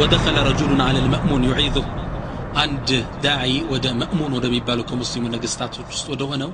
[0.00, 1.86] ودخل رجل على المأمون يعيذه
[2.64, 2.88] አንድ
[3.24, 6.50] ዳዒ ወደ መእሙን ወደሚባሉ ከሙስሊሙ ነገስታቶች ውስጥ ወደ ሆነው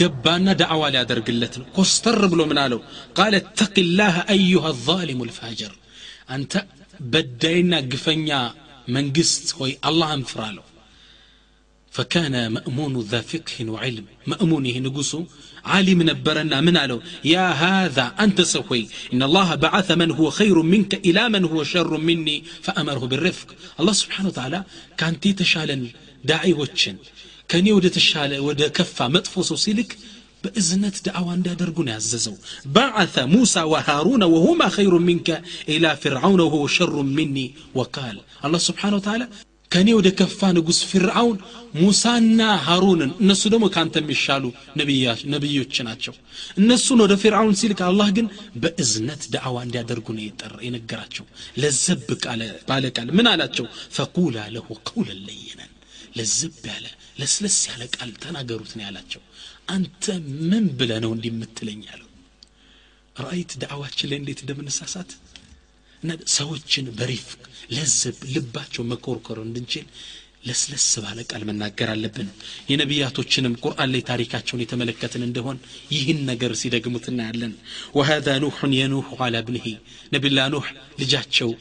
[0.00, 2.80] ገባና ዳዕዋ ሊያደርግለት ነው ኮስተር ብሎ ምን አለው
[3.18, 5.72] ቃለ ተቂላህ አዩሃ ዛሊሙ ልፋጀር
[6.36, 6.52] አንተ
[7.12, 8.30] በዳይና ግፈኛ
[8.96, 10.66] መንግስት ሆይ አላህን ፍራ አለው
[11.92, 15.20] فكان مأمون ذا فقه وعلم مأمون نقصه
[15.65, 16.99] عالم نبرنا من قالوا
[17.33, 21.97] يا هذا أنت سوي إن الله بعث من هو خير منك إلى من هو شر
[21.97, 23.47] مني فأمره بالرفق
[23.79, 24.63] الله سبحانه وتعالى
[24.97, 25.77] كان تشالا
[26.25, 26.95] داعي وتشن
[27.49, 29.97] كان يود تشال ود كفى مطفوس سيلك
[30.43, 32.35] بإذنة دعوة እንዳደርጉን ያዘዘው
[32.77, 35.29] بعث موسى وهارون وهما خير منك
[35.69, 38.15] إلى فرعون وهو شر مني وقال
[38.45, 39.27] الله سبحانه وتعالى
[39.72, 41.36] ከእኔ ወደ ከፋ ንጉሥ ፊርዓውን
[41.76, 44.44] ሙሳና ሃሩንን እነሱ ደግሞ ከአንተ የሚሻሉ
[45.32, 46.14] ነቢዮች ናቸው።
[46.60, 48.26] እነሱን ወደ ፊርዓውን ሲልክ አላህ ግን
[48.62, 51.26] በእዝነት ዳዕዋ እንዲያደርጉ ነው የጠራ የነገራቸው።
[51.62, 52.08] ለዘብ
[52.70, 53.66] ባለ ቃል ምን አላቸው?
[53.96, 55.72] ፈቁላ ለሁ ቀውለን ለይነን።
[56.18, 56.86] ለዘብ ያለ
[57.20, 59.22] ለስለስ ያለ ቃል ተናገሩት ነው ያላቸው።
[59.74, 60.04] አንተ
[60.50, 62.08] ምን ብለ ነው እንዲህ የምትለኝ ያለው?
[63.16, 65.10] ራእይት ዳዕዋችን ላይ እንዴት እንደምንሳሳት?
[66.32, 69.86] ሰዎችን በሪፍቅ ለዝብ ልባቸው መኮርኮር እንድንችል
[70.46, 72.28] ለስለስ ባለ ቃል መናገር አለብን።
[72.70, 75.58] የነቢያቶችንም ቁርአን ላይ ታሪካቸውን የተመለከትን እንደሆን
[75.92, 77.52] ይህን ነገር ሲደግሙት እናያለን።
[77.98, 79.66] ወሀዛ ኑሑን የኑሕ አላ ብንሂ
[80.14, 80.66] ነቢላ ኑሕ
[81.00, 81.52] ልጃቸው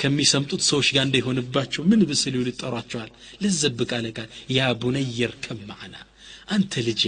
[0.00, 3.10] ከሚሰምጡት ሰዎች ጋር እንዳይሆንባቸው ምን ብስል ይጠሯቸዋል?
[3.42, 5.94] ለዘብ ቃለ ቃል ያ ቡነየር ከማዕና
[6.50, 7.02] አንተ ልጄ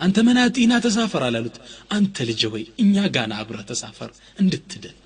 [0.00, 1.56] አንተ መናጢና ተሳፈር አላሉት።
[1.90, 4.96] አንተ ልጄ ሆይ እኛ ጋና አብረህ ተሳፈር እንድትድን።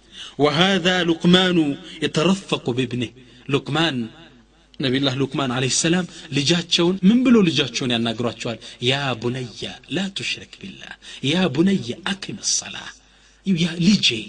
[0.44, 1.58] وهذا لقمان
[2.02, 3.10] يترفق بابنه.
[3.48, 3.96] لقمان
[4.84, 7.98] نبي الله لقمان عليه السلام لجاتشون من بلو لجاتشون يا
[8.91, 9.46] يا بني
[9.96, 10.92] لا تشرك بالله.
[11.33, 12.91] يا بني أقم الصلاة
[13.46, 14.24] يا لجي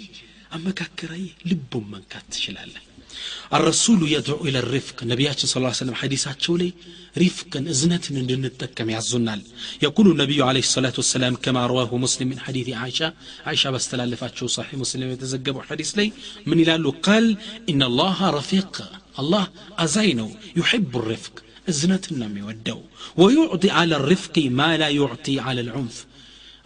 [0.54, 5.57] أما كاكري لبو من كاتش لالك لب من كاتشلالله الرسول يدعو إلى الرفق نبياتنا صلى
[5.57, 6.73] الله عليه وسلم حديثات شولي
[7.17, 9.41] رفقا إذنة لنتكم يعزنا
[9.81, 13.13] يقول النبي عليه الصلاة والسلام كما رواه مسلم من حديث عائشة
[13.45, 16.11] عائشة بس تلالفات شو صحيح مسلم يتزقب حديث لي
[16.45, 17.37] من يلالو قال
[17.69, 22.81] إن الله رفيق الله أزينه يحب الرفق إذنة النم يودو
[23.17, 26.05] ويعطي على الرفق ما لا يعطي على العنف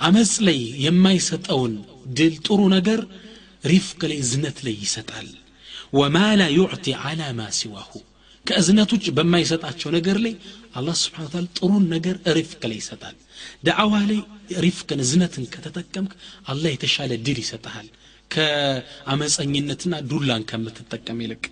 [0.02, 2.38] أمس لي يما يستأون دل
[6.01, 7.91] ወማላ ዩዕቲ አላ ማ ሲዋሁ
[8.49, 10.35] ከእዝነት ውጭ በማይሰጣቸው ነገር ላይ
[10.79, 13.17] አላህ ስብን ታላ ጥሩን ነገር ሪፍቅ ላይ ይሰጣል
[13.67, 14.21] ደዓዋ ላይ
[14.65, 16.13] ሪፍቅን እዝነትን ከተጠቀምክ
[16.53, 17.89] አላህ የተሻለ ድል ይሰጠሃል
[18.35, 21.45] ከአመፀኝነትና ዱላን ከምትጠቀም ይልቅ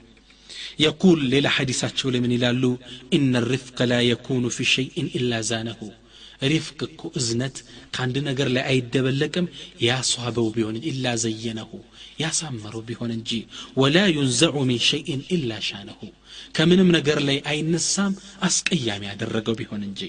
[0.87, 2.73] يقول ليلة حديثاتشو لمن يلالو
[3.17, 5.81] إن الرفق لا يكون في شيء إلا زانه
[6.55, 7.56] رفق كو إزنت
[7.94, 9.47] كان دي نقر لأي دبلكم
[9.89, 11.71] يا صحابه بيون إلا زينه
[12.24, 13.31] ያሳመረው ቢሆን እንጂ
[13.81, 16.00] ወላ ዩንዘዑ ሚን ሸይን ኢላ ሻነሁ
[16.56, 18.13] ከምንም ነገር ላይ አይነሳም
[18.47, 20.02] አስቀያሚ ያደረገው ቢሆን እንጂ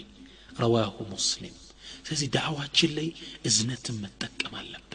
[0.60, 1.56] ረዋሁ ሙስሊም
[2.04, 3.08] ስለዚህ ዳዕዋችን ላይ
[3.48, 4.86] እዝነትን መጠቀም አለብን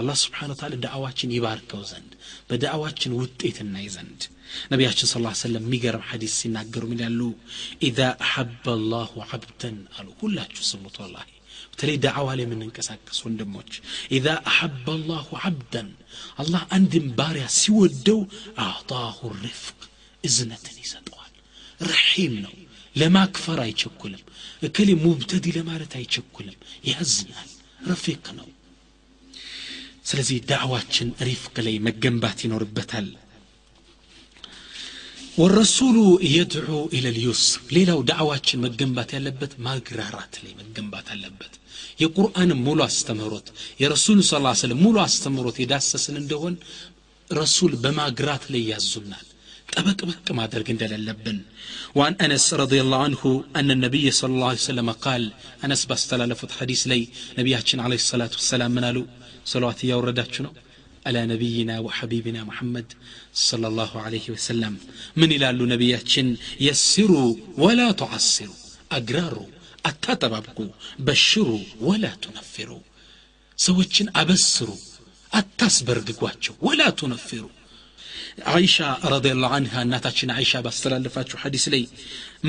[0.00, 2.12] አላህ ስብሓን ታላ ዳዕዋችን ይባርከው ዘንድ
[2.48, 4.22] በዳዕዋችን ውጤት እናይ ዘንድ
[4.72, 7.20] ነቢያችን ስለ ሰለም የሚገርም ሐዲስ ሲናገሩ ምን ያሉ
[7.88, 11.16] ኢዛ አሐበ አላሁ ዓብደን አሉ ሁላችሁ ስሙት ወላ
[11.76, 13.72] በተለይ ዳዕዋ ላይ የምንንቀሳቀስ ወንድሞች
[14.16, 15.88] ኢዛ አሐበ አላሁ ዓብደን
[16.42, 18.20] አላህ አንድን ባሪያ ሲወደው
[18.66, 19.78] አዕጣሁ ሪፍቅ
[20.24, 21.32] እዝነትን ይሰጠዋል
[21.88, 22.54] ረሒም ነው
[22.96, 24.22] ለማክፈር አይቸኩልም
[24.62, 26.58] እከሌ ሙብተዲ ለማለት አይቸኩልም
[26.90, 27.50] ያዝናል
[27.88, 28.48] ረፊቅ ነው
[30.10, 33.08] ስለዚህ ዳዕዋችን ሪፍቅ ላይ መገንባት ይኖርበታል
[35.38, 35.98] ወረሱሉ
[36.32, 41.54] የድዑ ኢለ ልዩስር ሌላው ዳዕዋችን መገንባት ያለበት ማግራራት ላይ መገንባት አለበት
[42.02, 43.48] የቁርአንም ሙሉ አስተምህሮት
[43.82, 46.54] የረሱል ስ ስለም ሙሉ አስተምህሮት የዳሰስን እንደሆን
[47.40, 49.26] ረሱል በማግራት ላይ ያዙናል
[49.74, 51.38] ጠበቅበቅ ማድረግ እንደሌለብን
[51.98, 53.22] وعن أنس رضي الله عنه
[53.60, 55.22] أن النبي صلى الله عليه وسلم قال
[55.64, 57.00] أنس باستلالفت حديث لي
[57.38, 59.02] نبياتنا عليه الصلاة والسلام منالو
[59.52, 60.50] صلوات يا ورداتنا
[61.06, 62.88] على نبينا وحبيبنا محمد
[63.50, 64.72] صلى الله عليه وسلم
[65.20, 66.28] من إلى نبياتشن
[66.68, 67.30] يسروا
[67.64, 68.60] ولا تعسروا
[68.98, 69.50] أقراروا
[69.89, 70.57] አታጠባብቁ፣
[71.07, 71.47] በሽሩ
[71.87, 72.71] ወላ ቱነፊሩ፣
[73.57, 74.69] ሰዎችን አበስሩ፣
[75.31, 77.43] አታስበርግጓቸው፣ ولا تنفروا
[78.51, 78.75] አይሻ
[79.13, 81.83] رضي الله عنها እናታችን አይሻ ባስተላለፋችሁ ሐዲስ ላይ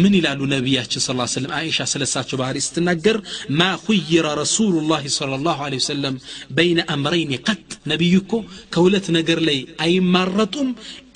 [0.01, 3.17] ምን ይላሉ ነቢያችን ስ ሰለም አይሻ ስለሳቸው ባህሪ ስትናገር
[3.61, 6.17] ما خير رسول الله صلى الله عليه وسلم
[6.59, 7.63] بين أمرين ቀጥ
[7.93, 8.33] ነቢዩ እኮ
[8.75, 10.71] ከሁለት ነገር ላይ አይማረጡም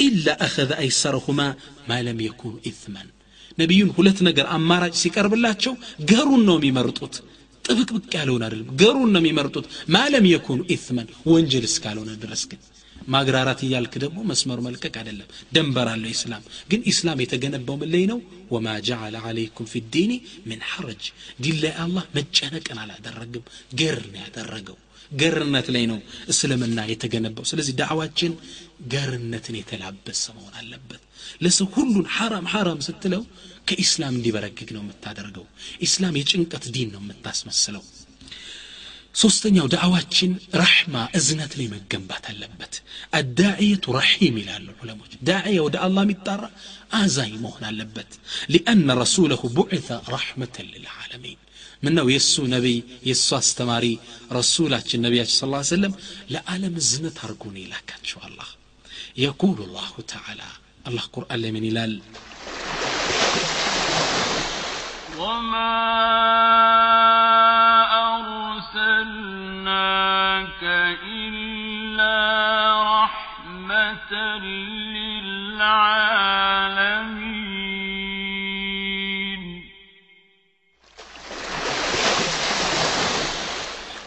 [0.06, 1.40] إلا أخذ أيسرهما
[1.88, 3.08] ما لم يكن إثما
[3.57, 5.73] ነቢዩን ሁለት ነገር አማራጭ ሲቀርብላቸው
[6.09, 7.15] ገሩን ነው የሚመርጡት
[7.65, 12.59] ጥብቅብቅ ያለውን አይደለም ገሩን ነው የሚመርጡት ማለም የኩኑ ኢትመን ወንጀል እስካልሆነ ድረስ ግን
[13.07, 16.41] ማግራራት እያልክ ደግሞ መስመሩ መልቀቅ አይደለም ደንበር አለው ኢስላም
[16.71, 18.19] ግን ኢስላም የተገነባው ምን ላይ ነው
[18.51, 20.13] ወማ ጀዓለ አለይኩም ፊ ዲኒ
[20.49, 21.03] ምን ሐረጅ
[21.45, 23.45] ዲን ላይ አላህ መጨነቅን አላደረግም
[23.81, 24.77] ገር ነው ያደረገው
[25.11, 25.99] ገርነት ላይ ነው
[26.33, 28.33] እስልምና የተገነባው ስለዚህ ዳዕዋችን
[28.93, 31.03] ገርነትን የተላበሰ መሆን አለበት
[31.41, 33.23] ለሰው ሁሉን ሐራም ሐራም ስትለው
[33.69, 35.45] ከኢስላም እንዲበረግግ ነው የምታደርገው
[35.87, 37.83] ኢስላም የጭንቀት ዲን ነው የምታስመስለው
[39.15, 40.31] ሶስተኛው ዳዕዋችን
[40.61, 42.73] ረሕማ እዝነት ላይ መገንባት አለበት
[43.19, 46.43] አዳዕየቱ ረሒም ይላሉ ዑለሞች ዳዕየ ወደ አላህ የሚጣራ
[46.99, 48.11] አዛኝ መሆን አለበት
[48.53, 51.39] ሊአነ ረሱለሁ ቡዕተ ረሕመተን ልልዓለሚን
[51.83, 52.77] ምን ነው የእሱ ነቢይ
[53.09, 53.85] የእሱ አስተማሪ
[54.37, 55.93] ረሱላችን ነቢያችን ስ ሰለም
[56.33, 58.49] ለዓለም እዝነት አድርጎ ነው የላካቸው አላህ
[59.23, 60.41] የቁሉ ላሁ ተዓላ
[60.85, 61.93] አላህ ቁርአን ላይ ምን ይላል
[65.17, 65.73] وما
[69.27, 70.63] أرسلناك
[71.17, 72.17] إلا
[72.95, 74.11] رحمة
[78.27, 79.63] للعالمين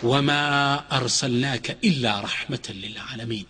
[0.02, 3.46] وما أرسلناك إلا رحمة للعالمين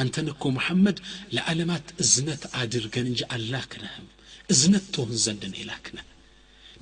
[0.00, 0.96] أنت نكو محمد
[1.32, 4.06] لعلمات إزنت አድርገን እንጂ አላክነህም
[4.52, 6.02] إزنت تون زندن إلاكنا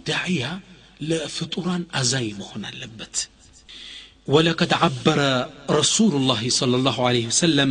[0.08, 0.60] የላክነ
[1.08, 2.64] لفطوران ለፍጡራን አዛይ መሆን
[4.34, 5.18] ولقد عبر
[5.80, 7.70] رسول الله صلى الله عليه وسلم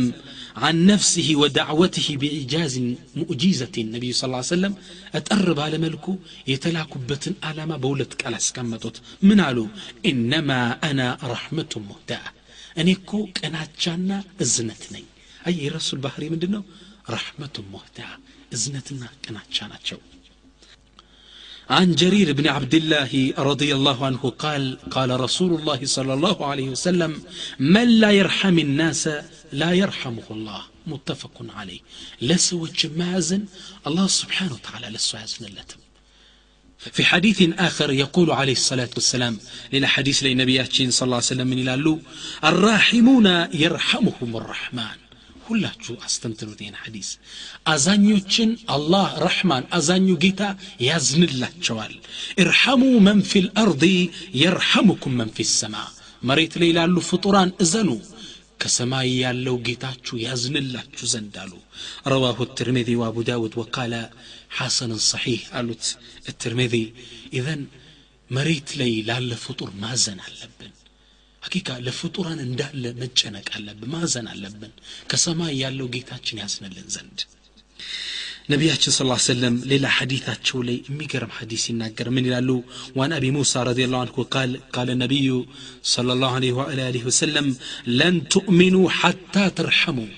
[0.64, 2.74] عن نفسه ودعوته بإعجاز
[3.20, 4.74] مؤجيزة النبي صلى الله عليه وسلم.
[5.18, 6.18] أتقرب على ملكه
[6.52, 7.34] يتلاك بتن
[7.70, 8.96] ما بولتك على سكمتوت
[9.28, 9.66] من علو
[10.10, 10.60] إنما
[10.90, 12.28] أنا رحمة مهداة.
[12.80, 13.50] أنيكو كو
[13.82, 15.02] جانا إزنتني
[15.46, 16.64] أي رسول بحري من دنو
[17.10, 18.18] رحمة مهداة
[18.54, 19.96] إزنتنا كانت جانا شو
[21.70, 26.68] عن جرير بن عبد الله رضي الله عنه قال قال رسول الله صلى الله عليه
[26.68, 27.22] وسلم
[27.58, 29.08] من لا يرحم الناس
[29.52, 31.80] لا يرحمه الله متفق عليه
[32.22, 33.44] لسوى مازن
[33.86, 35.80] الله سبحانه وتعالى لسوى يزن اللتم
[36.78, 39.38] في حديث آخر يقول عليه الصلاة والسلام
[39.72, 42.00] لنا حديث لنبياتين صلى الله عليه وسلم من يلالو
[42.44, 45.09] الراحمون يرحمهم الرحمن
[45.50, 47.08] ሁላችሁ አስተምትኑት ይህን ሐዲስ
[47.72, 50.42] አዛኞችን አላህ ረሕማን አዛኙ ጌታ
[50.88, 51.94] ያዝንላቸዋል
[52.44, 53.84] እርሐሙ መን ፊ ልአርض
[54.42, 55.76] የርሐሙኩም መን ፊ ሰማ
[56.22, 57.90] መሬት ላይ ላሉ ፍጡራን እዘኑ
[58.62, 61.52] ከሰማይ ያለው ጌታችሁ ያዝንላችሁ ዘንድ አሉ
[62.12, 63.94] ረዋሁ ትርሚዚ ወአቡ ዳውድ ወቃለ
[64.58, 65.84] ሐሰንን ሰሒህ አሉት
[66.42, 66.74] ትርሚዚ
[67.38, 67.62] ኢዘን
[68.30, 70.72] መሬት ላይ ላለ ፍጡር ማዘን አለብን
[71.42, 74.70] حقيقة لفطوران انده لمجنك اللب ما زن اللبن
[75.08, 77.20] كسما يالو قيتاتشن ياسن اللنزند
[78.50, 82.64] نبي صلى الله عليه وسلم ليلا حديثات لي ميقرم حديثي ناقر من يلالو
[82.96, 85.28] وان أبي موسى رضي الله عنه قال قال النبي
[85.94, 87.46] صلى الله عليه وآله وسلم
[88.00, 90.10] لن تؤمنوا حتى ترحموا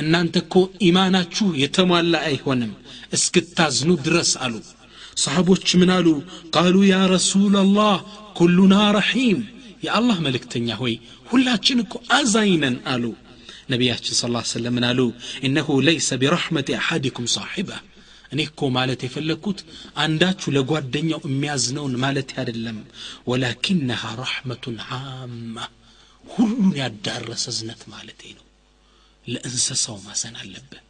[0.00, 2.72] ان انتكو ايماناتشو يتموالا ايهونم
[3.14, 4.60] اسكتازنو درس ألو
[5.24, 6.14] صحابوش منالو
[6.56, 7.94] قالوا يا رسول الله
[8.38, 10.93] كلنا رحيم የአላህ መልእክተኛ ሆይ
[11.31, 13.05] ሁላችን እኮ አዛኝ ነን አሉ
[13.71, 14.23] ነቢያችን ስ
[14.53, 15.01] ሰለም ምን አሉ
[15.47, 17.69] እነሁ ለይሰ ቢረሕመት አሐዲኩም ሳሒባ
[18.33, 19.59] እኔ እኮ ማለት የፈለግኩት
[20.03, 22.77] አንዳችሁ ለጓደኛው የሚያዝነውን ማለት አይደለም
[23.29, 25.57] ወላኪነሃ ረሕመቱን ዓማ
[26.25, 28.45] ሁሉን ያዳረሰ እዝነት ማለቴ ነው
[29.25, 30.81] ለእንስሳው ማዘን አለብህ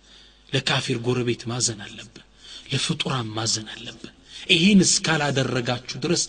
[0.50, 2.24] ለካፊር ጎረቤት ማዘን አለብህ
[2.74, 4.12] ለፍጡራን ማዘን አለብህ
[4.53, 6.24] ይህን እስካላደረጋችሁ ድረስ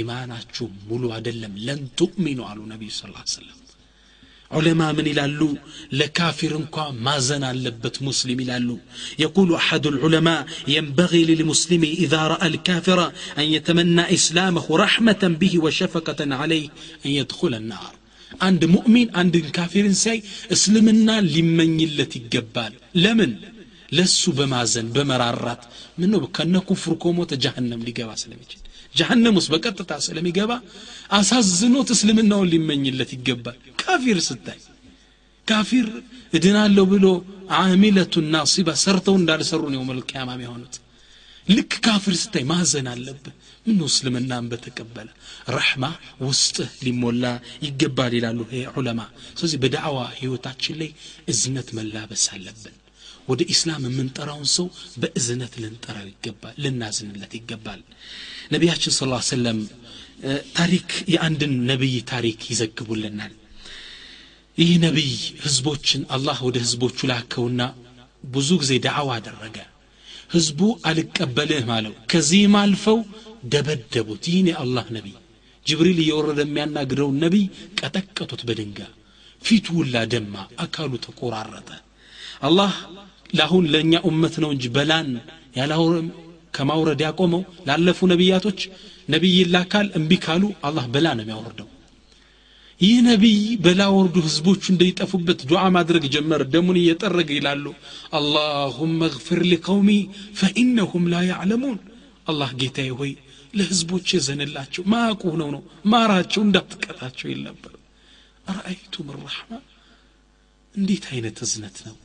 [0.00, 3.02] ኢማናችሁ ሙሉ አይደለም ለን ቱእሚኑ አሉ ነቢዩ ስ
[3.36, 3.56] ሰለም
[4.58, 5.40] ዑለማ ምን ይላሉ
[5.98, 6.76] ለካፊር እንኳ
[7.06, 8.68] ማዘን አለበት ሙስሊም ይላሉ
[9.22, 10.28] የቁሉ አሐዱ ልዑለማ
[10.76, 12.98] ينبغي للمسلم إذا رأى الكافر
[13.40, 16.66] أن يتمنى إسلامه رحمة به وشفقة عليه
[17.06, 17.92] أن يدخل النار
[18.46, 20.18] عند مؤمن عند كافر سي
[20.54, 22.72] اسلمنا لمن يلت يقبال
[23.04, 23.30] لمن
[23.97, 25.63] ለሱ በማዘን በመራራት
[25.97, 28.61] ምን ነው ከነ ኩፍር ኮሞተ ጀሃነም ሊገባ ስለሚችል።
[28.93, 30.51] ጀሃነም ውስጥ በቀጥታ ስለሚገባ
[31.17, 34.59] አሳዝኖት እስልምናውን ሊመኝለት ይገባል። ካፊር ስታይ
[35.47, 35.87] ካፊር
[36.33, 37.07] እድናለሁ ብሎ
[37.59, 40.75] አሚለቱ ናሲባ ሰርተው እንዳልሰሩ ነው መልቅያማም የሆኑት
[41.47, 43.33] ልክ ካፊር ስታይ ማዘን አለብህ።
[43.65, 45.07] ምን እስልምናን በተቀበለ?
[45.49, 45.85] ረሕማ
[46.21, 47.23] ውስጥህ ሊሞላ
[47.65, 48.39] ይገባል ይላሉ
[48.73, 49.01] ዑለማ።
[49.37, 50.89] ስለዚህ በዳዕዋ ህይወታችን ላይ
[51.27, 52.75] እዝነት መላበስ አለብን
[53.27, 54.67] ወደ ኢስላም የምንጠራውን ሰው
[55.01, 57.81] በእዝነት ልንጠራው ይገባል ልናዝንለት ይገባል።
[58.53, 59.59] ነቢያችን ስ ሰለም
[60.57, 63.33] ታሪክ የአንድን ነቢይ ታሪክ ይዘግቡልናል።
[64.57, 65.11] ይህ ነቢይ
[65.45, 67.61] ህዝቦችን አላህ ወደ ህዝቦቹ ላከውና
[68.27, 69.57] ብዙ ጊዜ ዳዕዋ አደረገ።
[70.31, 72.99] ህዝቡ አልቀበልህም አለው። ከዚህም አልፈው
[73.53, 75.15] ደበደቡት። ይህን የአላህ ነቢይ
[75.65, 77.45] ጅብሪል እየወረደ የሚያናግረውን ነቢይ
[77.79, 78.79] ቀጠቀጡት በድንጋ
[79.41, 81.69] ፊቱ ሁላ ደማ አካሉ ተቆራረጠ።
[82.41, 82.73] አላህ
[83.29, 85.09] ለአሁን ለእኛ ኡመት ነው እንጂ በላን
[85.57, 86.07] ያላውረም
[86.53, 88.59] ከማውረድ ያቆመው ላለፉ ነቢያቶች
[89.09, 91.69] ነቢይ ይላካል እምቢ ካሉ አላህ በላ ነው የሚያወርደው።
[92.81, 97.65] ይህ ነቢይ በላ ወርዱ ህዝቦቹ እንዳይጠፉበት ዱዓ ማድረግ ጀመር ደሙን እየጠረገ ይላሉ።
[98.19, 99.89] አላሁመ እግፍር ሊቀውሚ
[100.39, 101.77] ፈኢነሁም ላ ያዕለሙን።
[102.27, 103.11] አላህ ጌታዬ ሆይ
[103.53, 107.73] ለህዝቦች የዘንላቸው ማያውቁ ሆነው ነው ማራቸው እንዳትቀጣቸው ይል ነበር።
[108.49, 109.51] ረአይቱም ራሕማ
[110.75, 111.95] እንዴት አይነት እዝነት ነው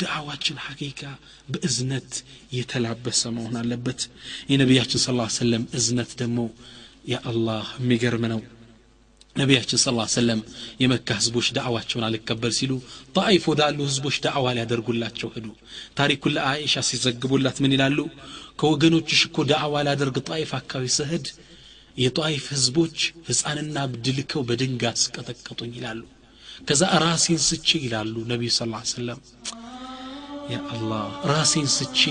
[0.00, 1.00] ዳዕዋችን ሐቂቃ
[1.48, 2.10] በእዝነት
[2.58, 4.00] የተላበሰ መሆን አለበት።
[4.52, 6.38] የነቢያችን ስ ሰለም እዝነት ደግሞ
[7.12, 8.40] የአላህ የሚገርም ነው።
[9.36, 10.40] ነቢያችን ስ ሰለም
[10.82, 12.72] የመካ ህዝቦች ዳዕዋቸውን አልቀበል ሲሉ
[13.18, 15.46] ጣይፍ ወዳሉ ህዝቦች ዳዕዋ ሊያደርጉላቸው ሄዱ።
[15.98, 17.98] ታሪኩን ለአይሻ ሲዘግቡላት ምን ይላሉ?
[18.60, 21.26] ከወገኖችሽ እኮ ዳዕዋ ላደርግ ጣይፍ አካባቢ ስሄድ
[21.96, 26.02] የጣይፍ ህዝቦች ህፃንና እብድ ልከው በድንጋይ አስቀጠቀጡኝ ይላሉ።
[26.68, 28.62] ከዛ ራሴን ስቼ ይላሉ ነቢዩ ስ
[28.92, 29.20] ሰለም
[30.51, 32.01] ያ አላህ ራሴን ስቼ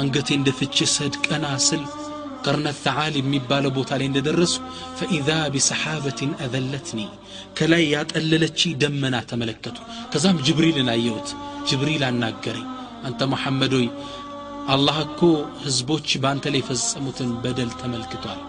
[0.00, 1.82] አንገቴ እንደፍቼ ስሄድ ቀና ስል
[2.44, 4.54] ቀርነት ተዓል የሚባለው ቦታ ላይ እንደደረሱ
[4.98, 7.00] ፈኢዛ ቢሰሓበትን አዘለትኒ
[7.58, 9.76] ከላይ ያጠለለች ደመና ተመለከቱ
[10.12, 11.28] ከዛም ጅብሪልን አየሁት
[11.70, 12.66] ጅብሪል አናገረኝ
[13.08, 13.88] አንተ መሐመድ ሆይ
[14.74, 15.20] አላህ እኮ
[15.64, 18.40] ህዝቦች በአንተ ላይ የፈጸሙትን በደል ተመልክቷል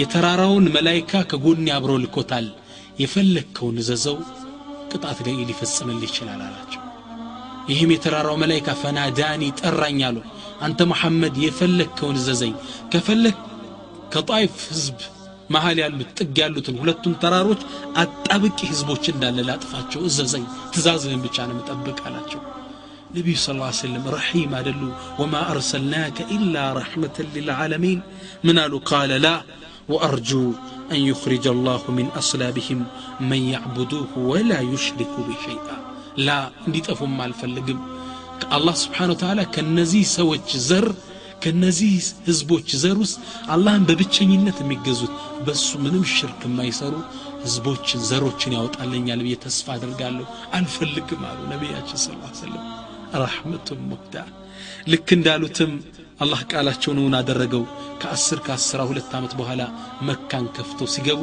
[0.00, 2.46] የተራራውን መላይካ ከጎን አብሮ ልኮታል
[3.02, 4.18] የፈለግከውን እዘዘው
[4.92, 6.81] ቅጣት ላይ ሊፈጽምልህ ይችላል አላቸው
[7.68, 10.18] ይህም የተራራው መላይካ ፈናዳኒ ጠራኝ አሉ
[10.66, 12.54] አንተ መሐመድ የፈለግከውን እዘዘኝ
[12.92, 13.36] ከፈለግ
[14.14, 14.98] ከጣይፍ ህዝብ
[15.54, 17.60] መሀል ያሉት ጥግ ያሉትን ሁለቱን ተራሮች
[18.02, 22.40] አጣብቂ ህዝቦች እንዳለ ላጥፋቸው እዘዘኝ ትእዛዝህን ብቻ ነው የምጠብቅ አላቸው
[23.16, 24.80] ነቢዩ ስ ሰለም ረሒም አደሉ
[25.20, 28.00] ወማ አርሰልናከ ኢላ ረሕመተን ልልዓለሚን
[28.48, 29.30] ምን አሉ ቃለ ላ
[29.88, 30.30] ወአርጁ
[30.92, 32.78] أن يخرج الله من أصلابهم
[33.20, 35.76] من يعبدوه ولا يشرك بشيئا
[36.18, 37.80] لا እንዲጠፉም አልፈልግም
[38.56, 40.86] አላህ ስብሓን ወተላ ከነዚህ ሰዎች ዘር
[41.42, 41.92] ከነዚህ
[42.28, 43.18] ህዝቦች ዘር ውስጥ
[43.54, 45.12] አላህን በብቸኝነት የሚገዙት
[45.46, 46.94] በሱ ምንም ሽርክ የማይሰሩ
[47.44, 50.26] ህዝቦችን ዘሮችን ያወጣለኛል ብዬ ተስፋ አድርጋለሁ
[50.58, 52.08] አልፈልግም አሉ ነቢያችን ስ
[52.40, 52.64] ሰለም
[53.22, 54.14] ረሕመቱን ሙህዳ
[54.92, 55.72] ልክ እንዳሉትም
[56.24, 57.64] አላህ ቃላቸውን እውን አደረገው
[58.02, 59.62] ከአስር ከአስራ ሁለት ዓመት በኋላ
[60.08, 61.22] መካን ከፍተው ሲገቡ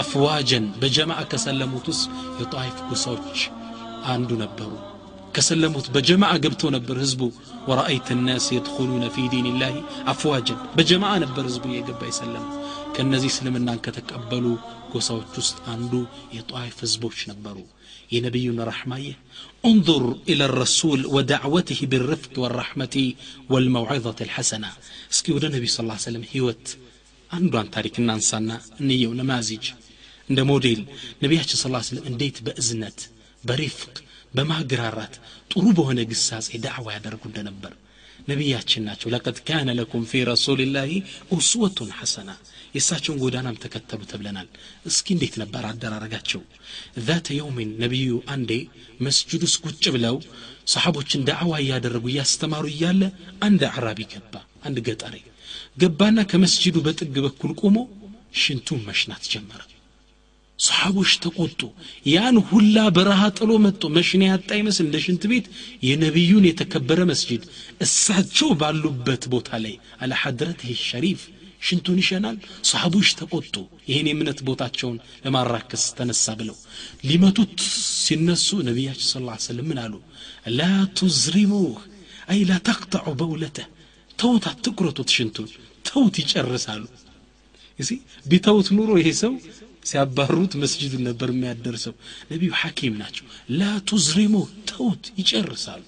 [0.00, 2.06] አፍዋጀን በጀማዓ ከሰለሙት ውስጥ
[2.40, 3.40] የጣይፍ ጎሳዎች
[4.12, 4.70] አንዱ ነበሩ
[5.36, 7.22] ከሰለሙት በጀማዓ ገብተው ነበር ህዝቡ
[7.68, 9.76] ወረአይት ናስ የድኹሉነ ፊ ዲን ላህ
[10.12, 12.44] አፍዋጀን በጀማዓ ነበር ህዝቡ እየገባ የሰለሙ
[12.96, 14.46] ከእነዚህ እስልምናን ከተቀበሉ
[14.94, 15.92] ጎሳዎች ውስጥ አንዱ
[16.36, 17.58] የጣይፍ ህዝቦች ነበሩ
[18.14, 19.06] የነቢዩን ረሕማየ
[19.64, 22.96] انظر إلى الرسول ودعوته بالرفق والرحمة
[23.52, 24.70] والموعظة الحسنة
[25.12, 26.66] اسكي ودا النبي صلى الله عليه وسلم هيوت
[27.30, 29.66] አንዷን ታሪክ እናንሳና እንየው ነማዚጅ
[30.30, 30.80] እንደ ሞዴል
[31.22, 32.98] ነቢያችን ስ ስለም እንዴት በእዝነት
[33.43, 33.95] በሪፍቅ
[34.33, 35.13] በማግራራት
[35.51, 37.73] ጥሩ በሆነ ግሳጼ ዳዕዋ ያደርጉ እንደነበር
[38.27, 40.89] ነቢያችን ናቸው። ለቀድ ካነ ለኩም ፊ ረሱልላህ
[41.35, 42.29] ኡስወቱን ሐሰና
[42.75, 44.47] የእሳቸውን ጎዳናም ተከተሉ ተብለናል።
[44.89, 46.41] እስኪ እንዴት ነበር አደራረጋቸው?
[47.07, 48.51] ዛተ የውሚን ነቢዩ አንዴ
[49.07, 50.17] መስጅድ ውስጥ ቁጭ ብለው
[50.67, 53.01] ሰሓቦችን ዳዕዋ እያደረጉ እያስተማሩ እያለ
[53.47, 54.33] አንድ አዕራቢ ገባ
[54.67, 55.15] አንድ ገጠሬ
[55.81, 57.77] ገባና ከመስጅዱ በጥግ በኩል ቆሞ
[58.41, 59.61] ሽንቱን መሽናት ጀመረ
[60.59, 61.59] ሰሓቦች ተቆጡ።
[62.07, 65.45] ያን ሁላ በረሃ ጥሎ መጥቶ መሽና ያጣ ይመስል እንደ ሽንት ቤት
[65.87, 67.43] የነቢዩን የተከበረ መስጅድ
[67.85, 71.21] እሳቸው ባሉበት ቦታ ላይ على حضرته الشريفة
[71.67, 72.35] ሽንቱን ይሸናል።
[72.69, 73.55] ሰሓቦች ተቆጡ።
[73.89, 76.57] ይህን የእምነት ቦታቸውን ለማራከስ ተነሳ ብለው
[77.07, 77.55] ሊመቱት
[78.01, 79.15] ሲነሱ ነቢያችን ስ
[79.47, 79.93] ሰለም ምን አሉ?
[80.57, 80.61] لا
[80.99, 81.77] تزرموه
[82.31, 83.67] أي لا تقطعوا بولته
[84.19, 85.49] ተውት አትቁረጡት ሽንቱን
[85.85, 86.83] ተውት ይጨርሳሉ።
[88.25, 89.33] ቢተውት ኑሮ ይሄ ሰው
[89.87, 91.93] ሲያባሩት መስጅዱን ነበር የሚያደርሰው።
[92.31, 93.25] ነቢዩ ሐኪም ናቸው።
[93.59, 93.63] ላ
[94.71, 95.83] ተውት ይጨርሳሉ።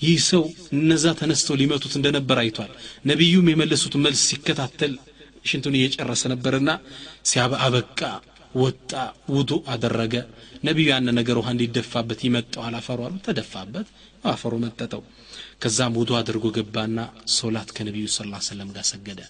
[0.00, 0.42] ይህ ሰው
[0.76, 2.70] እነዛ ተነስተው ሊመቱት እንደነበር አይቷል።
[3.06, 4.94] ነቢዩም የመለሱት መልስ ሲከታተል
[5.44, 6.70] ሽንቱን እየጨረሰ ነበርና
[7.30, 8.00] ሲያበቃ
[8.54, 8.90] ወጣ
[9.28, 10.14] ውዱ አደረገ።
[10.64, 13.88] ነቢዩ ያን ነገር ውሃ እንዲደፋበት ይመጠዋል አፈሩ አሉ። ተደፋበት
[14.24, 15.02] አፈሩ መጠጠው
[15.64, 16.98] ከዛም ውዱ አድርጎ ገባና
[17.34, 18.18] ሶላት ከነቢዩ ስ
[18.48, 19.20] ሰለም ጋር ሰገደ።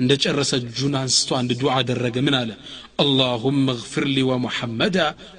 [0.00, 2.50] እንደ ጨረሰ እጁን አንስቶ አንድ ዱዓ አደረገ። ምን አለ?
[3.02, 4.96] اللهم اغفر لي ومحمدا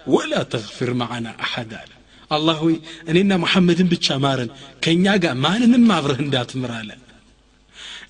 [0.08, 1.92] ولا تغفر معنا أحدا አለ።
[2.32, 2.76] አላህ ሆይ
[3.12, 4.50] እኔና መሐመድን ብቻ ማረን
[4.84, 6.90] ከእኛ ጋር ማንንም አብረህ እንዳትምር አለ።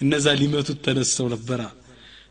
[0.04, 1.62] እነዛ ሊመቱት ተነስተው ነበራ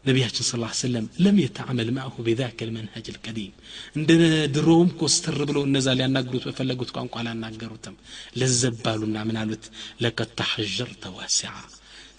[0.05, 3.51] ነቢያችን ስ ሰለም ለም የተዓመል ማዕሁ ቢዛከ ልመንሀጅ ልቀዲም
[3.97, 4.09] እንደ
[4.55, 7.95] ድሮውም ኮስተር ብለው እነዛ ሊያናግሩት በፈለጉት ቋንቋ አላናገሩትም
[8.41, 9.65] ለዘባሉና ምን አሉት
[10.05, 11.53] ለቀድ ተሐጀርተ ዋሲዓ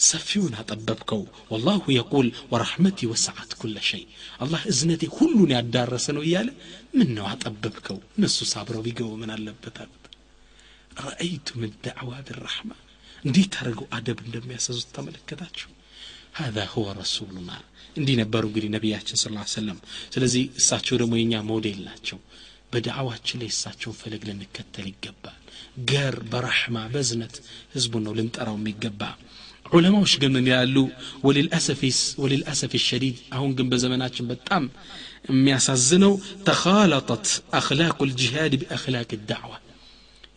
[0.06, 1.20] ሰፊውን አጠበብከው
[1.52, 4.04] ወላሁ የቁል ወረሕመቲ ወሰዓት ኩለ ሸይ
[4.44, 6.48] አላህ እዝነቴ ሁሉን ያዳረሰ ነው እያለ
[6.96, 9.98] ምን ነው አጠበብከው እነሱ ሳብረው ቢገቡ ምን አለበት አሉት
[11.00, 12.70] ረአይቱም ዳዕዋ ብራሕማ
[13.24, 15.68] እንዴት አድርገው አደብ እንደሚያሰዙት ተመለከታችሁ
[16.36, 17.58] هذا هو رسولنا
[17.98, 19.78] እንዲህ ነበሩ እንግዲህ ነቢያችን ስለ ሰለም
[20.14, 22.18] ስለዚህ እሳቸው ደግሞ የኛ ሞዴል ናቸው
[22.72, 25.38] በዳዕዋችን ላይ እሳቸውን ፈለግ ልንከተል ይገባል
[25.90, 27.34] ገር በራሕማ በዝነት
[27.74, 29.02] ህዝቡን ነው ልንጠራው የሚገባ
[29.72, 30.76] ዑለማዎች ግን ምን ያሉ
[32.22, 34.64] ወልልአሰፍ ሸዲድ አሁን ግን በዘመናችን በጣም
[35.30, 36.14] የሚያሳዝነው
[36.48, 37.26] ተኻለጠት
[37.60, 39.52] አክላቁ ልጅሃድ ቢአክላቅ ዳዕዋ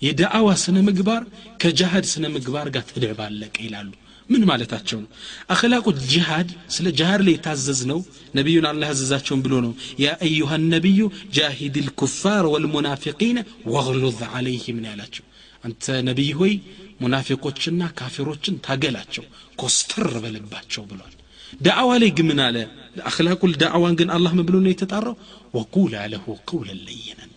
[0.06, 1.24] የዳዕዋ ስነ ምግባር
[1.62, 3.92] ከጃሃድ ስነ ምግባር ጋር ተደባለቀ ይላሉ
[4.30, 5.10] ምን ማለታቸው ነው
[5.54, 8.00] አክላቁ ጂሃድ ስለ ጂሃድ ላይ የታዘዝ ነው
[8.38, 11.02] ነቢዩን አላህ ያዘዛቸውን ብሎ ነው ያ አዩሃ ነቢዩ
[11.38, 13.40] ጃሂድ ልኩፋር ወልሙናፊቂን
[13.74, 15.26] ወግሉዝ አለይህም ነው ያላቸው
[15.64, 16.54] አንተ ነቢይ ሆይ
[17.02, 19.24] ሙናፊቆችና ካፊሮችን ታገላቸው
[19.62, 21.14] ኮስተር በልባቸው ብሏል
[21.62, 22.58] ዳዕዋ ላይ ግን ምን አለ
[23.10, 25.16] አክላቁል ዳዕዋን ግን አላህ ምን ብሎ ነው የተጣራው
[25.58, 27.32] ወቁላ ለሁ ቀውለን ለይነን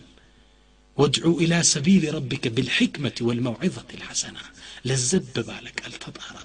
[0.97, 4.37] ወድዑ ኢላ ሰቢል ረቢከ ብልሕክመት ወልመውዒዘት ልሐሰና
[4.89, 6.35] ለዘብ ባለ ቃል ተጣራ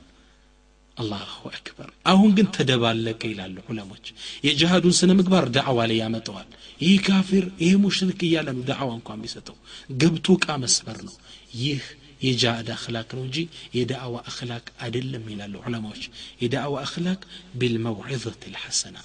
[0.99, 4.05] አላሁ አክበር አሁን ግን ተደባለቀ ይላሉ ዑለሞች
[4.47, 6.49] የጅሃዱን ስነ ምግባር ዳዕዋ ላይ ያመጠዋል
[6.85, 9.57] ይህ ካፊር ይህ ሙሽሪክ እያለ ነው ዳዕዋ እንኳ የሚሰጠው
[10.01, 11.17] ገብቶ ቃ መስበር ነው
[11.59, 11.83] ይህ
[12.25, 13.39] የጃሃድ አክላቅ ነው እንጂ
[13.79, 16.05] የዳዕዋ አክላቅ አይደለም ይላሉ ዑለማዎች
[16.43, 17.21] የዳዕዋ አክላቅ
[17.61, 18.97] ቢልመውዒዘት ልሐሰና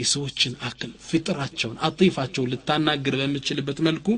[0.00, 4.08] የሰዎችን አክል ፍጥራቸውን አጢፋቸውን ልታናግር በምችልበት መልኩ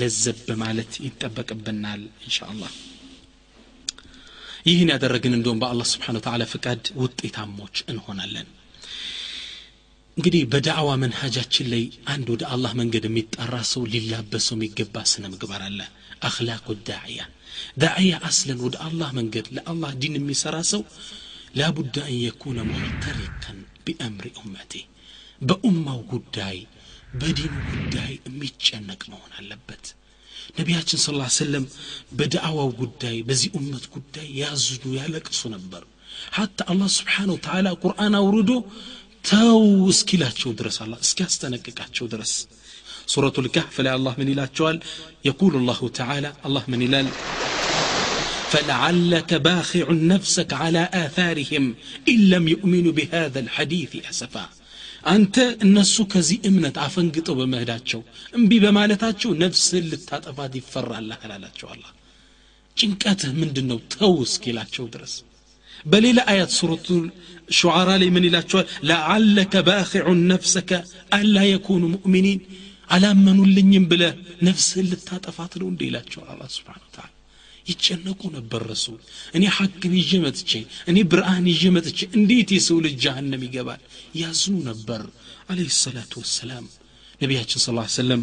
[0.00, 2.72] ለዘብ ማለት ይጠበቅብናል እንሻ አላህ
[4.65, 8.47] ይህን ያደረግን እንደውም በአላህ ስብሓን ተዓላ ፍቃድ ውጤታሞች እንሆናለን።
[10.17, 15.79] እንግዲህ በዳዕዋ መንሃጃችን ላይ አንድ ወደ አላህ መንገድ የሚጠራ ሰው ሊላበሰው የሚገባ ስነ ምግባር አለ።
[16.21, 17.19] አክላቁ ዳዕያ።
[17.81, 20.81] ዳዕያ አስለን ወደ አላህ መንገድ ለአላህ ዲን የሚሰራ ሰው
[21.55, 24.73] ላቡዳ አን የኩነ ሙዕተሪከን ቢአምሪ ኡመቴ።
[25.41, 26.57] በኡማው ጉዳይ
[27.13, 29.85] በዲኑ ጉዳይ የሚጨነቅ መሆን አለበት
[30.58, 31.64] ነቢያችን ስለ ሰለም
[32.18, 35.82] በዳዕዋው ጉዳይ በዚህ ኡመት ጉዳይ ያዝኑ ያለቅሱ ነበር
[36.36, 38.50] ሐታ አላህ ስብሓን ወተዓላ ቁርአን አውርዶ
[39.30, 39.60] ተው
[39.94, 42.32] እስኪላቸው ድረስ አላ እስኪያስጠነቅቃቸው ድረስ
[43.12, 44.78] ሱረቱ ልካህፍ ላይ አላህ ምን ይላቸዋል
[45.28, 47.08] የቁል ላሁ ተዓላ አላህ ምን ይላል
[48.52, 51.64] فلعلك باخع نفسك على آثارهم
[52.08, 54.44] إن لم يؤمنوا بهذا الحديث أسفا
[55.03, 55.35] አንተ
[55.65, 58.01] እነሱ ከዚህ እምነት አፈንግጠው በመሄዳቸው
[58.37, 61.83] እምቢ በማለታቸው ነፍስን ልታጠፋት ይፈራልህ አላላቸው አላ።
[62.77, 65.13] ጭንቀትህ ምንድን ነው ተው እስኪላቸው ድረስ።
[65.85, 66.87] በሌላ አያት ሱረቱ
[67.57, 68.65] ሹዓራ ላይ ምን ይላቸዋል?
[68.89, 70.71] ለዓለከ ባኪዑን ነፍሰከ
[71.13, 72.41] አላ የኩኑ ሙእሚኒን።
[72.89, 74.03] አላመኑልኝም ብለ
[74.43, 77.08] ነፍስህን ልታጠፋት ነው እንደ ይላቸዋል አላ ስብሓን ተላ
[77.68, 78.98] ይጨነቁ ነበር ረሱል
[79.36, 80.50] እኔ ሐቅን ይዤ መጥቼ
[80.90, 83.80] እኔ ብርሃን ይዤ መጥቼ እንዴት የሰው ልጅ ጀሃነም ይገባል
[84.20, 85.02] ያዝኑ ነበር
[85.50, 86.66] አለህ ሰላቱ ወሰላም
[87.20, 88.22] ነቢያችን ስ ሰለም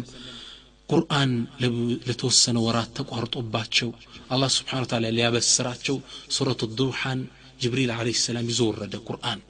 [0.88, 1.30] ቁርአን
[2.06, 3.90] ለተወሰነ ወራት ተቋርጦባቸው
[4.34, 5.96] አላህ ስብሓን ታላ ሊያበስራቸው
[6.36, 7.20] ሱረቱ ዱሓን
[7.62, 9.40] ጅብሪል አለ ሰላም ይዞ ወረደ ቁርአን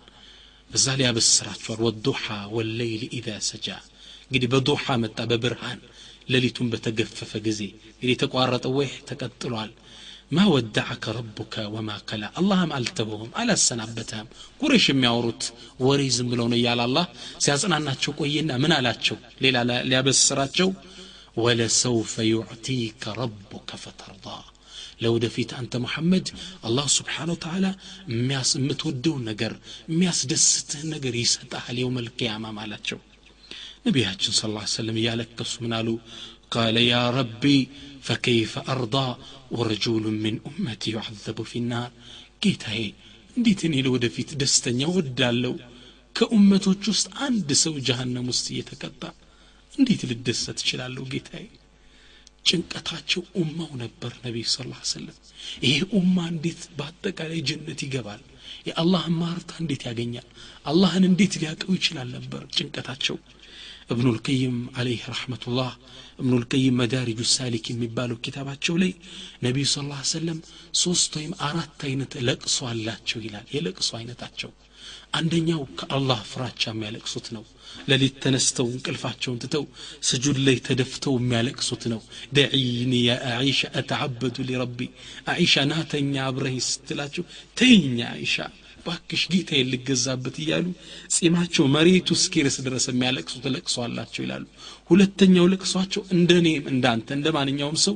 [0.70, 2.24] በዛ ሊያበስራቸዋል ወዱሓ
[2.56, 3.68] ወለይል ኢዛ ሰጃ
[4.26, 5.80] እንግዲህ በዱሓ መጣ በብርሃን
[6.32, 7.60] ሌሊቱን በተገፈፈ ጊዜ
[7.92, 9.70] እንግዲህ የተቋረጠ ወይህ ተቀጥሏል
[10.30, 14.28] ማ ወዳዐከ ረቡከ ወማ ከላ አላህም አልተበውም አላሰናበተህም
[14.60, 15.42] ቁሬሽ የሚያወሩት
[15.86, 17.06] ወሬ ዝም ብለው ነው እያለ አላህ
[17.44, 19.56] ሲያጽናናቸው ቆየና ምን አላቸው ሌላ
[19.90, 20.70] ሊያበስራቸው
[21.42, 24.26] ወለሰውፈ ዩዕቲከ ረቡከ ፈተርዳ
[25.02, 26.26] ለወደፊት አንተ መሐመድ
[26.66, 27.66] አላህ ስብሓን ወተዓላ
[28.56, 29.52] የምትወደውን ነገር
[29.92, 33.00] የሚያስደስትህን ነገር ይሰጣል የውም ልቅያማ ማላቸው
[33.86, 35.88] ነቢያችን ስ ላ ሰለም እያለቀሱ ምን አሉ
[36.54, 37.44] ቃለ ያ ረቢ
[38.07, 38.95] ፈከይፈ አርዳ
[39.57, 41.89] ወረጁሉ ምን ኡመቲ ዩዓዘቡ ፊ ናር
[42.43, 42.81] ጌታዬ
[43.37, 45.55] እንዴት እኔ ለወደፊት ደስተኛ ወዳለው
[46.15, 49.01] ከኡመቶች ውስጥ አንድ ሰው ጀሃነም ውስጥ እየተቀጣ
[49.73, 51.43] እንዴት ልደሰት እችላለሁ ጌታዬ?
[52.45, 54.73] ጭንቀታቸው ኡማው ነበር ነቢይ ስ ላ
[55.65, 58.21] ይሄ ኡማ እንዴት በአጠቃላይ ጀነት ይገባል?
[58.67, 60.27] የአላህን ማርታ እንዴት ያገኛል?
[60.65, 63.17] አላህን እንዴት ሊያቀው ይችላል ነበር ጭንቀታቸው።
[63.91, 65.71] እብኑ ልቀይም አለይህ ረሕመቱላህ
[66.20, 68.92] እብኑ ልቀይም መዳሪጁ ሳሊክ የሚባለው ኪታባቸው ላይ
[69.46, 70.38] ነቢዩ ስ ላ ሰለም
[70.82, 74.52] ሶስት ወይም አራት አይነት ለቅሶ አላቸው ይላል የለቅሶ አይነታቸው
[75.18, 77.44] አንደኛው ከአላህ ፍራቻ የሚያለቅሱት ነው
[77.88, 79.64] ለሊት ተነስተው እንቅልፋቸውን ትተው
[80.08, 82.00] ስጁድ ላይ ተደፍተው የሚያለቅሱት ነው
[82.38, 84.80] ደዒኒ ያ አኢሻ አተዓበዱ ሊረቢ
[85.32, 87.24] አኢሻ ናተኛ አብረህ ስትላቸው
[87.60, 88.36] ተይኛ አኢሻ
[88.87, 90.65] ባክሽ ጌታ ልገዛበት እያሉ
[91.15, 93.75] ጺማቸው መሬቱ እስኪርስ ድረስ የሚያለቅሱት ለቅሶ
[94.19, 94.45] ይላሉ።
[94.89, 97.95] ሁለተኛው ለቅሷቸው እንደ እኔም እንዳንተ እንደ ማንኛውም ሰው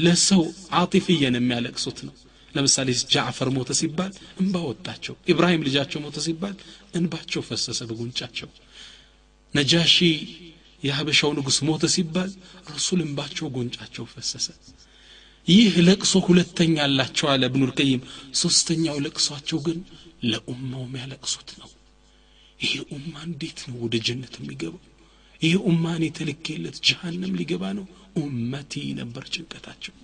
[0.00, 0.42] ለሰው
[0.80, 2.14] አጢፍየን የሚያለቅሱት ነው።
[2.54, 6.54] ለምሳሌ ጃዕፈር ሞተ ሲባል እንባ ወጣቸው። ኢብራሂም ልጃቸው ሞተ ሲባል
[6.94, 8.48] እንባቸው ፈሰሰ በጉንጫቸው።
[9.54, 9.96] ነጃሺ
[10.82, 12.30] የሀበሻው ንጉሥ ሞተ ሲባል
[12.70, 14.46] ረሱል እንባቸው ጉንጫቸው ፈሰሰ።
[15.46, 18.02] ይህ ለቅሶ ሁለተኛ አላቸው አለ እብኑል ቀይም።
[18.34, 19.78] ሶስተኛው ለቅሷቸው ግን
[20.22, 21.70] ለኡማው የሚያለቅሱት ነው።
[22.60, 24.82] ይሄ ኡማ እንዴት ነው ወደ ጀነት የሚገባው?
[25.42, 27.86] ይሄ ኡማን የተልኬለት ጀሃነም ሊገባ ነው?
[28.20, 29.94] ኡመቲ ነበር ጭንቀታቸው።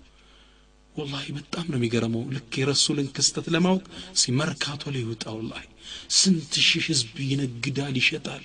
[0.94, 3.84] ወላሂ በጣም ነው የሚገርመው። ልክ የረሱልን ክስተት ለማወቅ
[4.20, 5.02] ሲመርካቶ ላይ
[5.34, 5.64] ወላሂ።
[6.18, 8.44] ስንት ሺህ ህዝብ ይነግዳል ይሸጣል።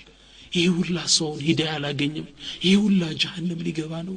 [0.52, 2.26] ይሄ ሁላ ሰውን ሂዳ አላገኘም?
[2.64, 4.16] ይሄ ሁላ ጀሃንም ሊገባ ነው?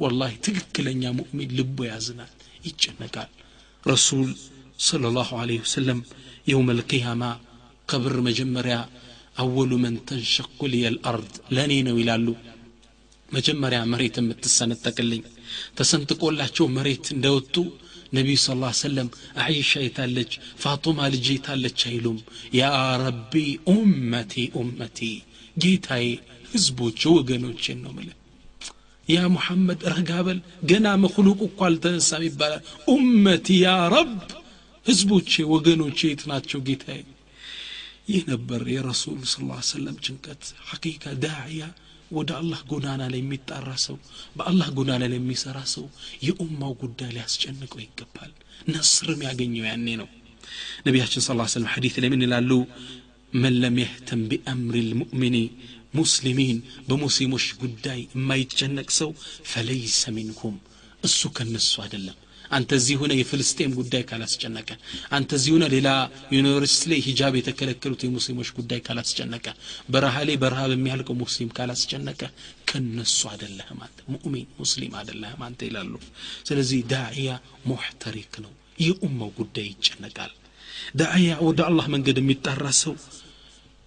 [0.00, 2.32] ወላሂ ትክክለኛ ሙእሚን ልቦ ያዝናል
[2.66, 3.30] ይጨነቃል።
[3.84, 4.28] ረሱል
[4.80, 5.98] ሰለላሁ ዐለይሂ ወሰለም
[6.47, 7.29] يوم القيامة
[7.87, 8.81] قبر مجمريا
[9.37, 12.27] أول من تنشق لي الأرض لاني ነው ይላሉ
[13.29, 15.21] መጀመሪያ መሬት የምትሰነጠቅልኝ
[15.77, 17.55] ተሰንጥቆላቸው መሬት እንደወጡ
[18.17, 19.07] ነቢዩ ስ ላ ሰለም
[19.45, 20.31] አይሻ የታለች
[20.63, 22.17] ፋጡማ ልጅ የታለች አይሉም
[22.59, 22.63] ያ
[23.03, 23.33] ረቢ
[23.73, 24.99] ኡመቲ ኡመቲ
[25.63, 26.05] ጌታዬ
[26.53, 28.09] ህዝቦች ወገኖቼን ነው ምለ
[29.07, 32.61] ያ ሙሐመድ ረጋበል ገና መክሉቅ እኮ አልተነሳም ይባላል
[32.93, 34.13] ኡመቲ ያ ረብ
[34.86, 37.00] ህዝቦቼ ወገኖቼ የት ናቸው ጌታዬ?
[38.10, 39.34] ይህ ነበር የረሱል ስ
[39.70, 41.62] ሰለም ጭንቀት ሐቂቃ ዳዕያ
[42.10, 43.96] ወደ አላህ ጎዳና ላይ የሚጣራ ሰው
[44.36, 45.84] በአላህ ጎዳና ላይ የሚሰራ ሰው
[46.26, 48.32] የኡማው ጉዳይ ሊያስጨንቀው ይገባል።
[48.68, 50.08] ነስርም ያገኘው ያኔ ነው።
[50.86, 52.50] ነቢያችን ስ ሰለም ሐዲት ላይ ምን ይላሉ?
[53.32, 53.76] መን ለም
[54.30, 55.36] ቢአምሪ ልሙእሚኒ
[55.94, 59.10] ሙስሊሚን በሙስሊሞች ጉዳይ የማይጨነቅ ሰው
[59.52, 60.56] ፈለይሰ ሚንሁም
[61.04, 62.18] እሱ ከነሱ አይደለም
[62.50, 64.70] አንተ እዚህ ሆነ የፍልስጤም ጉዳይ ካላስጨነቀ
[65.16, 65.88] አንተ እዚህ ሆነ ሌላ
[66.36, 69.46] ዩኒቨርሲቲ ላይ ሂጃብ የተከለከሉት የሙስሊሞች ጉዳይ ካላስጨነቀ
[69.94, 72.22] በረሃ ላይ በረሃብ የሚያልቀው ሙስሊም ካላስጨነቀ
[72.70, 75.94] ከነሱ አይደለህም አንተ ሙእሚን ሙስሊም አይደለህም አንተ ይላሉ።
[76.48, 77.30] ስለዚህ ዳዕያ
[77.66, 80.32] ሙሕተሪክ ነው። የኡማው ጉዳይ ይጨነቃል።
[80.98, 82.94] ዳዕያ ወደ አላህ መንገድ የሚጣራ ሰው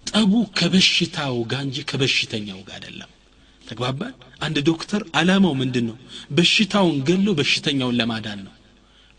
[0.05, 3.11] ጠቡ ከበሽታው ጋር እንጂ ከበሽተኛው ጋር አይደለም
[3.67, 4.13] ተግባባን?
[4.41, 5.97] አንድ ዶክተር አላማው ምንድን ነው
[6.31, 8.53] በሽታውን ገሎ በሽተኛውን ለማዳን ነው።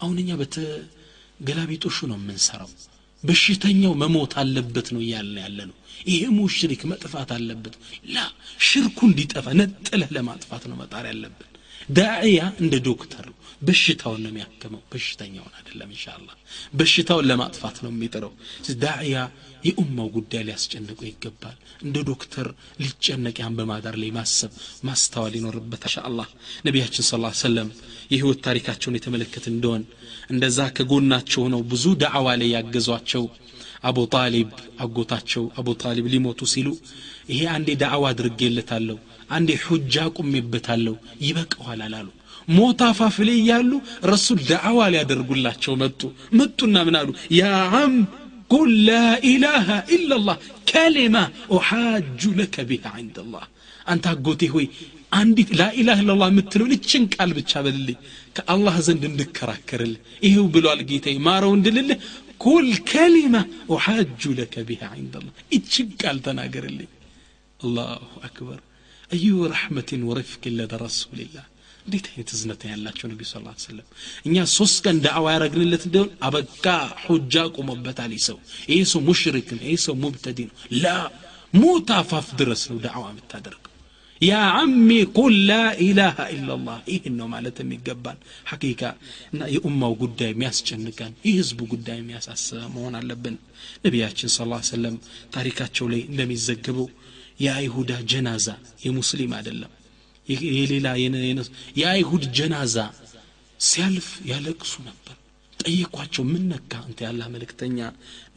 [0.00, 2.70] አሁን እኛ በተገላቢጦሹ ነው የምንሰራው።
[3.24, 5.76] በሽተኛው መሞት አለበት ነው እያልን ያለ ነው
[6.07, 7.74] ይሄ ሙሽሪክ መጥፋት አለበት።
[8.09, 8.24] ላ
[8.68, 11.50] ሽርኩ እንዲጠፋ ነጥለህ ለማጥፋት ነው መጣር ያለብን
[11.99, 16.29] ዳዕያ እንደ ዶክተር ነው። በሽታውን ነው የሚያክመው። በሽተኛውን አይደለም እንሻላ
[16.75, 18.33] በሽታውን ለማጥፋት ነው የሚጥረው።
[18.83, 19.16] ዳዕያ
[19.64, 22.49] የኡማው ጉዳይ ሊያስጨንቀው ይገባል። እንደ ዶክተር
[22.81, 24.53] ሊጨነቅ ያን በማዳር ላይ ማሰብ
[24.85, 26.29] ማስተዋል ይኖርበታል እንሻአላህ
[26.64, 27.70] ነቢያችን ስ ሰለም
[28.12, 29.83] የህይወት ታሪካቸውን የተመለከት እንደሆን
[30.31, 33.25] እንደዛ ከጎናቸው ነው ብዙ ዳዕዋ ላይ ያገዟቸው
[33.85, 34.51] አቡ ጣሊብ
[34.85, 36.68] አጎታቸው አቡ ጣሊብ ሊሞቱ ሲሉ
[37.31, 38.97] ይሄ አንዴ ዳዕዋ አድርጌለታለሁ
[39.31, 40.94] አንዴ ሑጃ ቁሜበታለሁ
[41.27, 42.09] ይበቀዋል አላሉ።
[42.49, 43.70] ሞት አፋፍ እያሉ
[44.11, 46.01] ረሱል ዳዕዋ ሊያደርጉላቸው መጡ።
[46.38, 47.09] መጡና ምን አሉ?
[47.38, 47.44] ያ
[47.79, 47.94] አም
[48.51, 49.66] ቁል ላኢላሃ
[49.97, 50.37] ኢላላህ
[50.70, 51.16] ከሊማ
[51.55, 53.47] ኡሓጁ ለከ ቢሃ ዕንደ ላህ
[53.87, 54.66] አንተ አጎቴ ሆይ
[55.12, 57.99] አንዲት ላኢላህ ኢላላህ የምትለውን እችን ቃል ብቻ በልልኝ
[58.37, 61.99] ከአላህ ዘንድ እንድከራከርልህ። ይሄው ብሏል ጌታዬ። ማረው እንድልልህ
[62.41, 63.36] ኩል ከሊማ
[63.73, 66.91] ኡሓጁ ለከ ቢሃ ዕንደ ላህ እችን ቃል ተናገርልኝ
[67.60, 68.60] አላሁ አክበር
[69.12, 71.45] አዩ ረሕመትን ወረፍቅን ለደ ረሱልላህ
[71.86, 73.88] እንዴት አይነት እዝነት ያላቸው ነቢ ስ ሰለም
[74.28, 76.65] እኛ ሶስት ቀን ዳዕዋ ያረግንለት እንደሆን አበቃ
[77.06, 78.38] ሑጃ ቆሞበታል ይህ ሰው
[78.71, 80.93] ይህ ሰው ሙሽሪክ ነው ይህ ሰው ሙብተዲ ነው ላ
[81.62, 83.62] ሞት አፋፍ ድረስ ነው ዳዕዋ የምታደርገው
[84.24, 88.18] ያ አሚ ቁል ላኢላሃ ኢላላህ ይህን ነው ማለት የሚገባን።
[88.50, 88.82] ሐቂቃ
[89.32, 93.37] እና የኡማው ጉዳይ የሚያስጨንቀን የህዝቡ ጉዳይ የሚያሳስበ መሆን አለብን።
[93.84, 94.38] ነቢያችን ስ
[94.70, 94.96] ሰለም
[95.34, 96.88] ታሪካቸው ላይ እንደሚዘገበው
[97.40, 98.48] የአይሁዳ ጀናዛ
[98.84, 99.72] የሙስሊም አይደለም።
[100.52, 100.88] የሌላ
[101.80, 102.76] የአይሁድ ጀናዛ
[103.60, 105.16] ሲያልፍ ያለቅሱ ነበር።
[105.58, 107.78] ጠየቋቸው ምን ነካ አንተ ያላ መልእክተኛ?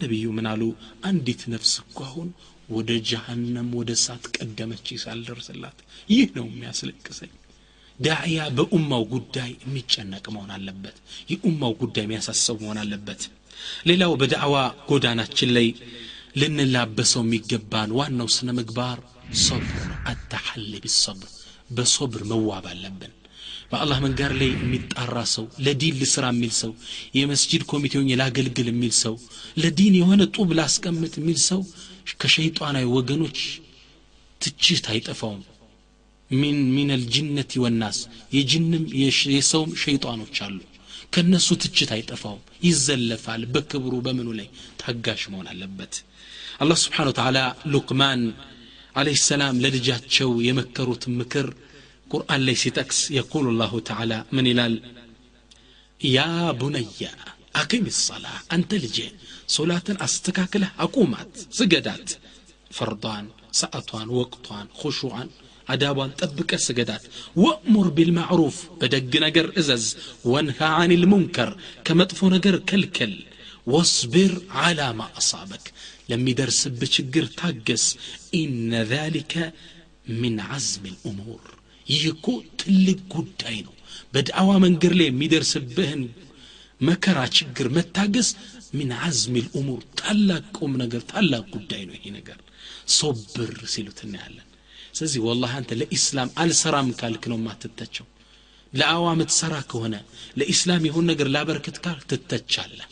[0.01, 0.61] ነቢዩ ምን አሉ?
[1.03, 2.27] አንዲት ነፍስ እኮ አሁን
[2.69, 5.77] ወደ ጀሃነም ወደ እሳት ቀደመች ሳልደርስላት
[6.09, 7.33] ይህ ነው የሚያስለቅሰኝ።
[7.99, 10.97] ዳዕያ በኡማው ጉዳይ የሚጨነቅ መሆን አለበት።
[11.31, 13.21] የኡማው ጉዳይ የሚያሳሰብ መሆን አለበት።
[13.89, 14.55] ሌላው በዳዕዋ
[14.89, 15.67] ጎዳናችን ላይ
[16.41, 18.99] ልንላበሰው የሚገባን ዋናው ስነ ምግባር
[19.45, 19.79] ሶብር
[20.11, 21.31] አተሐሊ ቢሰብር
[21.77, 23.13] በሶብር መዋብ አለብን።
[23.71, 26.71] በአላህ መንገድ ላይ የሚጣራ ሰው ለዲን ልስራ የሚል ሰው
[27.17, 29.15] የመስጂድ ኮሚቴውን ላገልግል የሚል ሰው
[29.57, 31.61] ለዲን የሆነ ጡብ ላስቀምጥ የሚል ሰው
[32.21, 33.39] ከሸይጣናዊ ወገኖች
[34.41, 35.43] ትችት አይጠፋውም
[36.31, 37.97] ሚን ሚን አልጅነት ወናስ
[38.37, 38.83] የጅንም
[39.33, 40.57] የሰውም ሸይጣኖች አሉ
[41.13, 44.47] ከነሱ ትችት አይጠፋውም ይዘለፋል በክብሩ በምኑ ላይ
[44.81, 45.93] ታጋሽ መሆን አለበት
[46.63, 47.39] አላህ ስብሓን ተዓላ
[47.73, 48.21] ሉቅማን
[48.99, 51.47] አለህ ሰላም ለልጃቸው የመከሩት ምክር
[52.11, 54.75] ቁርአን ላይ ሲጠቅስ የቁል አላሁ ተዓላ ምን ይላል
[56.01, 56.19] ያ
[56.59, 57.03] ቡነያ
[57.61, 58.97] አቅም ሰላ አንተ ልጄ
[59.49, 62.07] ሶላትን አስተካክለህ አቁማት ስገዳት
[62.71, 63.25] ፈርዷን
[63.59, 65.29] ሰዓቷን ወቅቷን ኹሹዓን
[65.67, 67.03] አዳቧን ጠብቀ ስገዳት
[67.43, 69.85] ወእሙር ቢልማዕሩፍ በደግ ነገር እዘዝ
[70.31, 71.49] ወንሃ አን ልሙንከር
[71.87, 73.13] ከመጥፎ ነገር ከልከል
[73.67, 74.33] ወስቢር
[74.65, 75.65] አላ ማ አሳበክ
[76.09, 77.85] ለሚደርስብህ ችግር ታገስ
[78.39, 79.33] ኢነ ذሊከ
[80.21, 81.43] ምን ዓዝም ልእሙር
[81.85, 82.25] ይህ እኮ
[82.61, 83.73] ትልቅ ጉዳይ ነው
[84.13, 86.03] በድዓዋ መንገድ ላይ የሚደርስብህን
[86.81, 88.27] መከራ ችግር መታገስ
[88.78, 92.38] ምን ዓዝም ልእሙር ታላቅ ቁም ነገር ታላቅ ጉዳይ ነው ይሄ ነገር
[92.96, 94.48] ሶብር ሲሉት እናያለን
[94.96, 98.06] ስለዚህ ወላሂ አንተ ለኢስላም አልሰራም ካልክ ነው ማትተቸው
[98.72, 99.94] ለአዋ ምትሰራ ከሆነ
[100.38, 102.90] ለኢስላም የሆን ነገር ላበረክት ካል ትተቻለህ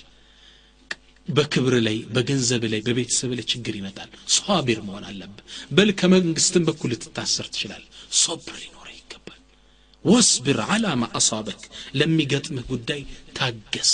[1.29, 5.45] በክብር ላይ በገንዘብ ላይ በቤተሰብ ላይ ችግር ይመጣል ሷቢር መሆን አለብህ
[5.77, 7.85] በል ከመንግስትም በኩል ልትታሰር ትችላል
[8.23, 9.41] ሶብር ሊኖረ ይገባል
[10.05, 11.63] ወስብር አላ ማ አሳበክ
[12.01, 13.03] ለሚገጥምህ ጉዳይ
[13.39, 13.93] ታገስ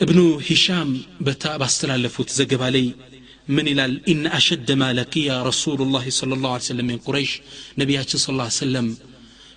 [0.00, 0.90] እብኑ ሂሻም
[1.58, 2.84] ባስተላለፉት ዘገባ ላይ
[3.48, 3.92] ምን ይላል?
[4.06, 7.32] ኢነ አሸደ ማ ለቂያ ረሱሉ ላህ ስለ ላሁ ሰለም ምን ቁረይሽ
[7.78, 8.86] ነቢያችን ስለ ሰለም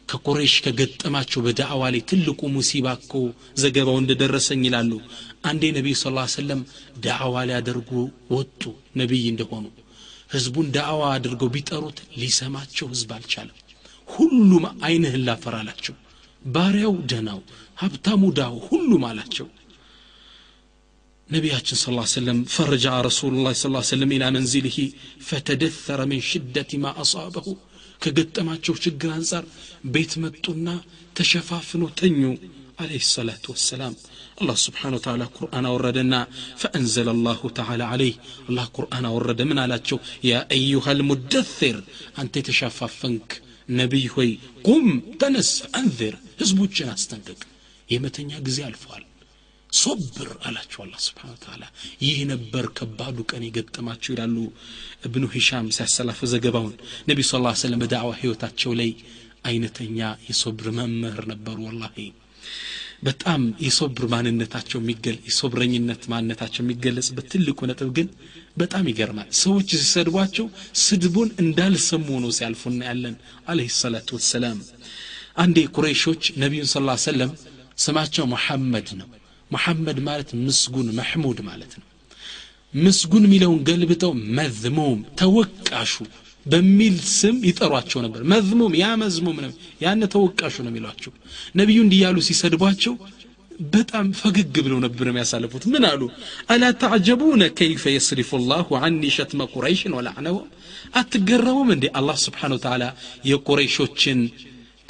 [0.09, 3.13] ከቁረይሽ ከገጠማቸው በዳዕዋ ላይ ትልቁ ሙሲባ እኮ
[3.57, 4.91] ዘገባው እንደደረሰኝ ይላሉ።
[5.45, 6.61] አንዴ ነቢዩ ስ ሰለም
[7.05, 7.91] ዳዕዋ ሊያደርጉ
[8.31, 8.61] ወጡ
[8.97, 9.65] ነቢይ እንደሆኑ።
[10.29, 13.57] ህዝቡን ዳዕዋ አድርገው ቢጠሩት ሊሰማቸው ህዝብ አልቻለም።
[14.09, 15.95] ሁሉም አይንህን ላፈር አላቸው
[16.45, 17.41] ባሪያው ደናው
[17.77, 19.47] ሀብታሙ ዳው ሁሉም አላቸው
[21.34, 24.76] ነቢያችን ስ ሰለም ፈረጃ ረሱሉ ላ ስ ሰለም ኢላ መንዚልህ
[25.28, 27.46] ፈተደሰረ ምን ሽደት ማ አሳበሁ
[28.04, 29.44] ከገጠማቸው ችግር አንጻር
[29.94, 30.66] ቤት መጡና
[31.18, 32.20] ተሸፋፍኖ ተኙ
[32.82, 33.94] عليه الصلاة والسلام
[34.40, 36.20] الله سبحانه وتعالى قرآن وردنا
[36.62, 38.14] فأنزل الله تعالى عليه
[38.48, 39.76] الله قرآن ورد من على
[40.30, 41.76] يا أيها المدثر
[42.22, 43.28] أنت تشاففنك
[43.80, 44.30] نبي هوي
[44.66, 44.86] قم
[45.20, 45.50] تنس
[45.80, 47.40] أنذر هزبوتشنا استنقق
[47.92, 49.02] የመተኛ ጊዜ አልፏል
[49.73, 51.63] ሶብር አላቸው አላ ስብን ታላ
[52.03, 54.35] ይህ ነበር ከባዱ ቀን የገጠማቸው ይላሉ
[55.07, 56.75] እብኑ ሂሻም ሲያሰላፍ ዘገባውን።
[57.09, 57.31] ነቢ ስ
[57.63, 58.91] ሰለም በዳዕዋ ህይወታቸው ላይ
[59.43, 61.97] አይነተኛ የሶብር መምህር ነበሩ ወላሂ።
[63.03, 64.79] በጣም የሶብር ማንነታቸው
[65.27, 68.07] የሶብረኝነት ማንነታቸው የሚገለጽበት ትልቁ ነጥብ ግን
[68.57, 70.45] በጣም ይገርማል። ሰዎች ሲሰድቧቸው
[70.83, 73.15] ስድቡን እንዳልሰሙ ነው ሲያልፉ እናያለን
[73.47, 74.59] አለህ ሰላቱ ወሰላም።
[75.43, 77.33] አንዴ ቁረይሾች ነቢዩን ስ ሰለም
[77.77, 79.09] ስማቸው መሐመድ ነው
[79.55, 81.87] መሐመድ ማለት ምስጉን መሕሙድ ማለት ነው።
[82.79, 85.93] ምስጉን የሚለውን ገልብጠው መዝሙም ተወቃሹ
[86.45, 89.51] በሚል ስም ይጠሯቸው ነበር። መዝሙም ያ መዝሙም ነው።
[89.83, 91.11] ያነ ተወቃሹ ነው የሚሏቸው።
[91.59, 92.95] ነቢዩ እንዲያሉ ሲሰድቧቸው
[93.73, 96.01] በጣም ፈገግ ብለው ነበር የሚያሳልፉት። ምን አሉ?
[96.51, 100.47] አላ ተዕጀቡነ ከይፈ የስሪፉ ላሁ አኒ ሸትመ ቁረይሽን ወላዕነውም
[100.95, 101.85] አትገረሙም እንዴ?
[101.99, 102.83] አላህ ስብሓን ወተዓላ
[103.29, 104.19] የቁረይሾችን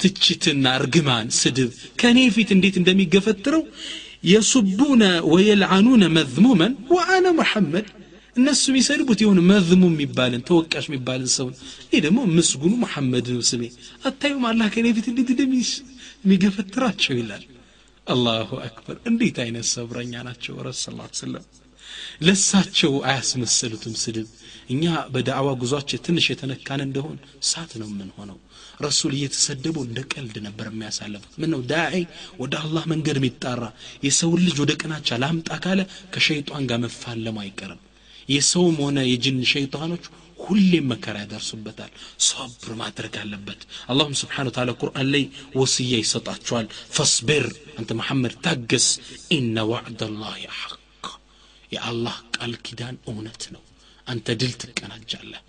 [0.00, 3.62] ትችትና እርግማን ስድብ ከእኔ ፊት እንዴት እንደሚገፈትረው
[4.24, 7.86] የሱቡነ ወየልዓኑነ መዝሙመን ወአነ መሐመድ
[8.36, 11.52] እነሱ የሚሰድቡት የሆነ መዝሙም የሚባልን ተወቃሽ የሚባልን ሰውን
[11.92, 13.62] ይህ ደግሞ ምስጉኑ መሐመድ ነው ስሜ።
[14.04, 14.44] አታዩም?
[14.50, 17.44] አላህ ከኔ ፊት እንዴት እንደሚገፈትራቸው ይላል።
[18.06, 21.44] አላሁ አክበር። እንዴት አይነት ሰብረኛ ናቸው ረስ ስ ስለም
[22.22, 24.26] ለሳቸው አያስመሰሉትም ስድብ።
[24.70, 24.84] እኛ
[25.14, 28.38] በዳዕዋ ጉዟቸው ትንሽ የተነካን እንደሆን ሳት ነው የምንሆነው
[28.80, 31.94] ረሱል እየተሰደቡ እንደ ቀልድ ነበር የሚያሳልፉት ምን ነው ዳዒ
[32.38, 33.64] ወደ አላህ መንገድ የሚጣራ
[34.06, 35.80] የሰውን ልጅ ወደ ቅናቻ ላምጣ ካለ
[36.14, 37.80] ከሸይጣን ጋር መፋለሙ አይቀርም።
[38.28, 40.04] የሰውም ሆነ የጅን ሸይጣኖች
[40.38, 41.90] ሁሌም መከራ ያደርሱበታል።
[42.26, 47.46] ሶብር ማድረግ አለበት። አላሁም ስብሓን ታላ ቁርአን ላይ ወስያ ይሰጣቸዋል። ፈስቢር
[47.78, 48.86] አንተ መሐመድ ታገስ
[49.36, 51.04] ኢነ ዋዕድ ላህ ሐቅ።
[51.72, 53.62] የአላህ ቃል ኪዳን እውነት ነው።
[54.06, 55.42] አንተ ድል ትቀናጃለህ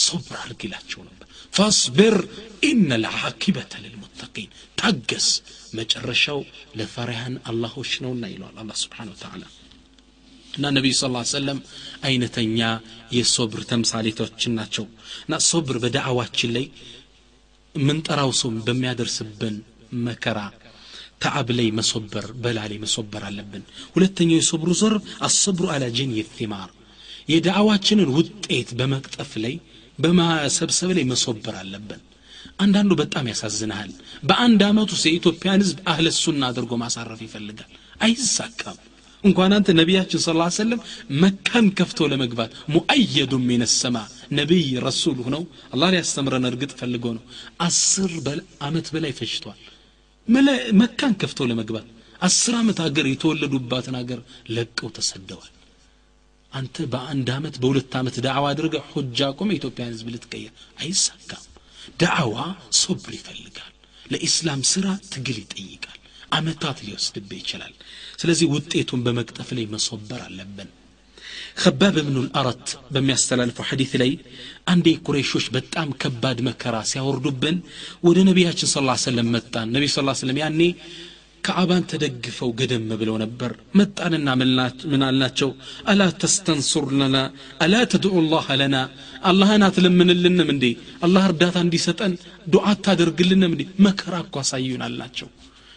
[0.00, 2.16] ሶብር አድርግ ይላቸው ነበር። ፈስቢር
[2.62, 5.26] ኢነ ልዓኪበተ ልልሙተቂን ታገስ
[5.74, 6.40] መጨረሻው
[6.78, 9.44] ለፈሪሃን አላሆች ነውና ይለዋል አላ ስብሓን ወተዓላ።
[10.54, 11.58] እና ነቢዩ ስ ሰለም
[12.06, 12.58] አይነተኛ
[13.16, 14.86] የሶብር ተምሳሌቶችን ናቸው።
[15.22, 16.66] እና ሶብር በዳዕዋችን ላይ
[17.74, 19.56] የምንጠራው ሰው በሚያደርስብን
[20.06, 20.38] መከራ
[21.22, 23.62] ተዓብ ላይ መሶበር በላ ላይ መሶበር አለብን።
[23.94, 26.70] ሁለተኛው የሶብሩ ዘርብ አሰብሩ አላ ጀን የቲማር
[27.28, 29.54] የዳዕዋችንን ውጤት በመቅጠፍ ላይ
[30.02, 32.00] በማሰብሰብ ላይ መሶበር አለብን።
[32.62, 33.90] አንዳንዱ በጣም ያሳዝንሃል።
[34.28, 37.70] በአንድ አመት ውስጥ የኢትዮጵያን ህዝብ አህለ ሱና አድርጎ ማሳረፍ ይፈልጋል።
[38.06, 38.78] አይሳካም።
[39.24, 40.80] እንኳን አንተ ነቢያችን ስ ሰለም
[41.22, 43.96] መካን ከፍቶ ለመግባት ሙአየዱ ሚን ሰማ
[44.32, 47.24] ነቢይ ረሱል ሁነው አላህ ሊያስተምረን እርግጥ ፈልጎ ነው።
[47.60, 48.12] አስር
[48.68, 49.60] አመት በላይ ፈጅቷል።
[50.80, 51.86] መካን ከፍተው ለመግባት
[52.22, 55.50] አስር ዓመት ሀገር የተወለዱባትን ሀገር ለቀው ተሰደዋል
[56.52, 61.44] አንተ በአንድ አመት በሁለት አመት ዳዕዋ አድርገ ሆጃ ቆመ የኢትዮጵያን ህዝብ ልትቀየር አይሳካም።
[62.00, 62.36] ዳዕዋ
[62.80, 63.72] ሶብር ይፈልጋል።
[64.04, 65.98] ለኢስላም ስራ ትግል ይጠይቃል።
[66.32, 67.72] አመታት ሊወስድብህ ይችላል።
[68.20, 70.70] ስለዚህ ውጤቱን በመቅጠፍ ላይ መሶበር አለብን።
[71.60, 74.10] ከባብ ብኑ ልአረት በሚያስተላልፈው ሐዲት ላይ
[74.66, 77.56] አንዴ ቁረይሾች በጣም ከባድ መከራ ሲያወርዱብን
[78.04, 80.60] ወደ ነቢያችን ስ ሰለም መጣን። ነቢ ስ ሰለም ያኔ
[81.44, 84.28] ከአባን ተደግፈው ገደም ብለው ነበር። መጣንና
[84.90, 85.50] ምን አልናቸው
[85.90, 87.16] አላ ተስተንሱር ለና
[87.64, 88.76] አላ ተድዑ ላህ ለና
[89.30, 90.64] አላህን አትለምንልንም እንዴ?
[91.02, 92.14] አላህ እርዳታ እንዲሰጠን
[92.46, 93.64] ዱዓ አታደርግልንም እንዴ?
[93.86, 95.30] መከራ እኮ አሳዩን አልናቸው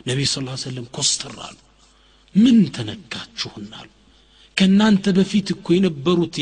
[0.07, 1.57] ነቢይ ስ ሰለም ኮስተር አሉ።
[2.35, 3.89] ምን ተነካችሁን አሉ።
[4.57, 6.35] ከእናንተ በፊት እኮ የነበሩት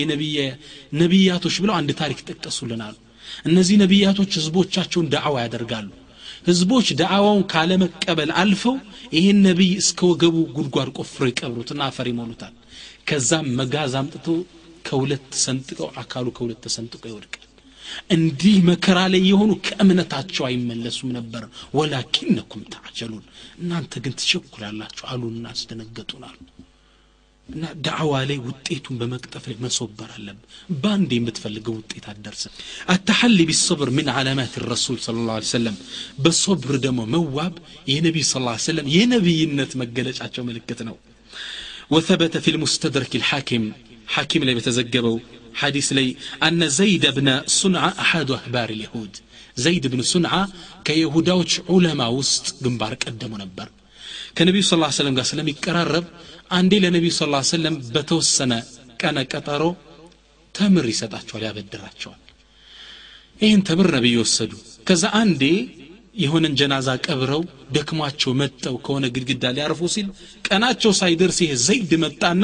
[1.02, 2.96] ነቢያቶች ብለው አንድ ታሪክ ጠቀሱልናሉ
[3.46, 5.88] እነዚህ ነቢያቶች ህዝቦቻቸውን ዳዕዋ ያደርጋሉ
[6.46, 8.76] ህዝቦች ዳዕዋውን ካለመቀበል አልፈው
[9.14, 12.54] ይህን ነቢይ እስከ ወገቡ ጉድጓድ ቆፍረው ይቀብሩትና አፈር ይሞሉታል።
[13.10, 14.38] ከዛም መጋዝ አምጥተው
[14.88, 17.40] ከሁለት ሰንጥቀው አካሉ ከሁለት ተሰንጥቀው ይወድቃል።
[18.14, 21.44] እንዲህ መከራ ላይ የሆኑ ከእምነታቸው አይመለሱም ነበር።
[21.78, 23.26] ወላኪነኩም ተዓጀሉን።
[23.60, 26.38] እናንተ ግን ትቸኩላላችሁ አሉና አስደነገጡን አሉ
[27.49, 30.43] እና ዳዕዋ ላይ ውጤቱን በመቅጠፍ ላይ መሶበር አለብን
[30.83, 32.53] በአንድ የምትፈልገው ውጤት አደርስም
[32.95, 35.77] አተሐሊ ቢሰብር ምን ዓላማት ረሱል ስለ ላ ሰለም
[36.25, 37.55] በሶብር ደግሞ መዋብ
[37.93, 40.97] የነቢይ ስ ሰለም የነቢይነት መገለጫቸው ምልክት ነው
[41.91, 43.63] وثبت في المستدرك الحاكم
[44.15, 45.19] حاكم لي بتزجبوا
[45.55, 46.09] حديث لي
[46.43, 47.29] أن زيد بن
[47.61, 49.13] صنعة أحد أحبار اليهود
[49.57, 50.43] زيد بن صنعة
[50.87, 53.69] كيهوداوش علماء وسط جنبار قدموا نبر
[54.37, 56.05] ከነቢዩ ስ ሰለም ጋር ስለሚቀራረብ
[56.54, 58.54] አንዴ ለነቢዩ ስ ሰለም በተወሰነ
[59.00, 59.64] ቀነ ቀጠሮ
[60.56, 62.20] ተምር ይሰጣቸዋል ያበድራቸዋል።
[63.40, 64.52] ይህን ተምር ነቢይ ወሰዱ።
[64.88, 65.44] ከዛ አንዴ
[66.16, 67.42] የሆነን ጀናዛ ቀብረው
[67.76, 70.08] ደክሟቸው መጠው ከሆነ ግድግዳ ሊያርፉ ሲል
[70.48, 72.44] ቀናቸው ሳይደርስ ይሄ ዘይድ መጣና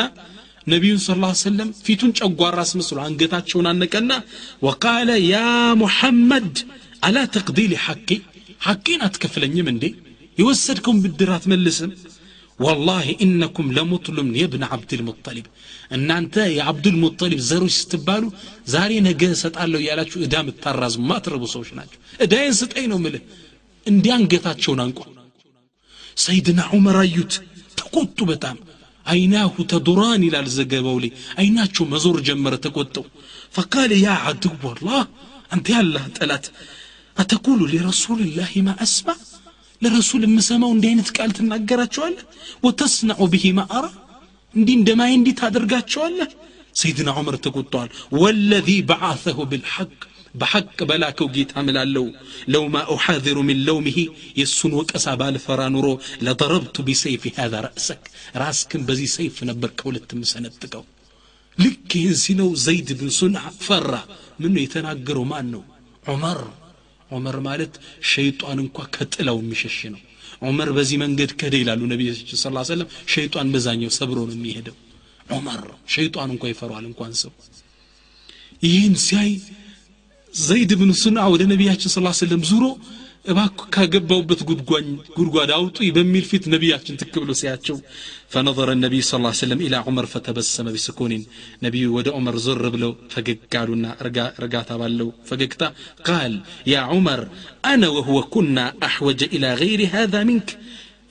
[0.67, 1.10] ነቢዩን ስ
[1.43, 4.12] ሰለም ፊቱን ጨጓራ አስመስሎ አንገታቸውን አነቀና
[4.67, 5.38] ወቃለ ያ
[5.82, 6.56] ሙሐመድ
[7.04, 8.10] አላ ተቅዲ ሐቂ
[8.62, 9.84] ሐቂን አትከፍለኝም እንዴ?
[10.38, 11.91] የወሰድከውን ብድር አትመልስም
[12.59, 15.46] ወላሂ ኢነኩም ለሙጥሉም የብነ ዓብድልሙጠሊብ
[15.96, 18.24] እናንተ የዓብዱልሙጠሊብ ዘሮች ስትባሉ
[18.74, 23.24] ዛሬ ነገ እሰጣለሁ እያላችሁ እዳ የምታራዝሙ ማትረቡ ሰዎች ናቸው እዳይን ስጠኝ ነው ምልህ
[23.87, 25.00] እንዲህ አንገታቸውን አንቋ
[26.24, 27.33] ሰይድና ዑመር አዩት
[27.81, 28.57] ተቆጡ በጣም
[29.07, 33.05] አይናሁ ተዱራን ይላል ዘገባው ላይ አይናቸው መዞር ጀመረ ተቆጠው
[33.57, 35.03] ፈቃለ ያ አድው አላህ
[35.55, 36.46] አንተ ያላህ ጠላት
[37.16, 39.09] አተቁሉ ሊረሱልላህ ማ አስማ
[39.82, 42.24] ለረሱል የምሰማው እንዲህ አይነት ቃል ትናገራቸዋለህ
[42.65, 43.86] ወተስነዑ ብሂ ማአራ
[44.54, 46.30] እንዲህ እንደማይ እንዲህ ታደርጋቸዋለህ
[46.80, 47.89] ሰይድና ዑመር ተቆጥተዋል
[48.22, 49.92] ወለዚ በዓሰሁ ብልሐቅ
[50.36, 52.06] በሐቅ በላከው ጌታ ምላለው
[52.54, 53.98] ለውማ ኡሓዚሩ ምን ለውምህ
[54.39, 55.88] የእሱን ወቀሳ ባልፈራ ኑሮ
[56.26, 58.04] ለደረብቱ ቢሰይፍ ሃዛ ረእሰክ
[58.42, 60.84] ራስክን በዚህ ሰይፍ ነበር ከሁለት ምሰነጥቀው
[61.58, 63.94] ልክ ይህን ሲለው ዘይድ ብን ሱንዓ ፈራ
[64.42, 65.63] ምን ነው የተናገረው ማን ነው
[66.06, 66.39] ዑመር
[67.12, 67.74] ዑመር ማለት
[68.12, 70.02] ሸይጣን እንኳ ከጥላው የሚሸሽ ነው።
[70.41, 74.76] ዑመር በዚህ መንገድ ከደ ይላሉ ነቢያችን ስ ሰለም ሸይጣን በዛኛው ሰብሮ ነው የሚሄደው።
[75.30, 75.63] ዑመር
[75.95, 77.32] ሸይጣን እንኳ ይፈሯል እንኳን ሰው።
[78.63, 79.32] ይህን ሲያይ
[80.34, 82.63] ዘይድ ብን ሱና ወደ ነቢያችን ስ ሰለም ዙሮ
[83.26, 84.41] እባክ ካገባውበት
[85.17, 87.78] ጉድጓድ አውጡ በሚል ፊት ነቢያችን ትክ ብሎ ሲያቸው
[88.33, 91.12] فنظر النبي صلى الله عليه وسلم إلى عمر فتبسم بسكون
[91.62, 93.77] نبي ود عمر زر بلو فقالوا
[94.42, 95.68] رقاتا بالو فققتا
[96.09, 96.33] قال
[96.66, 97.20] يا عمر
[97.72, 100.48] أنا وهو كنا أحوج إلى غير هذا منك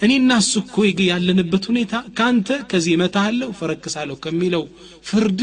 [0.05, 0.75] እኔ እና እሱ እኮ
[1.09, 4.63] ያለንበት ሁኔታ ከአንተ ከዚህ እመታሃለሁ ፈረክሳለሁ ከሚለው
[5.09, 5.41] ፍርድ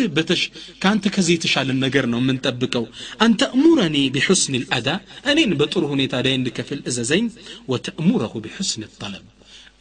[0.83, 2.85] ከአንተ ከዚህ የተሻለን ነገር ነው የምንጠብቀው
[3.27, 4.88] አንተ እሙረኒ ቢሑስን ልአዳ
[5.33, 7.27] እኔን በጥሩ ሁኔታ ዳይ እንድከፍል እዘዘኝ
[7.73, 9.25] ወተእሙረሁ ቢሑስን ጠለብ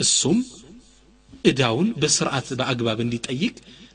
[0.05, 0.39] እሱም
[1.44, 3.54] እዳውን በስርዓት በአግባብ እንዲጠይቅ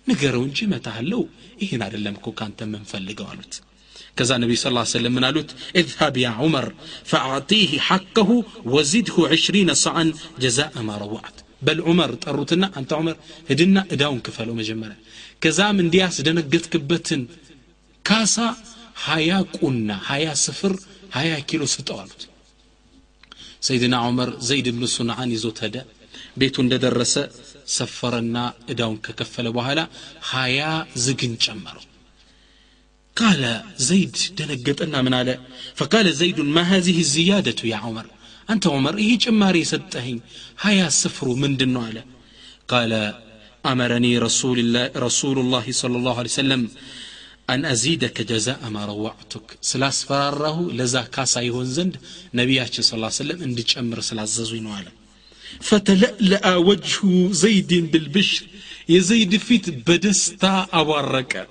[0.09, 1.21] ንገረው እንጂ መታሃለው
[1.63, 3.55] ይህን አይደለም እኮ ካንተ የምንፈልገው አሉት
[4.17, 5.49] ከዛ ነቢ ስ ሰለም ምን አሉት
[5.81, 6.65] እዝሃብ ያ ዑመር
[7.11, 8.29] ፈአዕጢህ ሐቀሁ
[8.73, 10.09] ወዚድሁ ዕሽሪነ ሰዓን
[10.43, 13.15] ጀዛእ ማ ረዋዕት በል ዑመር ጠሩትና አንተ ዑመር
[13.49, 14.97] ሂድና እዳውን ክፈለው መጀመሪያ
[15.43, 17.21] ከዛም እንዲያስደነገጥክበትን
[18.05, 18.35] ካሳ
[19.05, 20.73] ሀያ ቁና ሀያ ስፍር
[21.17, 22.21] ሀያ ኪሎ ስጠው አሉት
[23.67, 25.77] ሰይድና ዑመር ዘይድ ብን ሱንዓን ይዞት ሄደ
[26.38, 27.14] بن صنعان يزوت هدا ቤቱ እንደደረሰ
[27.76, 28.36] ሰፈረና
[28.72, 29.80] እዳውን ከከፈለ በኋላ
[30.30, 30.60] ሀያ
[31.06, 31.84] ዝግን ጨመረው
[33.20, 33.42] قال
[33.78, 35.34] زيد دنقطنا من على
[35.78, 38.06] فقال زيد ما هذه الزيادة يا عمر
[38.52, 40.20] أنت عمر إيه جماري ستهين
[40.64, 42.02] هيا السفر من دنو على
[42.72, 42.92] قال
[43.72, 46.62] أمرني رسول الله رسول الله صلى الله عليه وسلم
[47.52, 51.94] أن أزيدك جزاء ما روعتك سلاس فراره لذا كاسا يهون زند
[52.34, 54.92] نبياتش صلى الله عليه وسلم ان تشمر سلاس زوين على
[55.60, 57.00] فتلألأ وجه
[57.32, 58.44] زيد بالبشر
[58.88, 61.48] يزيد فيت بدستا أورك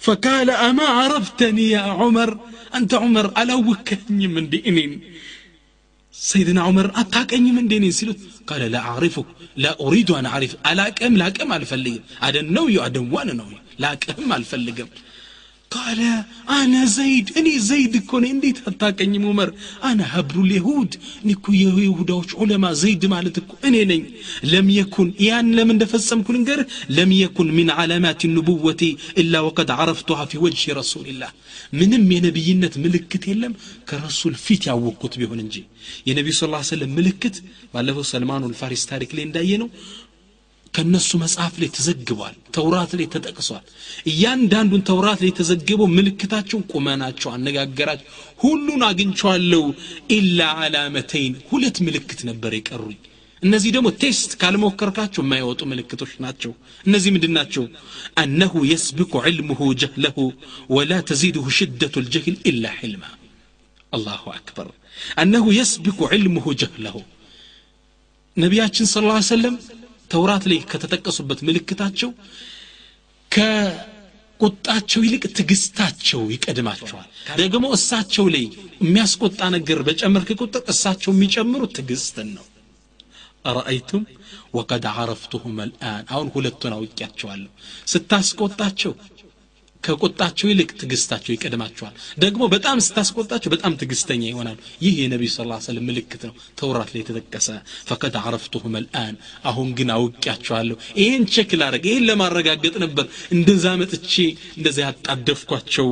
[0.00, 2.30] فقال أما عرفتني يا عمر
[2.74, 4.92] أنت عمر ألا وكني من دينين
[6.12, 9.26] سيدنا عمر أتاكني من دينين سيلت قال لا أعرفك
[9.56, 14.30] لا أريد أن أعرف ألا كم لا كم الفلي هذا النوي هذا وانا نوي ላቅህም
[14.36, 14.88] አልፈልግም
[15.72, 16.02] ቃለ
[16.54, 19.50] አነ ዘይድ እኔ ዘይድ እኮ ነኝ እንዴት አታቀኝም ዑመር
[19.88, 24.02] አነ ሀብሩ ልየሁድ እኔ እኮ የይሁዳዎች ዑለማ ዘይድ ማለት እኮ እኔ ነኝ
[24.52, 26.66] ለም የኩን ያን ለምን እንደፈጸምኩ ልንገርህ
[26.98, 28.82] ለም የኩን ሚን ዓላማት ኑቡወቲ
[29.22, 31.32] ኢላ ወቀድ ዓረፍቱሃ ፊ ወጅህ ረሱልላህ
[31.78, 33.54] ምንም የነቢይነት ምልክት የለም
[33.90, 35.56] ከረሱል ፊት ያወቅኩት ቢሆን እንጂ
[36.08, 37.36] የነቢዩ ስ ሰለም ምልክት
[37.74, 39.70] ባለፈው ሰልማኑ ልፋሪስ ታሪክ ላይ እንዳየ ነው
[40.74, 43.64] ከነሱ መጽሐፍ ላይ ተዘግቧል ተውራት ላይ ተጠቅሷል
[44.10, 48.08] እያንዳንዱን ተውራት ላይ የተዘገበው ምልክታቸውን ቁመናቸው አነጋገራቸው
[48.42, 49.62] ሁሉን አግኝቸዋለሁ
[50.16, 52.98] ኢላ አላመተይን ሁለት ምልክት ነበር የቀሩኝ
[53.42, 56.52] እነዚህ ደግሞ ቴስት ካልሞከርካቸው የማይወጡ ምልክቶች ናቸው
[56.86, 57.64] እነዚህ ምንድን ናቸው
[58.22, 60.16] አነሁ የስብኩ ዕልሙሁ ጀህለሁ
[60.76, 63.04] ወላ ተዚድሁ ሽደቱ ልጀህል ኢላ ሕልማ
[63.92, 64.68] አላሁ አክበር
[65.22, 66.96] አነሁ የስብኩ ዕልሙሁ ጀህለሁ
[68.36, 69.54] ነቢያችን ስ ላ ሰለም
[70.11, 72.09] ተውራት ላይ ከተጠቀሱበት ምልክታቸው
[73.31, 77.07] ከቁጣቸው ይልቅ ትግስታቸው ይቀድማቸዋል።
[77.43, 78.45] ደግሞ እሳቸው ላይ
[78.83, 82.45] የሚያስቆጣ ነገር በጨመርክ ቁጥር እሳቸው የሚጨምሩት ትግስትን ነው።
[83.45, 84.03] አረአይቱም
[84.53, 87.49] ወቀድ አረፍቱሁም አልአን። አሁን ሁለቱን አውቂያቸዋለሁ
[87.87, 88.93] ስታስቆጣቸው
[89.83, 96.21] ከቁጣቸው ይልቅ ትግስታቸው ይቀድማቸዋል ደግሞ በጣም ስታስቆጣቸው በጣም ትግስተኛ ይሆናሉ ይህ የነቢዩ ስ ሰለም ምልክት
[96.29, 97.47] ነው። ተውራት ላይ የተጠቀሰ
[97.89, 99.15] ፈቀድ አረፍቱሁም አልአን
[99.45, 103.05] አሁን ግን አውቂያቸዋለሁ ይህን ቸክ ላረግ ይህን ለማረጋገጥ ነበር።
[103.35, 104.13] እንደዛ መጥቼ
[104.57, 105.89] እንደዛ ያጣደፍኳቸው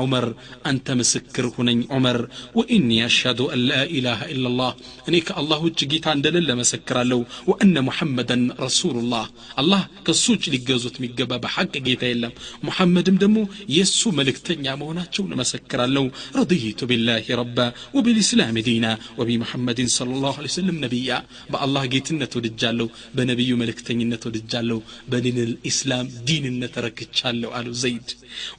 [0.00, 0.26] ዑመር
[0.70, 2.18] አንተ ምስክር ሁነኝ ዑመር
[2.56, 4.70] ወኢኒ አሽሀዱ አን ላ ኢላሃ ኢላላህ
[5.08, 9.26] እኔ ከአላህ ውጭ ጌታ እንደሌለ መሰክራለሁ። ወአነ ሙሐመደን ረሱሉላህ
[9.60, 12.32] አላህ ከሱ ውጭ ሊገዙት የሚገባ በሐቅ ጌታ የለም
[12.66, 13.38] ሙሐመድም ደግሞ
[13.74, 16.04] የእሱ መልእክተኛ መሆናቸው እመሰክራለሁ
[16.38, 17.08] ረድይቱ ቢላህ
[17.40, 17.58] ረባ
[17.96, 18.86] ወቢልእስላም ዲና
[19.20, 21.10] ወቢሙሐመድን صለ ላሁ ለ ሰለም ነቢያ
[21.52, 24.78] በአላህ ጌትነት ወድጃለሁ በነቢዩ መልእክተኝነት ወድጃለሁ
[25.12, 28.08] በዲንል ኢስላም ዲንነት ረክቻለሁ አሉ ዘይድ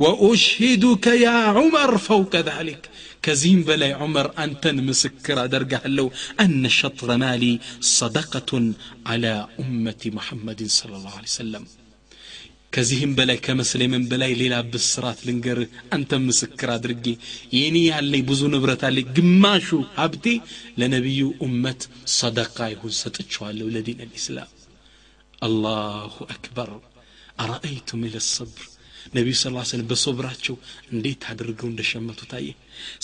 [0.05, 1.29] ወኡሽሂዱከ ያ
[1.59, 2.83] ዑመር ፈውቀ ذሊክ
[3.25, 6.07] ከዚህም በላይ ዑመር አንተን ምስክር አደርግሃለሁ
[6.43, 7.43] አነ ሸጥረ ማሊ
[7.91, 8.65] ሰደቀቱን
[9.13, 9.25] አላ
[9.63, 11.65] ኡመቲ ሙሐመድን صለ ላሁ ለ ሰለም
[12.72, 17.06] ከዚህም በላይ ከመስለምን በላይ ሌላ ብስራት ልንገርህ አንተ ምስክር አድርጌ
[17.56, 20.26] የኔ ያለኝ ብዙ ንብረት አለኝ ግማሹ ሀብቴ
[20.80, 21.82] ለነቢዩ ኡመት
[22.16, 24.50] ሰደቃ ይሁን ሰጥቸዋለሁ ለዲን ልእስላም
[25.42, 26.70] አላሁ አክበር
[27.38, 28.64] አረአይቱም ኢለ ሰብር
[29.15, 30.55] ነቢዩ ስ ስለም በሶብራቸው
[30.91, 32.49] እንዴት አድርገው እንደሸመቱ ታየ።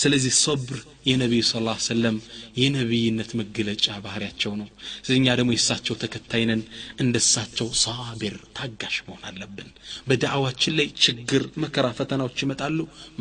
[0.02, 0.78] ስለዚህ ሶብር
[1.10, 1.54] የነቢዩ ስ
[1.88, 2.18] ሰለም
[2.62, 6.62] የነቢይነት መገለጫ ባህሪያቸው ነው። ስለዚህ እኛ ደግሞ የእሳቸው ተከታይነን
[7.00, 9.70] እንደ እሳቸው ሳቢር ታጋሽ መሆን አለብን።
[10.08, 12.80] በዳዕዋችን ላይ ችግር መከራ ፈተናዎች ይመጣሉ።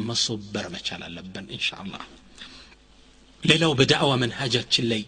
[0.09, 1.71] መሶበር መቻል አለብን እንሻ
[3.43, 5.03] ሌላው በዳዕዋ መንሃጃችን ላይ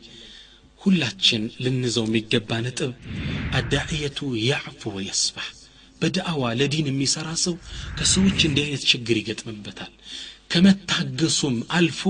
[0.80, 2.90] ሁላችን ልንዘው የሚገባ ነጥብ
[3.58, 5.48] الداعية يعفو ويصفح
[6.02, 7.54] በዳዕዋ ለዲን የሚሰራ ሰው
[7.98, 9.92] ከሰዎች እንዲህ አይነት ችግር ይገጥምበታል።
[10.52, 12.02] ከመታገሱም አልፎ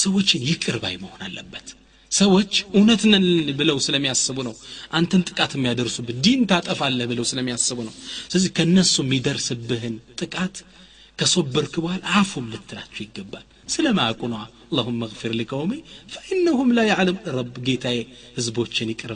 [0.00, 1.68] ሰዎችን ይቅር ባይ መሆን አለበት።
[2.10, 3.26] ሰዎች እውነት ነን
[3.58, 4.54] ብለው ስለሚያስቡ ነው
[4.92, 10.56] አንተን ጥቃት የሚያደርሱብህ ዲን ታጠፋለህ ብለው ስለሚያስቡ ነው። ስለዚህ ከእነሱ የሚደርስብህን ጥቃት
[11.18, 15.72] ከሶበርክ በኋላ አፉም ልትላቸው ይገባል። ስለ ማያውቁ ነዋ አላሁመ እግፊር ሊቀውሚ
[16.14, 17.98] ፈኢነሁም ላ ያዕለም። ረብ ጌታዬ
[18.36, 19.12] ህዝቦችን ይቅር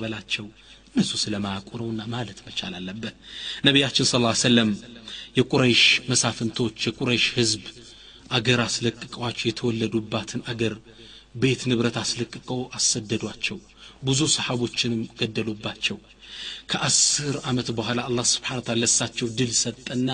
[0.95, 3.15] እነሱ ስለማያውቁ ነውና ማለት መቻል አለበት።
[3.65, 4.71] ነቢያችን ስ ሰለም
[5.39, 7.63] የቁረይሽ መሳፍንቶች የቁረይሽ ህዝብ
[8.31, 10.75] አገር አስለቅቀዋቸው የተወለዱባትን አገር
[11.37, 13.59] ቤት ንብረት አስለቅቀው አሰደዷቸው።
[14.03, 15.97] ብዙ ሰሓቦችንም ገደሉባቸው።
[16.71, 20.11] ከአስር ዓመት በኋላ አላህ ስብሓን ለሳቸው ድል ሰጠና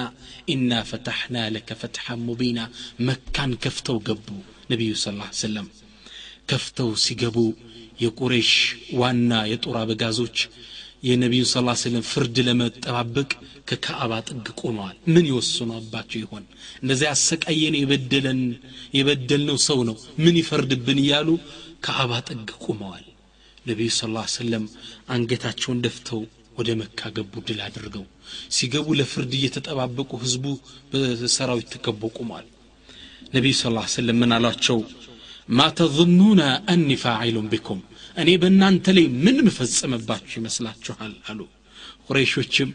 [0.52, 2.60] ኢና ፈታሕና ለከ ፈትሐን ሙቢና
[3.08, 4.26] መካን ከፍተው ገቡ።
[4.70, 5.68] ነቢዩ ስ ሰለም
[6.50, 7.36] ከፍተው ሲገቡ
[8.00, 8.50] የቁሬሽ
[8.94, 10.36] ዋና የጦር አበጋዞች
[11.02, 13.30] የነቢዩን ስ ስለም ፍርድ ለመጠባበቅ
[13.68, 16.44] ከካዕባ ጥግ ቆመዋል። ምን ይወስኑ አባቸው ይሆን?
[16.82, 18.40] እንደዚያ ያሰቃየን የበደለን
[18.98, 21.28] የበደልነው ሰው ነው። ምን ይፈርድብን እያሉ
[21.86, 23.06] ካዕባ ጥግ ቆመዋል።
[23.66, 24.02] ነቢዩ ስ
[24.36, 24.64] ሰለም
[25.14, 26.20] አንገታቸውን ደፍተው
[26.58, 28.04] ወደ መካ ገቡ ድል አድርገው።
[28.56, 30.44] ሲገቡ ለፍርድ እየተጠባበቁ ህዝቡ
[30.92, 32.46] በሰራዊት ተከቦ ቆሟል
[33.34, 33.62] ነቢዩ ስ
[33.94, 34.78] ሰለም ምን አሏቸው?
[35.48, 36.40] ማ ተظኑነ
[36.72, 37.80] አኒ ፋዒሉን ቢኩም
[38.17, 41.39] እኔ በእናንተ ላይ ምን ምፈጽምባችሁ ይመስላችኋል አሉ
[42.07, 42.69] ቁረይሾችም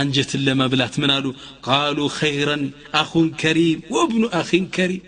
[0.00, 1.26] አንጀትን ለመብላት ምን አሉ
[1.66, 2.64] ቃሉ ኸይረን
[3.00, 5.04] አኹን ከሪም ወብኑ አኺን ከሪም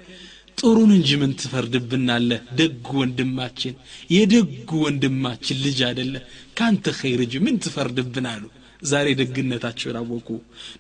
[0.59, 3.75] ጥሩን እንጂ ምን ትፈርድብናለህ ደጉ ወንድማችን
[4.15, 6.15] የደጉ ወንድማችን ልጅ አደለ
[6.59, 8.43] ከአንተ ኸይር እንጂ ምን ትፈርድብን አሉ
[8.83, 10.29] ዛሬ ደግነታቸውን አወቁ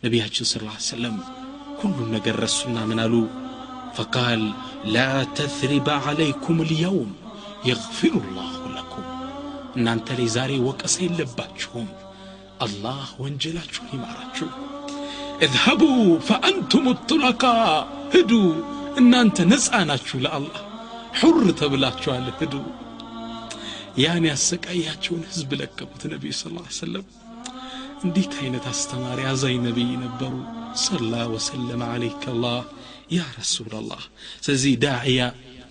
[0.04, 1.16] ነቢያችን ስ ሰለም
[1.80, 3.14] ሁሉም ነገር ረሱና ምን አሉ
[3.96, 4.42] ፈቃል
[4.94, 4.98] ላ
[5.36, 7.10] ተትሪበ ዓለይኩም ልየውም
[7.68, 8.63] የግፊሩ ላሁ ለኩም
[9.76, 11.88] እናንተ ላይ ዛሬ ወቀሳ የለባችሁም
[12.64, 14.48] አላህ ወንጀላችሁን ይማራችሁ
[15.46, 15.82] እዝሀቡ
[16.28, 17.44] ፈአንቱም ጡለቃ
[18.14, 18.32] ሂዱ
[19.00, 20.58] እናንተ ነፃ ናችሁ ለአላህ
[21.20, 22.54] ሑር ተብላችኋል ሂዱ
[24.02, 26.50] ያን ያሰቃያቸውን ህዝብ ለቀቁት ነቢዩ ስ
[26.80, 27.06] ሰለም
[28.04, 30.34] እንዴት አይነት አስተማሪ አዛኝ ነቢይ ነበሩ
[30.84, 32.60] ሰላ ወሰለመ አለይከ አላህ
[33.16, 34.02] ያ ረሱላላህ
[34.44, 35.22] ስለዚህ ዳዕያ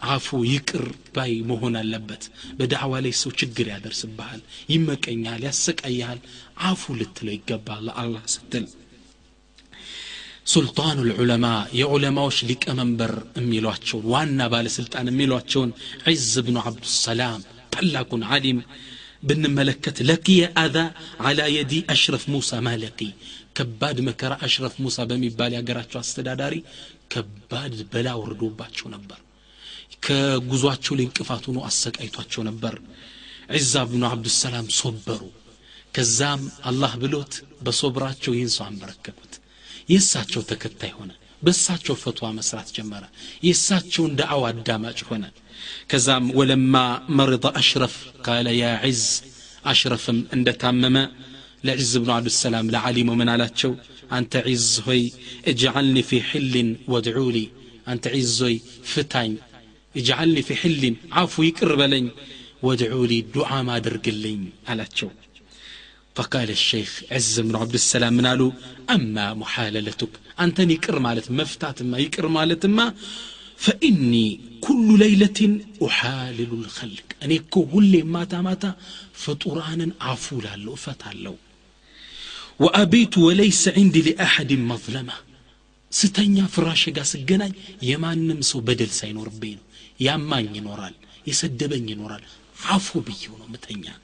[0.07, 0.85] አፉ ይቅር
[1.15, 2.23] ባይ መሆን አለበት።
[2.59, 4.41] በዳዕዋ ላይ ሰው ችግር ያደርስብሃል
[4.73, 6.19] ይመቀኛል ያሰቃያል
[6.69, 8.67] አፉ ልትለው ይገባል ለአላህ ስትል።
[10.53, 11.47] ሱልጣኑ ልዑለማ
[11.79, 15.71] የዑለማዎች ሊቀመንበር የሚሏቸውን ዋና ባለስልጣን የሚሏቸውን
[16.09, 17.41] ዒዝ ብኑ ዓብዱሰላም
[17.75, 18.59] ታላቁን ዓሊም
[19.23, 20.77] ብንመለከት ለቅየ አዛ
[21.29, 22.99] አላ የዲ አሽረፍ ሙሳ ማለቂ
[23.59, 26.55] ከባድ መከራ አሽረፍ ሙሳ በሚባል የሀገራቸው አስተዳዳሪ
[27.15, 29.21] ከባድ በላ ወርዶባቸው ነበር
[30.03, 32.75] ከጉዟቸው ላይ እንቅፋት ሆኖ አሰቃይቷቸው ነበር
[33.57, 35.23] ዒዛ ብኑ አብዱሰላም ሶበሩ
[35.95, 37.35] ከዛም አላህ ብሎት
[37.65, 39.35] በሶብራቸው ይህን ሰው አንበረከኩት
[39.93, 41.11] የእሳቸው ተከታይ ሆነ
[41.43, 43.05] በእሳቸው ፈትዋ መስራት ጀመረ
[43.47, 45.25] የእሳቸውን ደአው አዳማጭ ሆነ
[45.91, 46.75] ከዛም ወለማ
[47.19, 49.03] መርض አሽረፍ ካለ ያ ዒዝ
[49.65, 50.97] አሽረፍም እንደታመመ
[51.69, 53.73] ለዒዝ ብኑ አብዱሰላም ለዓሊሙ ምን አላቸው
[54.17, 55.03] አንተ ዒዝ ሆይ
[55.51, 57.39] እጅዓልኒ ፊ ሕልን ወድዑሊ
[57.93, 58.57] አንተ ዒዝ ሆይ
[58.91, 59.33] ፍታኝ
[59.97, 60.95] اجعل في حل.
[61.13, 62.11] عفو يقرب
[62.63, 64.39] وادعوا لي دعاء ما درق لي
[64.69, 65.09] على تشو
[66.15, 68.53] فقال الشيخ عز بن عبد السلام من قالوا
[68.91, 70.09] أما محاللتك.
[70.41, 72.95] أنت يقر مالت مفتات ما يكر مالت ما.
[73.57, 77.09] فإني كل ليلة أحالل الخلق.
[77.23, 78.75] أني كل ما ماتا
[79.13, 81.37] فطران عفو لالو فتالو.
[82.59, 85.13] وأبيت وليس عندي لأحد مظلمة.
[85.91, 89.59] ستنيا فراش قاس الجناي يمان نمسو بدل سينور بينه
[90.01, 90.95] يامان ينورال
[91.27, 92.23] يسدبن ينورال
[92.65, 93.95] عفو بيونو متنيا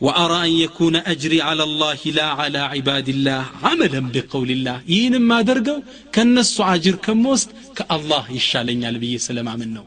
[0.00, 5.42] وأرى أن يكون أجري على الله لا على عباد الله عملا بقول الله ين ما
[5.42, 5.80] درقوا
[6.14, 9.84] كنس عاجر كموست كالله يشالين على بي سلام منه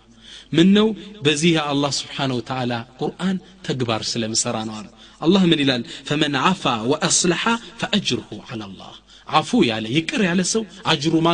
[0.52, 4.86] منه بزيها الله سبحانه وتعالى قرآن تكبر سلام سرانوار
[5.24, 8.92] الله من إلال فمن عفا وأصلح فأجره على الله
[9.28, 11.34] عفو ياله يكر على سو أجره ما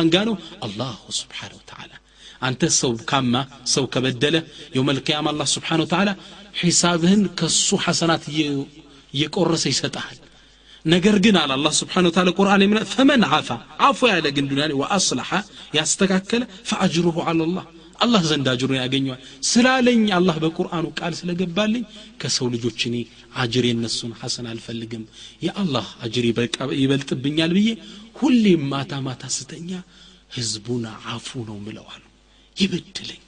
[0.64, 1.87] الله سبحانه وتعالى
[2.42, 3.34] አንተ ሰው ካማ
[3.72, 4.36] ሰው ከበደለ
[4.74, 6.10] የውም ልቅያማ አላህ ስብሓን ወተላ
[6.60, 8.24] ሒሳብህን ከሱ ሐሰናት
[9.14, 10.18] እየቆረሰ ይሰጠሃል
[10.84, 13.48] ነገር ግን አለ አላህ ስብሓን ወተላ ቁርአን የምና ፈመን ዓፋ
[13.86, 15.30] አፎ ያለ ግን ዱንያ ወአስላሐ
[15.78, 17.64] ያስተካከለ ፈአጅሩሁ አላላህ
[17.98, 21.84] አላህ ዘንድ አጅሩን ያገኘዋል ስላለኝ አላህ በቁርአኑ ቃል ስለገባልኝ
[22.20, 22.96] ከሰው ልጆች እኔ
[23.42, 25.02] አጅር የነሱን ሐሰን አልፈልግም
[25.46, 26.26] የአላህ አጅር
[26.82, 27.70] ይበልጥብኛል ብዬ
[28.20, 29.70] ሁሌም ማታ ማታ ስተኛ
[30.36, 32.02] ህዝቡን አፉ ነው ምለዋል
[32.57, 33.19] ምለዋሉ ይበድለኝ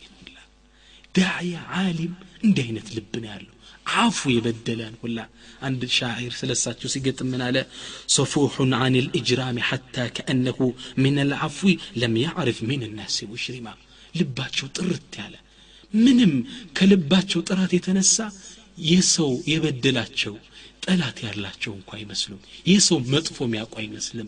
[1.15, 2.13] ዳዕያ ዓሊም
[2.43, 3.51] እንዲህ አይነት ልብ ነው ያለው
[3.95, 5.19] አፉ የበደለን ሁላ
[5.61, 7.57] አንድ ሻዒር ስለሳቸው ሲገጥም ምን አለ
[8.15, 10.59] ሰፉሑን አን ልእጅራም ሐታ ከአነሁ
[11.03, 11.71] ምን ልዓፍዊ
[12.01, 13.67] ለም ያዕርፍ ምን ናስ ሙሽሪማ
[14.15, 15.35] ልባቸው ጥርት ያለ
[15.93, 16.33] ምንም
[16.77, 18.17] ከልባቸው ጥራት የተነሳ
[18.85, 20.35] የሰው የበደላቸው
[20.85, 24.27] ጠላት ያላቸው እንኳ አይመስሉም የሰው መጥፎ የሚያውቁ አይመስልም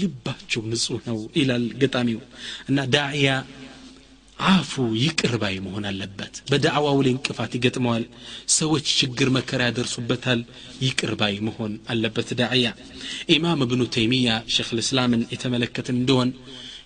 [0.00, 2.20] ልባቸው ንጹህ ነው ይላል ገጣሚው
[2.70, 3.30] እና ዳዕያ
[4.45, 8.03] አፉ ይቅር ባይ መሆን አለበት። በዳዕዋው ላይ እንቅፋት ይገጥመዋል።
[8.55, 10.39] ሰዎች ችግር መከራ ያደርሱበታል።
[10.83, 12.67] ይቅር ባይ መሆን አለበት ዳዕያ።
[13.35, 16.31] ኢማም እብኑ ተይሚያ ሸክ ልእስላምን የተመለከትን እንደሆን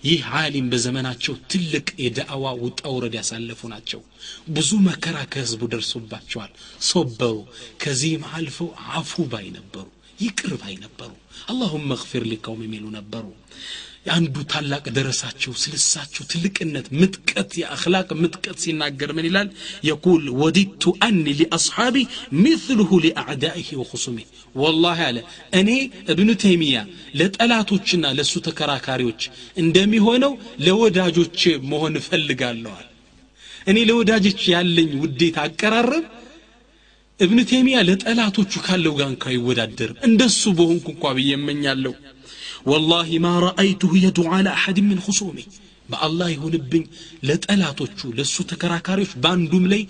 [0.03, 4.01] ይህ ዓሊም በዘመናቸው ትልቅ የዳዕዋ ውጣ ውረድ ያሳለፉ ናቸው።
[4.49, 6.51] ብዙ መከራ ከህዝቡ ደርሶባቸዋል።
[6.89, 7.36] ሶበሩ
[7.84, 9.86] ከዚህም አልፈው አፉ ባይ ነበሩ
[10.20, 10.53] ይቅር
[10.84, 11.12] ነበሩ።
[11.48, 13.26] اللهم اغفر لقومي የሚሉ ነበሩ
[14.10, 19.47] አንዱ ታላቅ ደረሳቸው ስለሳቸው ትልቅነት ምጥቀት የአክላቅ ምጥቀት ሲናገር ምን ይላል?
[19.88, 21.95] يقول وددت أني لأصحابي
[22.41, 24.18] مثله لأعدائه وخصومه
[24.56, 25.18] والله አለ
[25.60, 25.70] እኔ
[26.12, 26.78] እብኑ ተይሚያ
[27.20, 29.22] ለጠላቶችና ለእሱ ተከራካሪዎች
[29.64, 30.34] እንደሚሆነው
[30.66, 31.39] ለወዳጆች
[31.72, 32.86] መሆን እፈልጋለዋል
[33.68, 36.05] እኔ ለወዳጆች ያለኝ ውዴት አቀራረብ
[37.20, 41.93] እብኑ ተይሚያ ለጠላቶቹ ካለው ጋር እንኳ አይወዳደርም። እንደሱ በሆንኩ እንኳ ብዬ እመኛለሁ
[42.68, 45.38] ወላሂ ማ ረአይቱሁ የዱ አላ አሐድ ምን ሁሱሚ
[45.89, 46.84] በአላህ ይሁንብኝ
[47.28, 49.82] ለጠላቶቹ ለእሱ ተከራካሪዎች በአንዱም ላይ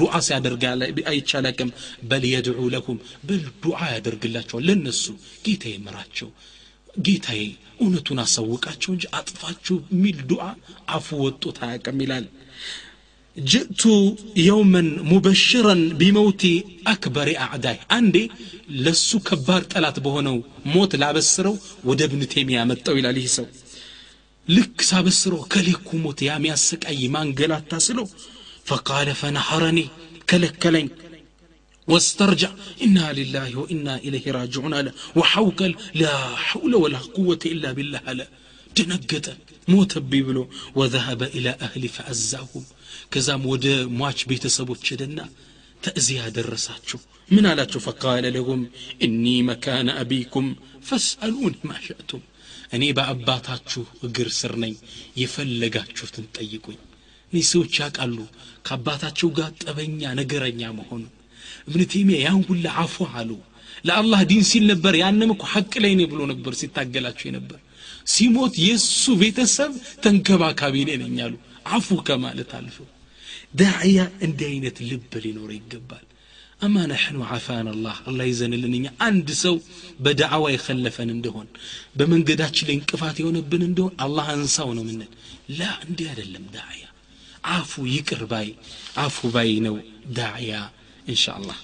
[0.00, 0.62] ዱዓ ሲያደርግ
[1.12, 1.70] አይቻላቅም
[2.10, 2.98] በል የድዑ ለሁም
[3.28, 5.04] በል ዱዓ ያደርግላቸዋል ለነሱ።
[5.46, 6.28] ጌታ ይምራቸው
[6.98, 7.42] ጌታዬ
[7.82, 10.44] እውነቱን አሳውቃቸው እንጂ አጥፋችሁ የሚል ዱዓ
[10.90, 12.26] አፉ ወጡት አያቅም ይላል።
[13.37, 13.81] ጅእቱ
[14.45, 16.43] የውመን ሙበሽረን ቢመውቲ
[16.91, 18.15] አክበሪ አዕዳይ አንዴ
[18.85, 20.37] ለሱ ከባድ ጠላት በሆነው
[20.73, 21.55] ሞት ላበስረው
[21.89, 23.47] ወደ እብን ቴሚያ መጣው ይላል ይህ ሰው
[24.47, 28.07] ልክ ሳበስረው ከሌኩ ሞት ያሚያሰቃይ ማንገላታ ስለው
[28.71, 29.79] ፈቃለ ፈነሐረኒ
[30.31, 30.87] ከለከለኝ
[31.87, 32.51] واسترجع
[32.85, 36.13] إنا لله وإنا إليه راجعون على وحوكل لا
[36.47, 38.25] حول ولا قوة إلا بالله على
[38.77, 39.25] دنقت
[39.68, 40.38] ሞተብኝ ብሎ
[40.78, 42.64] ወዘሀበ ኢላ አህሊ ፈአዛሁም
[43.12, 43.66] ከዛም ወደ
[43.98, 45.18] ሟች ቤተሰቦች ሄደና
[45.82, 47.00] ተእዚያ ደረሳቸው
[47.30, 48.60] ምን አላቸው ፈቃለ ለሁም
[49.06, 50.46] እኒ መካነ አቢኩም
[50.88, 52.22] ፈስአሉን ማሻእቱም
[52.76, 54.74] እኔ በአባታችሁ እግር ስር ነኝ
[55.22, 56.78] የፈለጋችሁትን ጠይቁኝ
[57.32, 58.16] እኔ ሰዎች ያውቃሉ
[58.66, 61.02] ከአባታቸው ጋር ጠበኛ ነገረኛ መሆኑ
[61.68, 63.30] እብን ቴሚያ ያን ሁላ አፉ አሉ
[63.88, 67.58] ለአላህ ዲን ሲል ነበር ያንም እኮ ሐቅ ላይ ነው ብሎ ነበር ሲታገላቸው ነበር
[68.13, 69.71] ሲሞት የእሱ ቤተሰብ
[70.05, 71.35] ተንከባካቢ ኔ ነኝ አሉ
[71.75, 72.87] አፉ ከማለት አልፈው
[73.59, 76.03] ዳዕያ እንዲህ አይነት ልብ ሊኖር ይገባል
[76.61, 79.55] አማ ነሕኑ ዓፋን አላህ አላህ ይዘንልን እኛ አንድ ሰው
[79.99, 81.47] በዳዕዋ የከለፈን እንደሆን
[81.97, 85.11] በመንገዳችን ላይ እንቅፋት የሆነብን እንደሆን አላህ አንሳው ነው ምንል
[85.59, 86.85] ላ እንዲህ አይደለም ዳዕያ
[87.55, 88.47] አፉ ይቅር ባይ
[89.03, 89.75] አፉ ባይ ነው
[90.17, 90.53] ዳዕያ
[91.07, 91.59] እንሻ አላህ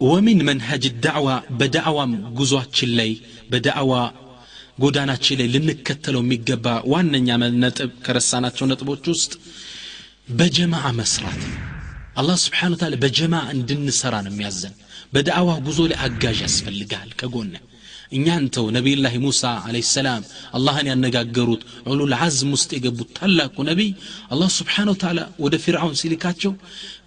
[0.00, 3.10] ወሚን መንሃጅ ዳዕዋ በዳዕዋም ጉዟችን ላይ
[3.50, 3.94] በዳዕዋ
[4.77, 7.29] ጎዳናችን ላይ ልንከተለው የሚገባ ዋነኛ
[7.63, 9.31] ነጥብ ከረሳናቸው ነጥቦች ውስጥ
[10.37, 11.41] በጀማዓ መስራት
[12.21, 14.75] አላህ سبحانه وتعالى በጀማ እንድንሰራ ነው የሚያዘን።
[15.13, 17.53] በዳዕዋ ጉዞ ላይ አጋዥ ያስፈልጋል ከጎነ
[18.17, 20.21] እኛ እንተው ነቢይላህ ሙሳ አለህ ሰላም
[20.57, 21.61] አላህን ያነጋገሩት
[21.91, 23.89] ዑሉል ዓዝም ውስጥ የገቡት ታላቁ ነቢይ
[24.33, 26.53] አላህ ስብሓን ተዓላ ወደ ፊርዓውን ሲልካቸው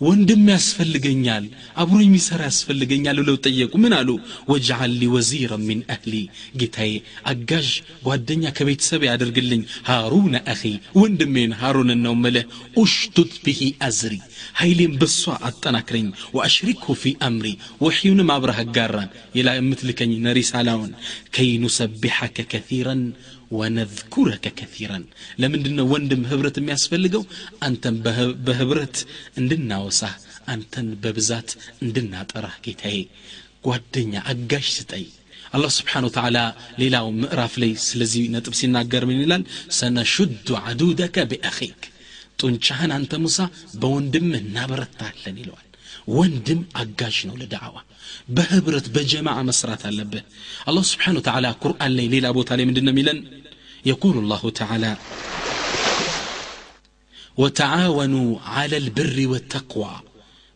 [0.00, 1.44] ወንድም ያስፈልገኛል
[1.82, 4.10] አብሮ የሚሰራ ያስፈልገኛል ብለው ጠየቁ ምን አሉ
[4.50, 6.12] ወጅዓል ሊ ወዚረ ሚን አህሊ
[6.60, 6.92] ጌታዬ
[7.32, 7.68] አጋዥ
[8.06, 10.62] ጓደኛ ከቤተሰብ ያደርግልኝ ሃሩነ አኺ
[11.00, 12.46] ወንድሜን ሃሩንን ነው ምልህ
[12.82, 14.16] ኡሽቱት ብሂ አዝሪ
[14.60, 17.46] ኃይሌን በሷ አጠናክረኝ ወአሽሪክሁ ፊ አምሪ
[17.84, 20.92] ወሒውንም አብረህ አጋራን የላ የምትልከኝ ነሪሳላውን
[21.36, 23.04] ከይ ኑሰቢሐከ ከثረን
[23.50, 25.04] ወነዝኩረከ ከረን
[25.40, 27.22] ለምንድን ነው ወንድም ህብረት የሚያስፈልገው?
[27.66, 27.96] አንተን
[28.46, 28.96] በህብረት
[29.40, 30.02] እንድናወሳ
[30.48, 31.50] አንተን በብዛት
[31.84, 32.98] እንድናጠራህ ጌታዬ
[33.66, 35.06] ጓደኛ አጋሽ ስጠኝ።
[35.52, 36.38] አላህ ስብሓን ወተዓላ
[36.80, 39.42] ሌላው ምዕራፍ ላይ ስለዚህ ነጥብ ሲናገር ምን ይላል?
[39.78, 41.80] ሰነሹዱ አዱደከ ቢአኺክ።
[42.40, 43.38] ጡንቻህን አንተ ሙሳ
[43.80, 45.66] በወንድም እናበረታለን ይለዋል።
[46.16, 47.76] ወንድም አጋዥ ነው ለዳዕዋ።
[48.30, 50.22] بهبرت بجمع مسرات اللبه
[50.68, 53.22] الله سبحانه وتعالى قرآن لي ليلة أبو تالي من دنا
[53.86, 54.96] يقول الله تعالى
[57.36, 60.00] وتعاونوا على البر والتقوى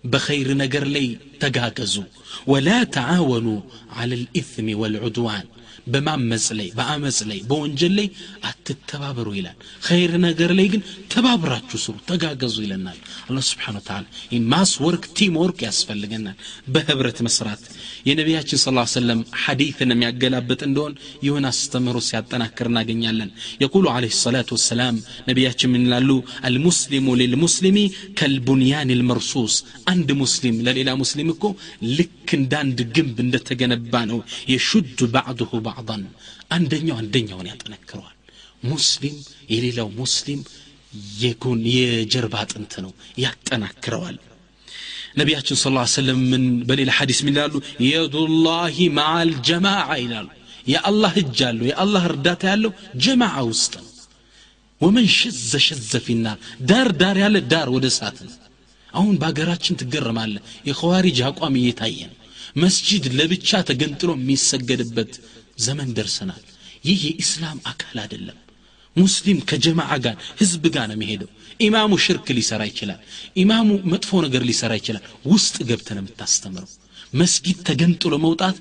[0.05, 2.05] بخير نقر لي تقاكزوا
[2.47, 3.61] ولا تعاونوا
[3.91, 5.45] على الإثم والعدوان.
[5.94, 8.08] በማመፅ ላይ በአመፅ ላይ በወንጀል ላይ
[8.50, 9.58] አትተባበሩ ይላል
[9.88, 10.82] ኸይር ነገር ላይ ግን
[11.14, 14.04] ተባብራችሁ ስሩ ተጋገዙ ይለናል አላ ስብሓን ተላ
[14.54, 16.38] ማስ ወርክ ቲም ወርክ ያስፈልገናል
[16.76, 17.64] በህብረት መስራት
[18.10, 20.94] የነቢያችን ስ ሰለም ሐዲትን የሚያገላብጥ እንደሆን
[21.26, 23.30] ይሁን አስተምህሮ ሲያጠናክር እናገኛለን
[23.64, 24.96] የቁሉ አለ ሰላት ወሰላም
[25.30, 26.12] ነቢያችን ምን ይላሉ
[26.50, 27.78] አልሙስሊሙ ልልሙስሊሚ
[28.20, 29.56] ከልቡንያን ልመርሱስ
[29.92, 31.44] አንድ ሙስሊም ለሌላ ሙስሊም እኮ
[32.00, 34.19] ልክ ልክ እንደ አንድ ግንብ እንደተገነባ ነው
[34.51, 36.03] የሹድ ባዕድሁ ባዕን
[36.57, 38.15] አንደኛው አንደኛውን ያጠነክረዋል
[38.71, 39.17] ሙስሊም
[39.53, 40.41] የሌላው ሙስሊም
[41.23, 42.93] የጎን የጀርባ አጥንት ነው
[43.25, 44.17] ያጠናክረዋል
[45.21, 47.55] ነቢያችን ስለ ላ ስለም ምን በሌላ ሐዲስ ምን ይላሉ
[47.89, 50.29] የዱላሂ ማዓል ጀማዓ ይላሉ
[50.67, 52.73] የአላህ እጅ አለው የአላህ እርዳታ ያለው
[53.07, 53.91] ጀማዓ ውስጥ ነው
[54.81, 56.39] ወመን ሽዘ ሽዘ ፊናር
[56.71, 58.33] ዳር ዳር ያለ ዳር ወደ እሳት ነው
[58.95, 60.35] አሁን በሀገራችን ትገረማለ
[60.69, 62.19] የኸዋሪጅ አቋም እየታየ ነው
[62.63, 65.13] መስጂድ ለብቻ ተገንጥሎ የሚሰገድበት
[65.59, 66.43] ዘመን ደርሰናል።
[66.85, 68.39] ይህ የኢስላም አካል አይደለም።
[68.97, 71.31] ሙስሊም ከጀማዓ ጋር ህዝብ ጋር ነው የሚሄደው።
[71.61, 73.01] ኢማሙ ሽርክ ሊሰራ ይችላል።
[73.43, 76.71] ኢማሙ መጥፎ ነገር ሊሰራ ይችላል። ውስጥ ገብተን የምታስተምረው።
[77.13, 78.57] መስጊድ ተገንጥሎ መውጣት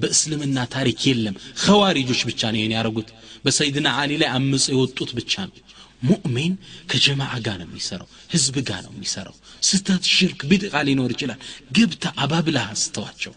[0.00, 3.08] በእስልምና ታሪክ የለም። ኸዋሪጆች ብቻ ነው ይህን ያደረጉት።
[3.44, 5.56] በሰይድና አሊ ላይ አምፀ የወጡት ብቻ ነው
[6.02, 6.52] ሙእሚን
[6.90, 11.40] ከጀማዓ ጋር ነው የሚሰራው ህዝብ ጋር ነው የሚሰራው። ስተት ሽርክ ቢድቃ ሊኖር ይችላል።
[11.72, 13.34] ገብታ አባብላ አስተዋቸው።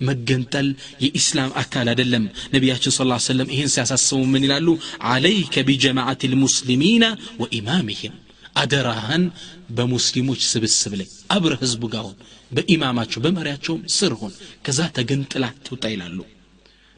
[0.00, 0.68] መገንጠል
[1.04, 4.68] የኢስላም አካል አይደለም። ነቢያችን ስ ሰለም ይህን ሲያሳስቡ ምን ይላሉ?
[5.10, 7.04] አለይከ ቢጀማዓት ልሙስሊሚና
[7.42, 8.14] ወኢማሚህም
[8.56, 9.22] አደራህን
[9.70, 12.16] በሙስሊሞች ስብስብ ላይ አብረ ህዝቡ ጋር ሁን
[12.50, 14.32] በኢማማቸው በመሪያቸውም ስር ሁን
[14.66, 16.18] ከዛ ተገንጥላ ትውጣ ይላሉ።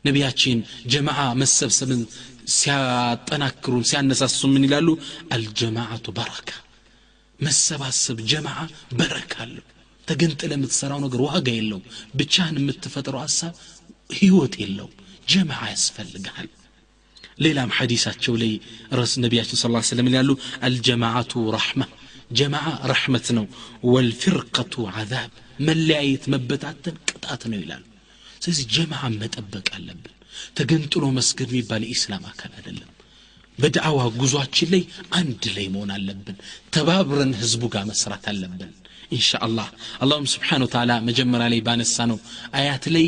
[0.04, 0.58] ነቢያችን
[0.92, 2.02] ጀማዓ መሰብሰብን
[2.55, 4.89] ሲያጠናክሩን ሲያነሳሱ ምን ይላሉ
[5.35, 6.49] አልጀማዓቱ በረካ
[7.39, 8.59] መሰባሰብ ጀማዓ
[8.99, 9.65] በረካ አለው
[10.07, 11.85] ተገንጥለ የምትሰራው ነገር ዋጋ የለውም
[12.19, 13.53] ብቻህን የምትፈጥረው ሀሳብ
[14.19, 14.93] ህይወት የለውም
[15.27, 16.49] ጀማዓ ያስፈልግሃል
[17.45, 18.51] ሌላም ሐዲሳቸው ላይ
[18.99, 20.31] ረስ ነቢያችን ስ ስለም ያሉ
[20.67, 21.83] አልጀማዓቱ ረሕማ
[22.39, 23.45] ጀማዓ ረሕመት ነው
[23.93, 25.31] ወልፍርቀቱ ዓዛብ
[25.67, 27.83] መለያየት መበታተን ቅጣት ነው ይላሉ
[28.43, 30.13] ስለዚህ ጀማዓ መጠበቅ አለብን
[30.58, 32.90] ተገንጥሎ መስገድ የሚባል የኢስላም አካል አይደለም።
[33.58, 34.82] በዳዕዋ ጉዟችን ላይ
[35.18, 36.36] አንድ ላይ መሆን አለብን።
[36.74, 38.72] ተባብረን ህዝቡ ጋር መስራት አለብን።
[39.12, 39.66] ኢንሻአላህ
[40.02, 42.18] አላሁም ስብሓን ወተዓላ መጀመሪያ ላይ ባነሳ ነው
[42.58, 43.04] አያት ላይ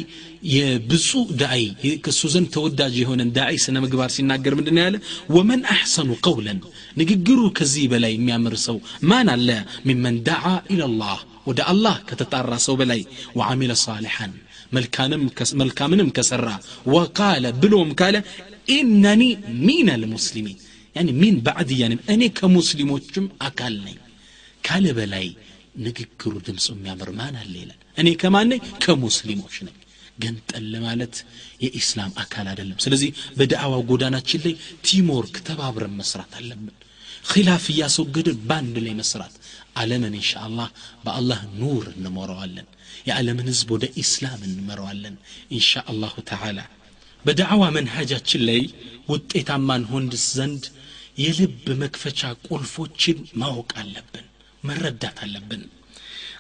[0.53, 1.09] የብፁ
[1.41, 1.63] ዳዒ
[2.05, 4.95] ከእሱ ዘንድ ተወዳጅ የሆነን ዳዒ ስነ ምግባር ሲናገር ምንድን ያለ?
[5.37, 6.61] ወመን አሕሰኑ ቀውለን
[7.01, 8.77] ንግግሩ ከዚህ በላይ የሚያምር ሰው
[9.11, 9.49] ማን አለ?
[9.89, 13.03] ሚመን ዳዓ إلى الله ወደ አላህ ከተጣራ ሰው በላይ
[13.39, 14.33] وعمل صالحا
[14.73, 16.49] መልካምንም ከሰራ
[16.95, 18.17] وقال ብሎም ካለ
[18.75, 19.23] إنني
[19.67, 20.59] من المسلمين
[20.97, 23.97] يعني ሚን ባዕድያንም እኔ ከሙስሊሞችም አካል ነኝ።
[24.65, 25.27] ካለ በላይ
[25.85, 28.61] ንግግሩ ድምፁ የሚያምር ማን አለ ይላል። እኔ ከማን ነኝ?
[28.83, 29.77] ከሙስሊሞች ነኝ።
[30.19, 31.17] ገንጠል ማለት
[31.65, 34.55] የኢስላም አካል አይደለም። ስለዚህ በዳዕዋ ጎዳናችን ላይ
[34.87, 36.75] teamwork ተባብረን መስራት አለብን።
[37.31, 39.35] ኪላፍ እያስወገድን በአንድ ላይ መስራት።
[39.77, 40.69] ዓለምን ኢንሻአላህ
[41.05, 42.69] በአላህ ኑር እንሞረዋለን
[43.09, 45.17] የዓለምን ህዝብ ወደ ኢስላም እንመረዋለን
[45.57, 46.59] ኢንሻአላሁ ተዓላ።
[47.25, 48.61] በዳዕዋ መንሃጃችን ላይ
[49.09, 50.65] ውጤታማ እንሆንስ ዘንድ
[51.19, 54.27] የልብ መክፈቻ ቁልፎችን ማወቅ አለብን
[54.63, 55.63] መረዳት አለብን።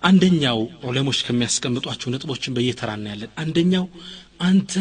[0.08, 0.58] አንደኛው
[0.88, 3.86] ዑለሞች ከሚያስቀምጧቸው ነጥቦችን በየተራ እናያለን። አንደኛው
[4.48, 4.72] አንተ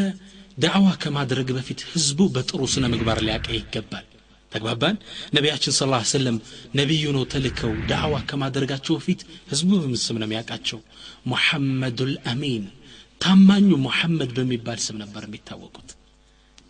[0.57, 4.05] ዳዕዋ ከማድረግ በፊት ህዝቡ በጥሩ ስነ ምግባር ሊያቀ ይገባል።
[4.51, 4.95] ተግባባን?
[5.35, 6.35] ነቢያችን ስ ላ ሰለም
[6.79, 9.21] ነቢዩ ነው ተልከው ዳዕዋ ከማድረጋቸው በፊት
[9.51, 10.79] ህዝቡ በምስም ነው የሚያውቃቸው
[11.28, 12.65] ሙሐመዱ ልአሚን
[13.21, 15.89] ታማኙ ሙሐመድ በሚባል ስም ነበር የሚታወቁት።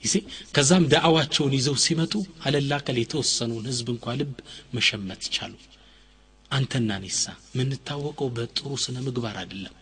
[0.04, 0.16] ይሴ
[0.56, 2.14] ከዛም ዳዕዋቸውን ይዘው ሲመጡ
[2.46, 4.36] አለላቀል የተወሰኑን ህዝብ እንኳ ልብ
[4.76, 5.54] መሸመት ቻሉ።
[6.52, 9.74] አንተና ኔሳ የምንታወቀው በጥሩ ስነ ምግባር አይደለም።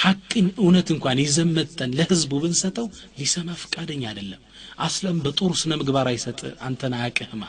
[0.00, 2.86] ሐቅን እውነት እንኳን ይዘመጠን ለህዝቡ ብንሰጠው
[3.18, 4.42] ሊሰማ ፍቃደኛ አይደለም።
[4.86, 7.42] አስለም በጥሩ ስነ ምግባር አይሰጥ አንተን አያቅህማ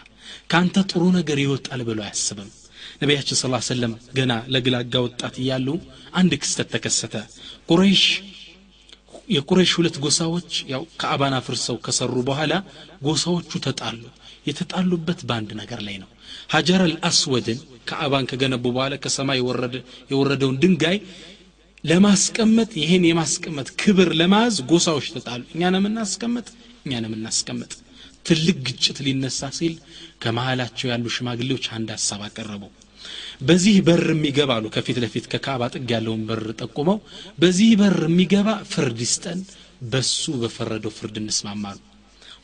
[0.51, 2.49] ከአንተ ጥሩ ነገር ይወጣል ብሎ አያስብም
[3.01, 5.67] ነቢያችን ስ ሰለም ገና ለግላጋ ወጣት እያሉ
[6.13, 7.15] አንድ ክስተት ተከሰተ።
[7.69, 8.03] ቁረይሽ
[9.29, 12.53] የቁረይሽ ሁለት ጎሳዎች ያው ከአባን አፍርሰው ከሰሩ በኋላ
[13.05, 14.01] ጎሳዎቹ ተጣሉ።
[14.47, 16.09] የተጣሉበት በአንድ ነገር ላይ ነው።
[16.53, 17.59] ሀጀር አልአስወድን
[17.89, 19.39] ከአባን ከገነቡ በኋላ ከሰማይ
[20.11, 20.97] የወረደውን ድንጋይ
[21.83, 26.47] ለማስቀመጥ ይሄን የማስቀመጥ ክብር ለማዝ ጎሳዎች ተጣሉ። እኛን የምናስቀምጥ
[26.85, 27.71] እኛን የምናስቀምጥ
[28.25, 29.73] ትልቅ ግጭት ሊነሳ ሲል
[30.23, 32.63] ከመሃላቸው ያሉ ሽማግሌዎች አንድ ሀሳብ አቀረቡ።
[33.47, 36.97] በዚህ በር የሚገባ አሉ ከፊት ለፊት ከካባ ጥግ ያለውን በር ጠቁመው
[37.41, 39.39] በዚህ በር የሚገባ ፍርድ ይስጠን
[39.91, 41.79] በሱ በፈረደው ፍርድ እንስማማሉ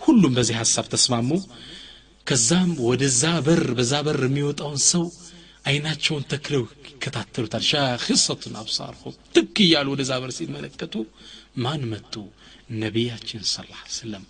[0.02, 1.30] ሁሉም በዚህ ሀሳብ ተስማሙ።
[2.28, 5.06] ከዛም ወደዛ በር በዛ በር የሚወጣውን ሰው
[5.66, 10.96] አይናቸውን ተክለው ይከታተሉታል። ሻክሰቱን አብሳርሁም ትክ እያሉ ወደዛ በር ሲመለከቱ
[11.58, 12.14] ማን መጡ?
[12.82, 13.56] ነቢያችን ስ
[13.98, 14.24] ሰለም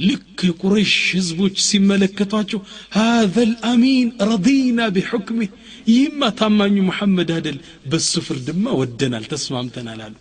[0.00, 2.60] ልክ የቁረይሽ ህዝቦች ሲመለከቷቸው
[2.96, 5.50] ሃذ ልአሚን ረዲና ቢሑክሚህ
[5.90, 7.58] ይህማ ታማኙ መሐመድ አደል
[7.90, 10.16] በሱ ፍርድማ ወደናል ተስማምተናል አሉ።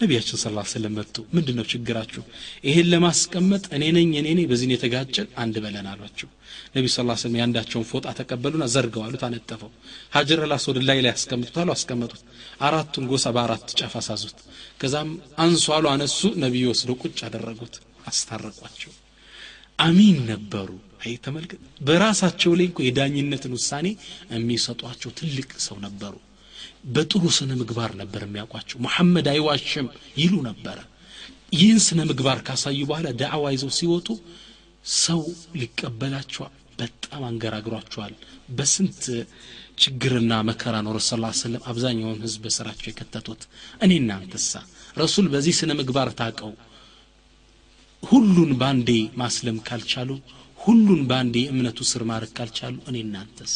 [0.00, 2.22] ነቢያችን ስ ሰለም መጡ ምንድን ነው ችግራችሁ?
[2.66, 6.28] ይሄን ለማስቀመጥ እኔ ነኝ እኔ ነኝ በዚህን የተጋጨን አንድ በለን አሏቸው።
[6.74, 9.70] ነቢ ስ ስለም የአንዳቸውን ፎጣ ተቀበሉና ዘርገው አሉት አነጠፈው።
[10.16, 12.22] الحجر الأسود ላይ ላይ ያስቀምጡት አሉ አስቀመጡት።
[12.68, 14.38] አራቱን ጎሳ በአራት ጫፍ አሳዙት።
[14.82, 15.10] ከዛም
[15.46, 18.92] አንሱ አሉ አነሱ ነቢዩ ወስደው ቁጭ አደረጉት አስታረቋቸው
[19.78, 20.68] አሚን ነበሩ።
[21.02, 23.86] አይ ተመልከት በራሳቸው ላይ እኮ የዳኝነትን ውሳኔ
[24.32, 26.14] የሚሰጧቸው ትልቅ ሰው ነበሩ።
[26.88, 29.88] በጥሩ ስነ ምግባር ነበር የሚያውቋቸው። ሙሐመድ አይዋሽም
[30.20, 30.78] ይሉ ነበረ።
[31.52, 34.08] ይህን ስነ ምግባር ካሳዩ በኋላ ዳዕዋ ይዘው ሲወጡ
[34.98, 35.20] ሰው
[35.60, 36.44] ሊቀበላቸው
[36.78, 38.14] በጣም አንገራግሯቸዋል።
[38.56, 39.02] በስንት
[39.82, 43.40] ችግርና መከራ ነው ረሱ ስ ሰለም አብዛኛውን ህዝብ በስራቸው የከተቱት?
[43.84, 44.52] እኔ እናንተሳ
[44.96, 46.52] ረሱል በዚህ ስነ ምግባር ታቀው
[48.06, 48.90] ሁሉን ባንዴ
[49.20, 50.10] ማስለም ካልቻሉ
[50.58, 53.52] ሁሉን ባንዴ የእምነቱ ስር ማድረግ ካልቻሉ እኔ እናንተስ?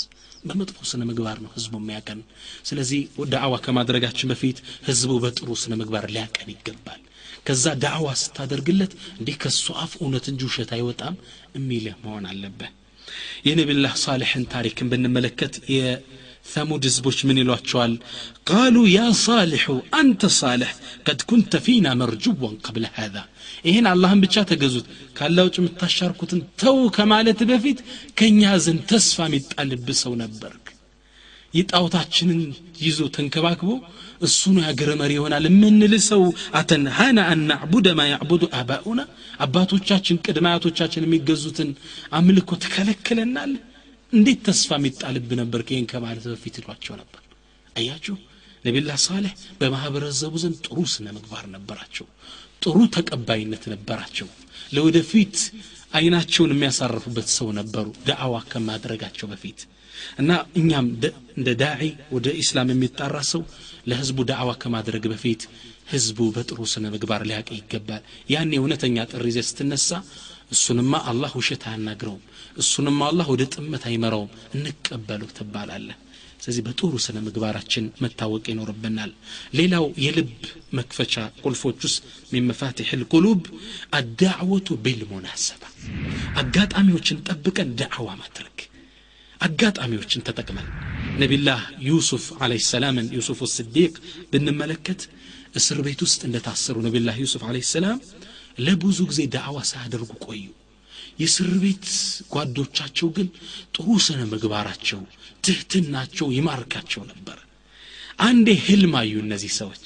[0.47, 2.21] በመጥፎ ስነ ምግባር ነው ህዝቡ የሚያቀን።
[2.69, 3.01] ስለዚህ
[3.33, 7.01] ዳዕዋ ከማድረጋችን በፊት ህዝቡ በጥሩ ስነ ምግባር ሊያቀን ይገባል።
[7.47, 11.15] ከዛ ዳዕዋ ስታደርግለት እንዲህ ከሱ አፍ እውነት እንጂ ውሸት አይወጣም
[11.57, 12.71] የሚልህ መሆን አለብህ
[13.47, 15.55] የነቢላህ ሳሌሕን ታሪክን ብንመለከት
[16.45, 17.93] ثمود ህዝቦች ምን ይሏቸዋል?
[18.51, 19.67] ቃሉ ያ ሳልሑ
[19.99, 20.71] አንተ ሳልሕ
[21.07, 23.17] ቀድ ኩንተ ፊና መርጅወን ቀብለ ሃዛ።
[23.67, 24.87] ይህን አላህን ብቻ ተገዙት።
[25.19, 27.79] ካላ ውጭ የምታሻርኩትን ተው ከማለት በፊት
[28.19, 30.67] ከእኛ ዘንድ ተስፋ የሚጣልብህ ሰው ነበርክ።
[31.55, 32.41] የጣዖታችንን
[32.85, 33.71] ይዞ ተንከባክቦ
[34.27, 36.23] እሱ ነው ያገረ መሪ ይሆናል የምንል ሰው
[36.59, 39.01] አተንሃና አናዕቡደ ማ ያዕቡዱ አባኡና
[39.45, 41.71] አባቶቻችን ቅድመ አያቶቻችን የሚገዙትን
[42.19, 43.53] አምልኮ ተከለክለናል
[44.13, 45.61] እንዴት ተስፋ የሚጣልብ ነበር?
[45.69, 47.21] ይህን ከማለት በፊት ይሏቸው ነበር።
[47.77, 48.17] አያችሁ
[48.65, 52.07] ነቢላ ሳሌሕ በማህበረሰቡ ዘንድ ጥሩ ስነ ምግባር ነበራቸው
[52.63, 54.29] ጥሩ ተቀባይነት ነበራቸው።
[54.75, 55.37] ለወደፊት
[55.93, 59.61] አይናቸውን የሚያሳርፉበት ሰው ነበሩ ዳዕዋ ከማድረጋቸው በፊት።
[60.21, 60.31] እና
[60.61, 60.87] እኛም
[61.39, 61.83] እንደ ዳዒ
[62.15, 63.43] ወደ ኢስላም የሚጣራ ሰው
[63.91, 65.43] ለህዝቡ ዳዕዋ ከማድረግ በፊት
[65.93, 68.03] ህዝቡ በጥሩ ስነ ምግባር ሊያቀ ይገባል።
[68.33, 69.89] ያን እውነተኛ ጥሪ ይዘህ ስትነሳ
[70.55, 72.23] እሱንማ አላህ ውሸት አያናግረውም
[72.57, 75.99] እሱንማ አላህ ወደ ጥመት አይመራውም። እንቀበሉ ትባላለህ።
[76.43, 79.11] ስለዚህ በጥሩ ስነ ምግባራችን መታወቅ ይኖርብናል።
[79.59, 80.31] ሌላው የልብ
[80.73, 81.99] መክፈቻ ቁልፎች ውስጥ
[82.33, 82.47] ሚን
[83.01, 83.43] ልቁሉብ
[83.99, 85.63] አዳዕወቱ ቢልሙናሰባ
[86.43, 88.57] አጋጣሚዎችን ጠብቀን ዳዕዋ ማድረግ
[89.41, 90.67] አጋጣሚዎችን ተጠቅመን
[91.21, 93.93] ነቢላህ ዩሱፍ አለህ ሰላምን ዩሱፍ ስዲቅ
[94.33, 95.01] ብንመለከት
[95.57, 98.01] እስር ቤት ውስጥ እንደታሰሩ ነቢላህ ዩሱፍ አለህ ሰላም
[98.67, 100.43] ለብዙ ጊዜ ዳዕዋ ሳያደርጉ ቆዩ
[101.19, 101.87] የእስር ቤት
[102.33, 103.29] ጓዶቻቸው ግን
[103.75, 105.01] ጥሩ ስነ ምግባራቸው
[105.45, 107.39] ትህትናቸው ይማርካቸው ነበር።
[108.23, 109.85] አንዴ ህልም አዩ እነዚህ ሰዎች።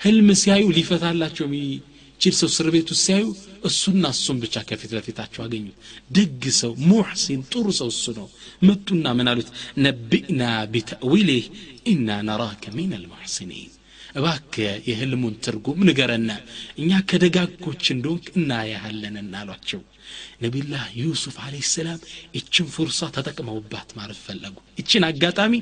[0.00, 3.24] ህልም ሲያዩ ሊፈታላቸው የሚችል ሰው እስር ውስጥ ሲያዩ
[3.64, 5.76] እሱና እሱም ብቻ ከፊት ለፊታቸው አገኙት።
[6.10, 8.28] ደግ ሰው ሙሕሲን ጥሩ ሰው እሱ ነው።
[8.62, 9.50] መጡና ምን አሉት?
[9.78, 10.42] ነቢእና
[10.72, 11.44] ቢተእዊሊህ
[11.86, 13.70] ኢና ነራከ ሚን አልሙሕሲኒን
[14.14, 14.54] እባክ
[14.88, 16.30] የህልሙን ትርጉም ንገረና
[16.80, 19.80] እኛ ከደጋጎች እንደሆንክ እናያሃለንና አሏቸው።
[20.44, 22.00] ነቢላህ ዩሱፍ አለህ ሰላም
[22.38, 25.54] እችን ፉርሳ ተጠቅመውባት ማለት ፈለጉ። እችን አጋጣሚ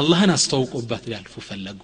[0.00, 1.80] አላህን አስተዋውቆባት ሊያልፉ ፈለጉ።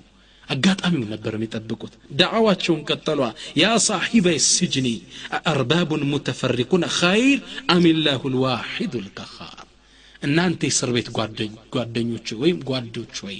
[0.48, 3.20] አጋጣሚውን ነበር የሚጠብቁት። ዳዕዋቸውን ቀጠሏ።
[3.56, 4.88] ያ ሳሒበ ስጅኒ
[5.52, 7.38] አርባቡን ሙተፈሪቁን ኸይር
[7.74, 9.60] አሚላሁ ልዋሒዱ ልቀኻር
[10.22, 11.08] እናንተ የእስር ቤት
[11.74, 13.38] ጓደኞች ወይም ጓዶች ወይ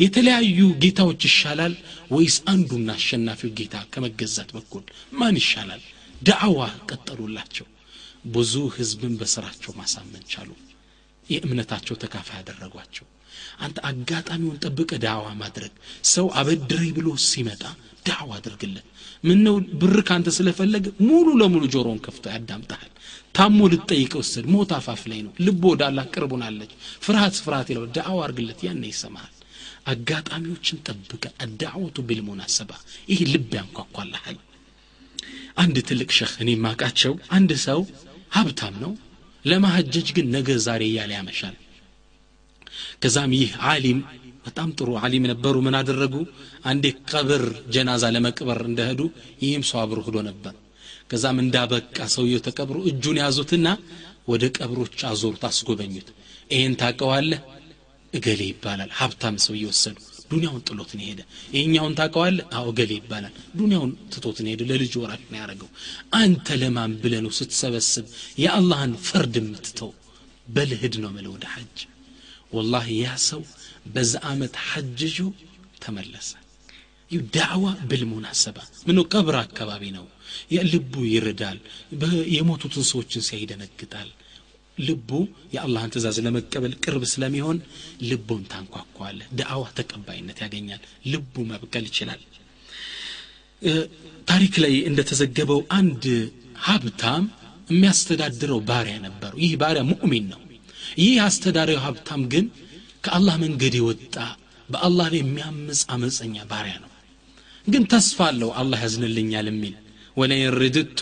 [0.00, 1.74] የተለያዩ ጌታዎች ይሻላል
[2.10, 5.82] ወይስ አንዱና አሸናፊው ጌታ ከመገዛት በኩል ማን ይሻላል?
[6.22, 7.66] ዳዕዋ ቀጠሉላቸው።
[8.32, 10.50] ብዙ ህዝብን በስራቸው ማሳመን ቻሉ።
[11.26, 13.06] የእምነታቸው ተካፋይ ያደረጓቸው
[13.64, 15.72] አንተ አጋጣሚውን ጠብቀ ዳዕዋ ማድረግ
[16.12, 17.62] ሰው አበድረኝ ብሎ ሲመጣ
[18.08, 18.86] ዳዕዋ አድርግለት።
[19.24, 22.90] ምነው ብር ካንተ ስለፈለገ ሙሉ ለሙሉ ጆሮውን ከፍቶ ያዳምጠሃል።
[23.34, 25.32] ታሞ ልትጠይቀው ስል ሞት አፋፍ ላይ ነው።
[25.66, 26.72] ወደ አላህ ቅርቡናለች
[27.04, 29.34] ፍርሃት ፍርሃት ይለው ዳዕዋ አርግለት ያነ ይሰማሃል
[29.90, 32.70] አጋጣሚዎችን ጠብቀ አዳዕወቱ ቢልሙናሰባ።
[33.10, 34.38] ይህ ልብ ያንኳኳልሃል።
[35.62, 37.80] አንድ ትልቅ ሸህ እኔ ማቃቸው አንድ ሰው
[38.32, 38.92] ሀብታም ነው
[39.44, 41.56] ለማሀጀጅ ግን ነገ ዛሬ እያለ ያመሻል።
[43.02, 44.00] ከዛም ይህ አሊም
[44.46, 46.14] በጣም ጥሩ አሊም ነበሩ። ምን አደረጉ?
[46.64, 47.42] አንዴ ቀብር
[47.74, 49.00] ጀናዛ ለመቅበር እንደሄዱ
[49.42, 50.54] ይህም ሰው አብሮ ሂዶ ነበር።
[51.10, 53.66] ከዛም እንዳበቃ ሰውየው ተቀብሮ እጁን ያዙትና
[54.28, 56.08] ወደ ቀብሮች አዞሩት አስጎበኙት።
[56.50, 57.40] ይህን ታቀዋለህ
[58.12, 59.96] እገሌ ይባላል። ሀብታም ሰው እየወሰዱ
[60.30, 61.20] ዱንያውን ጥሎት ነው ሄደ
[61.54, 62.44] ይህኛውን ታውቀዋለህ?
[62.56, 65.70] አዎ እገሌ ይባላል። ዱንያውን ትቶት ነው ሄደ ለልጅ ወራሽ ነው ያደረገው።
[66.18, 68.06] አንተ ለማን ብለ ነው ስትሰበስብ
[68.42, 69.90] የአላህን ፍርድ የምትተው?
[70.48, 71.78] በልህድ ነው ምለ ወደ ሐጅ።
[72.52, 73.42] ወላሂ ያ ሰው
[73.92, 75.18] በዛ አመት ሐጅጁ
[75.84, 76.30] ተመለሰ።
[77.10, 78.58] ይህ ዳዕዋ ብልሙናሰባ።
[78.88, 80.04] ምኖ ቀብር አካባቢ ነው?
[80.72, 81.58] ልቡ ይርዳል።
[82.34, 84.10] የሞቱትን ሰዎችን ሲያይ ይደነግጣል
[84.80, 85.10] ልቡ
[85.54, 87.58] የአላህን ትእዛዝ ለመቀበል ቅርብ ስለሚሆን
[88.08, 92.20] ልቡን ታንኳኳለ ዳዕዋ ተቀባይነት ያገኛል። ልቡ መብቀል ይችላል።
[94.28, 96.04] ታሪክ ላይ እንደተዘገበው አንድ
[96.66, 97.24] ሀብታም
[97.70, 100.40] የሚያስተዳድረው ባሪያ ነበሩ። ይህ ባሪያ ሙእሚን ነው።
[101.00, 102.46] ይህ አስተዳዳሪው ሀብታም ግን
[103.04, 104.16] ከአላህ መንገድ የወጣ
[104.68, 106.90] በአላህ ላይ የሚያምፅ አመፀኛ ባሪያ ነው።
[107.66, 109.74] ግን ተስፋ አለው። አላህ ያዝንልኛል የሚል
[110.16, 110.98] ወለይን ርድቱ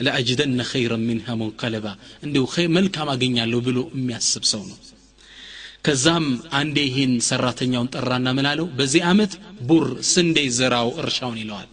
[0.00, 1.86] ለአጅደነ ኸይረን ሚንሃ ሙንቀለባ።
[2.24, 2.44] እንዲሁ
[2.76, 4.78] መልካም አገኛለሁ ብሎ የሚያስብ ሰው ነው።
[5.84, 6.24] ከዛም
[6.58, 9.32] አንዴ ይህን ሰራተኛውን ጠራና ምላለው በዚህ ዓመት
[9.68, 11.68] ቡር ስንዴ ዝራው እርሻውን ይለዋል።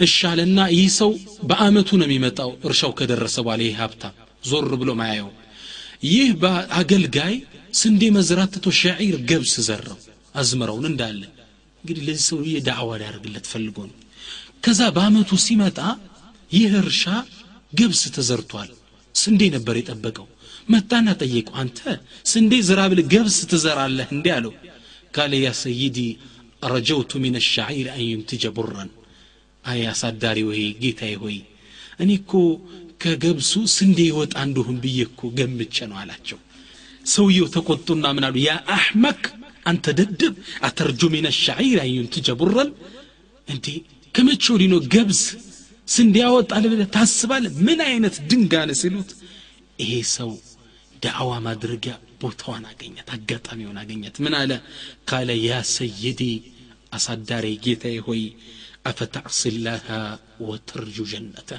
[0.00, 1.10] እሻለና ይህ ሰው
[1.48, 5.30] በአመቱ ነው የሚመጣው። እርሻው ከደረሰ በኋላ ይህ ሀብታም ዞር ብሎ ማያየው።
[6.08, 6.28] ይህ
[6.80, 7.34] አገልጋይ
[7.80, 9.98] ስንዴ መዝራት ትቶ ሸዒር ገብስ ዘራው
[10.34, 11.22] አዝመራውን እንዳለ።
[11.84, 13.96] እንግዲህ ለዚህ ሰውዬ ዳዕዋ ሊያደርግለት ፈልጎ ነው
[14.62, 15.78] ከዛ በአመቱ ሲመጣ
[16.52, 17.02] ይህ እርሻ
[17.72, 18.70] ገብስ ተዘርቷል።
[19.14, 20.26] ስንዴ ነበር የጠበቀው።
[20.68, 21.78] መጣና ጠየቀው አንተ
[22.26, 24.52] ስንዴ ዝራ ብል ገብስ ትዘራለህ እንዲ አለው።
[25.14, 25.98] قال يا سيدي
[26.64, 28.44] رجوت من الشعير أن ينتج
[29.64, 31.36] أي አሳዳሪ ወይ ጌታዬ ሆይ
[32.02, 32.32] እኔ እኮ
[33.02, 36.38] ከገብሱ ስንዴ ይወጣ እንደሁን ብዬ እኮ ገምቼ ነው አላቸው።
[37.06, 38.36] ሰውየው ተቆጡና ምን አሉ?
[38.46, 39.22] يا أحمق
[39.70, 40.34] አንተ ደደብ
[40.66, 42.28] أترجو من الشعير أن ينتج
[43.48, 43.66] እንዴ
[44.14, 45.22] ከመቼ ወዲህ ገብስ
[45.88, 47.52] ስንዴ ያወጣል ብለህ ታስባለህ?
[47.66, 49.10] ምን አይነት ድንጋነ ሲሉት
[49.78, 50.30] ይሄ ሰው
[51.02, 51.92] ዳዕዋ ማድረጊያ
[52.22, 54.50] ቦታዋን አገኘት አጋጣሚውን አገኘት። ምን አለ?
[55.08, 56.20] ካለ ያ ሰይዲ
[56.96, 58.22] አሳዳሪ ጌታዬ ሆይ
[58.90, 59.86] አፈታዕስላሃ
[60.48, 61.50] ወተርጁ ጀነተ።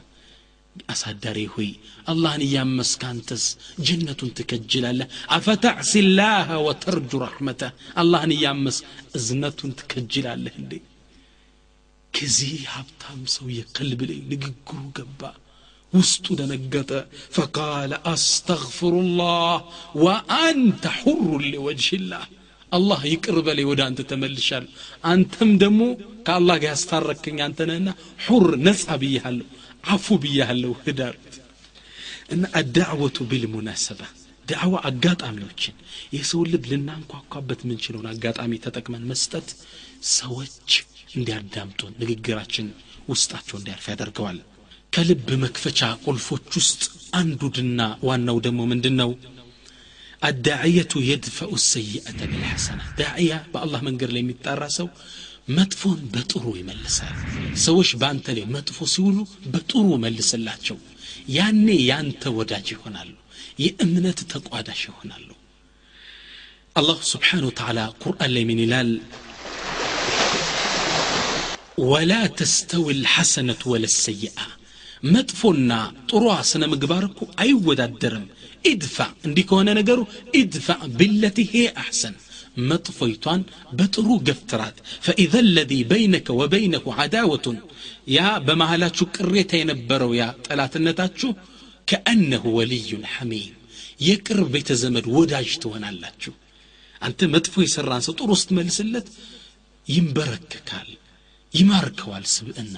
[0.89, 1.69] አሳዳሪ ሆይ
[2.11, 3.45] አላህን እያመስክ አንተስ
[3.87, 5.07] ጀነቱን ትከጅላለህ?
[5.35, 7.61] አፈታዕስላሃ ወተርጁ ረሕመተ።
[8.01, 8.83] አላህን እያመስክ
[9.17, 10.73] እዝነቱን ትከጅላለህ እንዴ
[12.13, 14.53] ከዚህ ሀብታም ሰውዬ ቀልብ ላይ ንግግሩ
[14.97, 15.21] ገባ
[15.93, 16.91] ውስጡ ደነገጠ።
[17.35, 19.55] ፈቃለ አስተግፍሩላህ
[20.03, 22.25] ወአንተ ሑሩ ሊወጅህላህ።
[22.71, 24.69] አላህ ይቅር በላይ ወደ አንተ ተመልሻለሁ።
[25.05, 25.81] አንተም ደግሞ
[26.27, 27.89] ከአላህ ጋር ያስታረከኝ አንተ ነህና
[28.25, 29.47] ሑር ነጻ ብያሃለሁ
[29.89, 31.15] አፉ ብያሃለሁ ህዳር።
[32.33, 34.01] እና አዳዕወቱ ቢልሙናሰባ
[34.47, 35.75] ዳዕዋ አጋጣሚዎችን
[36.15, 39.49] የሰው ልብ ልናንኳኳበት ምንችለውን አጋጣሚ ተጠቅመን መስጠት
[40.15, 40.71] ሰዎች
[41.15, 42.67] እንዲያዳምጡን ንግግራችን
[43.11, 44.39] ውስጣቸው እንዲያልፍ ያደርገዋል።
[44.93, 46.81] ከልብ መክፈቻ ቁልፎች ውስጥ
[47.19, 49.11] አንዱድና ዋናው ደግሞ ምንድን ነው
[50.21, 54.87] አዳዕየቱ የድፈኡ ሰይአተ ቢልሐሰና ዳዕያ በአላህ መንገድ ላይ የሚጣራ ሰው
[55.51, 57.15] መጥፎን በጥሩ ይመልሳል።
[57.63, 60.77] ሰዎች በአንተ ላይ መጥፎ ሲውሉ በጥሩ መልስላቸው።
[61.37, 63.11] ያኔ ያንተ ወዳጅ ይሆናሉ
[63.63, 65.27] የእምነት ተቋዳሽ ይሆናሉ።
[66.75, 68.91] አላሁ ስብሓን ወተዓላ ቁርአን ላይ ምን ይላል
[71.86, 74.36] ወላ ተስተዊ ልሐሰነቱ ወለ ሰይአ
[75.14, 75.72] መጥፎና
[76.10, 78.24] ጥሯ ስነ ምግባር እኮ አይወዳደርም
[78.64, 79.98] ኢድፋዕ እንዲህ ከሆነ ነገሩ
[80.40, 82.14] ኢድፋዕ ብለቲ ሄ አሕሰን
[82.68, 83.40] መጥፎይቷን
[83.78, 87.58] በጥሩ ገፍትራት ፈኢዘ ለዚ በይነከ ወበይነሁ ዓዳወቱን
[88.14, 91.30] ያ በመሃላችሁ ቅሬታ የነበረው ያ ጠላትነታችሁ
[91.88, 93.52] ከአነሁ ወልዩን ሐሚም
[94.06, 96.32] የቅርብ ቤተ ዘመድ ወዳጅ ትሆናላችሁ
[97.02, 99.08] አንተ መጥፎ የሠራን ሰው ጥሩ ስትመልስለት
[99.86, 100.88] ይንበረከካል
[101.53, 102.75] ይማርከዋል ስብዕና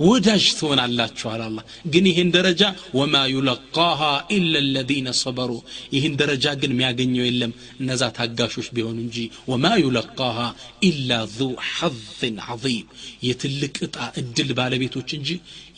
[0.00, 1.58] ወዳጅ ትሆናላችኋል አላ
[1.92, 2.62] ግን ይህን ደረጃ
[2.98, 4.00] ወማ ዩለቃሃ
[4.36, 5.50] ኢላ ለዚነ ሰበሩ
[5.94, 7.52] ይህን ደረጃ ግን የሚያገኘው የለም
[7.82, 9.16] እነዛ ታጋሾች ቢሆኑ እንጂ።
[9.50, 10.38] ወማ ዩለቃሃ
[10.88, 12.86] ኢላ ዙ ሐዝን ዐظም
[13.28, 15.28] የትልቅ ዕጣ እድል ባለቤቶች እንጂ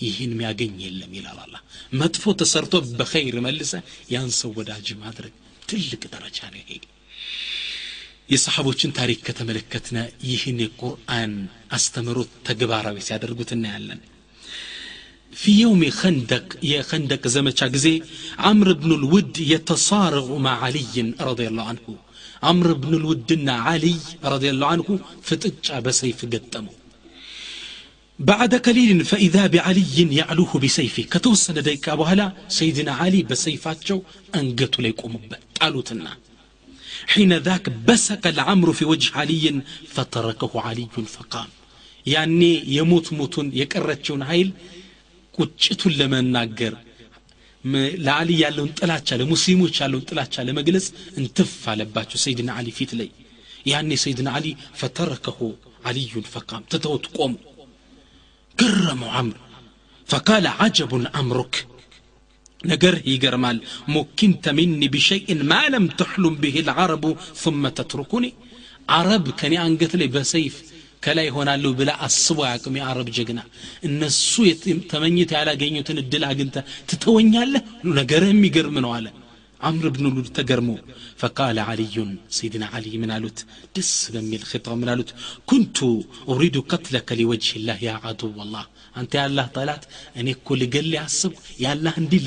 [0.04, 1.54] ይህን የሚያገኝ የለም ይላል አላ
[2.00, 3.74] መጥፎ ተሰርቶ በኸይር መልሰ
[4.14, 5.34] ያን ሰው ወዳጅ ማድረግ
[5.68, 6.70] ትልቅ ደረጃ ነው ይሄ
[8.33, 9.97] የሰሓቦችን ታሪክ ከተመለከትነ
[10.29, 11.33] ይህን የቁርአን
[11.77, 14.01] አስተምሮት ተግባራዊ ሲያደርጉት እናያለን
[15.41, 17.95] في يوم خندق يا خندق زمچا غزي
[18.47, 20.95] عمرو بن الود يتصارع مع علي
[21.29, 21.85] رضي الله عنه
[22.47, 23.95] عمرو بن الودنا علي
[24.33, 24.87] رضي الله عنه
[25.27, 26.73] فتجا بسيف قدمه
[28.19, 33.97] بعد قليل فإذا بعلي يعلوه بسيفه كتوسن ديك أبو هلا سيدنا علي بسيفاتشو
[34.39, 35.11] أنقتوا ليكم
[35.61, 35.83] قالوا
[37.07, 39.43] حين ذاك بسق العمر في وجه علي
[39.95, 41.49] فتركه علي فقام
[42.05, 44.49] يعني يموت موتون يكرتشون هايل
[45.37, 46.73] ቁጭቱን ለመናገር
[48.05, 50.85] ለአሊ ያለውን ጥላቻ ለሙስሊሞች ያለውን ጥላቻ ለመግለጽ
[51.19, 53.09] እንትፍ አለባቸው ሰይድና አሊ ፊት ላይ
[53.71, 54.47] ያኔ ሰይድና አሊ
[54.79, 55.39] ፈተረከሁ
[55.89, 57.33] አልዩን ፈቃም ትተውት ቆሙ
[58.57, 59.37] ገረመው አምር
[60.09, 61.55] ፈቃለ አጀቡን አምሩክ
[62.64, 63.56] نجر يجرمال
[63.88, 68.32] مكنت مني بشيء ما لم تحلم به العرب ثم تتركني.
[68.88, 70.62] عرب كني أنقتل بسيف.
[71.04, 73.44] كلاي هنا لو بلا أصواكم يا عرب جقنا.
[73.84, 79.21] إن السوية تمنيت على جينيوتن الدلع أنت تتوني على نجرمي جرمنو عليه
[79.61, 80.77] عمرو بن لود تجرمو
[81.17, 83.45] فقال علي سيدنا علي من قالت
[83.75, 85.13] دس بمي الخطاب من قالت
[85.45, 85.77] كنت
[86.29, 88.65] أريد قتلك لوجه الله يا عدو الله
[88.97, 89.85] أنت يا الله طلعت
[90.17, 92.17] أني كل قال لي عصب يا الله هندي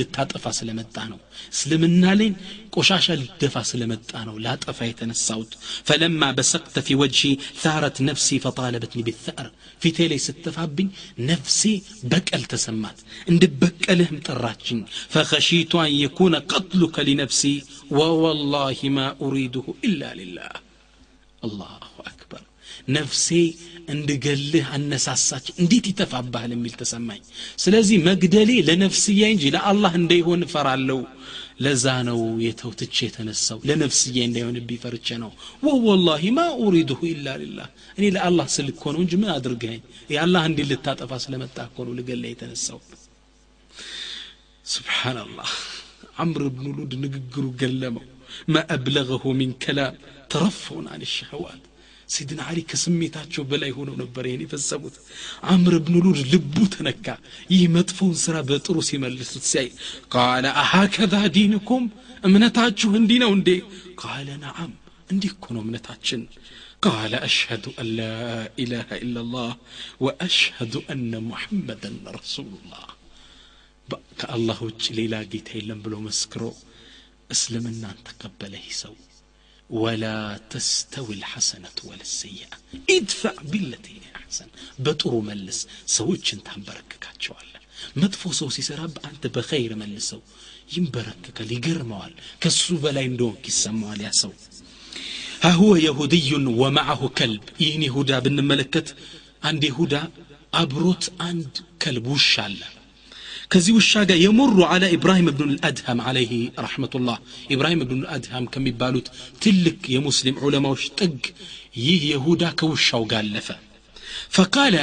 [1.35, 2.35] اللي تطفى سلمتانو سلمنا لين
[2.77, 5.53] ቆሻሻ ልደፋ ስለመጣ ነው ላጠፋ የተነሳሁት
[5.89, 7.23] ፈለማ በሰቅተ ፊ ወጅሂ
[7.63, 9.47] ثارت نفسي فطالبتني بالثأر
[9.83, 10.89] ፊቴ ላይ ስተፋብኝ
[11.31, 11.61] ነፍሴ
[12.13, 12.99] በቀል ተሰማት
[13.31, 14.81] እንድበቀልህም ጠራችኝ
[15.13, 17.55] فخشيت أن يكون قتلك لنفسي
[17.99, 20.53] ووالله ما أريده إلا لله
[21.47, 22.43] الله أكبر
[22.97, 23.27] ነፍሴ
[23.93, 27.21] እንድገልህ አነሳሳች እንዴት ይተፋባሃል የሚል ተሰማኝ
[27.65, 30.99] ስለዚህ መግደሌ ለነፍስያ እንጂ ለአላህ እንዳይሆን እፈራለሁ
[31.65, 35.33] ለዛ ነው የተውትቼ የተነሳው ለነፍስያ እንዳይሆንብኝ ፈርቼ ነው
[35.67, 37.69] ወወላሂ ማ ኡሪድሁ ኢላ ሊላህ
[37.99, 39.81] እኔ ለአላህ ስል እኮ ነው እንጂ ምን አድርገኝ
[40.15, 42.81] የአላህ እንዲህ ልታጠፋ ስለመጣ እኮ ነው ልገላ የተነሳው
[44.67, 45.53] ስብሓንላህ
[46.19, 48.03] عمر بن لود نقر قلمه
[48.49, 49.95] ما أبلغه من كلام
[50.31, 51.63] ترفعا عن الشهوات
[52.15, 54.95] سيدنا علي كسميتاتشو بلاي هونو نبر يعني فسبوت
[55.51, 57.15] عمرو بن لود لبو تنكا
[57.51, 59.67] يمطفون سرا بطرو سيملسوت سي
[60.17, 61.83] قال أهكذا دينكم
[62.29, 63.51] እምነታችሁ እንዲህ ነው እንዴ
[64.03, 64.73] ቃለ ነዓም
[65.13, 66.23] እንዲህ እኮ ነው እምነታችን
[66.89, 68.21] قال أشهد أن لا
[68.63, 69.53] إله إلا الله
[70.05, 72.87] وأشهد أن محمدا رسول الله
[74.21, 76.43] ከአላህ ውጭ ሌላ ጌታ የለም ብሎ መስክሮ
[77.35, 78.95] እስልምናን ተቀበለ ይህ ሰው
[79.71, 80.19] ولا
[80.53, 82.57] تستوي الحسنة ولا السيئة
[82.97, 84.49] ادفع بالتي هي أحسن
[84.85, 85.59] በጥሩ መልስ
[85.97, 87.63] ሰዎችን ታንበረክካቸዋለህ
[88.03, 90.21] መጥፎ ሰው ሲሰራብ አንተ በኸይር መልሰው
[90.75, 92.13] ይንበረከካል ይገርመዋል
[92.43, 94.33] ከሱ በላይ እንደሆንክ ይሰማዋል ያ ሰው
[95.61, 96.31] هو يهودي
[96.63, 98.89] ومعه كلب ይህን ይሁዳ ብንመለከት
[99.49, 99.95] አንድ ይሁዳ
[100.61, 102.61] አብሮት አንድ ከልብ ውሻ አለ
[103.53, 106.33] ከዚህ ውሻ ጋር የሙሩ አላ ኢብራሂም ብኑ ልአድሃም አለይህ
[106.65, 107.19] ረሕመቱላህ
[107.55, 109.09] ኢብራሂም ብኑ ልአድሃም ከሚባሉት
[109.45, 111.23] ትልቅ የሙስሊም ዑለማዎች ጥግ
[111.81, 113.49] ይህ የሁዳ ከውሻው ጋር አለፈ
[114.37, 114.77] ፈቃለ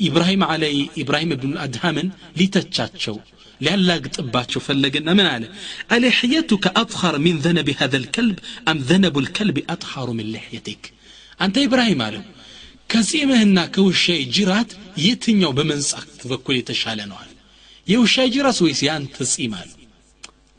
[0.00, 2.08] ኢብራሂም አለይ ኢብራሂም ብኑ ልአድሃምን
[2.38, 3.16] ሊተቻቸው
[3.60, 5.44] ሊያላግጥባቸው ፈለገና ምን አለ
[5.94, 8.38] አልሕየቱከ አጥኸር ሚን ዘነብ ሀዘ ልከልብ
[8.70, 10.84] አም ዘነቡ ልከልብ አጥኸሩ ምን ልሕየቲክ
[11.40, 12.22] አንተ ኢብራሂም አለው
[12.92, 14.70] ከጺምህና ከውሻዬ ጅራት
[15.04, 17.28] የትኛው በመንጻት በኩል የተሻለ ነው አለ
[17.86, 19.70] የውሻ ጅራት ወይስ የአንተ ጺም አለ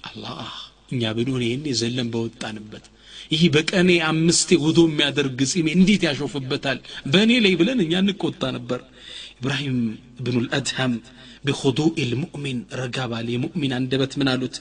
[0.09, 0.49] አላህ
[0.93, 2.86] እኛ ብንሆን ይህን ዘለን በወጣንበት
[3.34, 6.80] ይህ በቀኔ አምስቴ ውዶ የሚያደርግ ጺሜ እንዴት ያሾፍበታል
[7.13, 8.82] በእኔ ላይ ብለን እኛ እንቆጣ ነበር
[9.39, 9.78] ኢብራሂም
[10.26, 10.95] ብኑ ልአድሃም
[11.45, 14.55] بخضوع المؤمن رقابة لمؤمن عندبت من قالت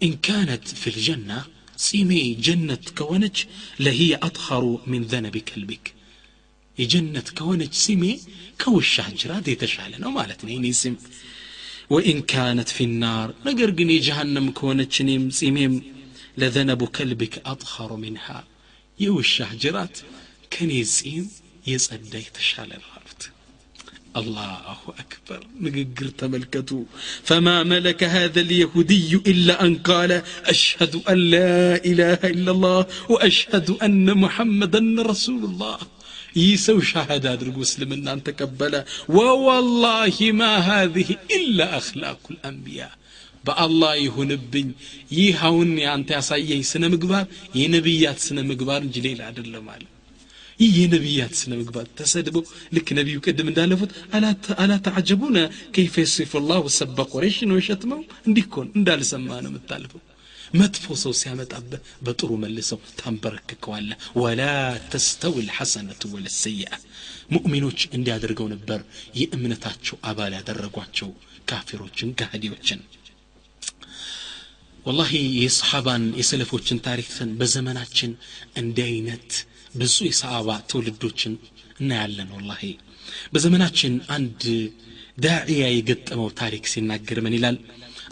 [0.00, 1.38] إن كانت في الجنة
[1.78, 3.36] سيمي جنة كونج
[3.84, 5.86] لهي أطهر من ذنب كلبك
[6.78, 8.02] የጀነት ከሆነች ስሜ
[8.62, 10.94] ከውሻ ጅራት የተሻለ ነው ማለት ነው ይኔ ስም
[11.93, 13.27] وإن كانت في النار.
[13.45, 15.73] نقر قني جهنم كونت شنيم سيميم
[16.37, 18.39] لذنب كلبك أطهر منها.
[18.99, 19.95] يو الشهجرات
[20.53, 21.29] كني زين
[21.67, 23.21] يصدى يتشال الهارت
[24.19, 25.41] الله أكبر.
[25.61, 26.85] نقر ملكته
[27.23, 30.11] فما ملك هذا اليهودي إلا أن قال
[30.53, 34.81] أشهد أن لا إله إلا الله وأشهد أن محمدا
[35.11, 35.77] رسول الله.
[36.35, 38.73] ይህ ሰው ሻሃድ አድርጎ እስልምናን ተቀበለ።
[39.15, 42.83] ወወላሂ ማ ሃዚህ ኢላ አኽላቁ ልአንቢያ
[43.43, 44.67] በአላህ ይሁንብኝ።
[45.13, 47.25] ይህ አሁን አንተ ያሳየኝ ስነ ምግባር
[47.59, 49.83] የነቢያት ስነ ምግባር እንጂ ሌላ አይደለም አለ።
[50.59, 52.43] ይህ የነቢያት ስነ ምግባር ተሰድበው
[52.75, 53.91] ልክ ነቢዩ ቅድም እንዳለፉት
[54.63, 55.37] አላተዓጀቡነ
[55.75, 58.01] ከይፈ የሲፉ ላሁ ሰበ ቁረይሽን ወሸትመው?
[58.27, 60.01] እንዲህ እንዳልሰማ ነው የምታልፈው።
[60.53, 63.89] መጥፎ ሰው ሲያመጣብህ በጥሩ መልሰው ታንበረክከዋለ
[64.21, 64.41] ወላ
[64.91, 66.71] ተስተዊ ልሐሰነቱ ወለሰይአ
[67.33, 68.81] ሙእሚኖች እንዲያደርገው ነበር
[69.19, 71.09] የእምነታቸው አባል ያደረጓቸው
[71.49, 72.81] ካፊሮችን ካህዲዎችን
[74.85, 78.11] ወላሂ የሰሓባን የሰለፎችን ታሪክን በዘመናችን
[78.61, 79.29] እንዲህ አይነት
[79.75, 81.33] ብዙ የሰሃባ ትውልዶችን
[81.79, 82.63] እናያለን ወላሂ።
[83.33, 84.41] በዘመናችን አንድ
[85.23, 87.57] ዳዕያ የገጠመው ታሪክ ሲናገር ምን ይላል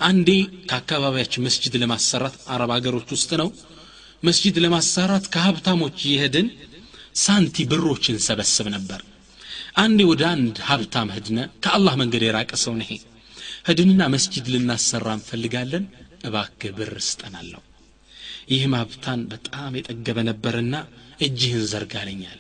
[0.02, 0.30] አንዴ
[0.70, 3.50] ከአካባቢያችን መስጅድ ለማሰራት አረብ ሀገሮች ውስጥ ነው።
[4.24, 6.48] መስጅድ ለማሰራት ከሀብታሞች እየሄድን
[7.22, 9.02] ሳንቲ ብሮችን ሰበስብ ነበር።
[9.82, 12.92] አንዴ ወደ አንድ ሀብታም ህድነ ከአላህ መንገድ የራቀ ሰው ነሄ
[13.68, 15.86] ህድንና መስጅድ ልናሰራ እንፈልጋለን።
[16.28, 17.62] እባክህ ብር ስጠናለሁ
[18.52, 20.76] ይህም ሀብታን በጣም የጠገበ ነበርና
[21.26, 22.40] እጅህን ዘርጋለኝ አለ።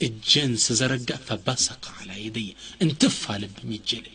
[0.00, 2.50] እጅን ስዘረጋ ፈባሰቀ አላ የደየ
[2.84, 4.14] እንትፍ አለብኝ እጄ ላይ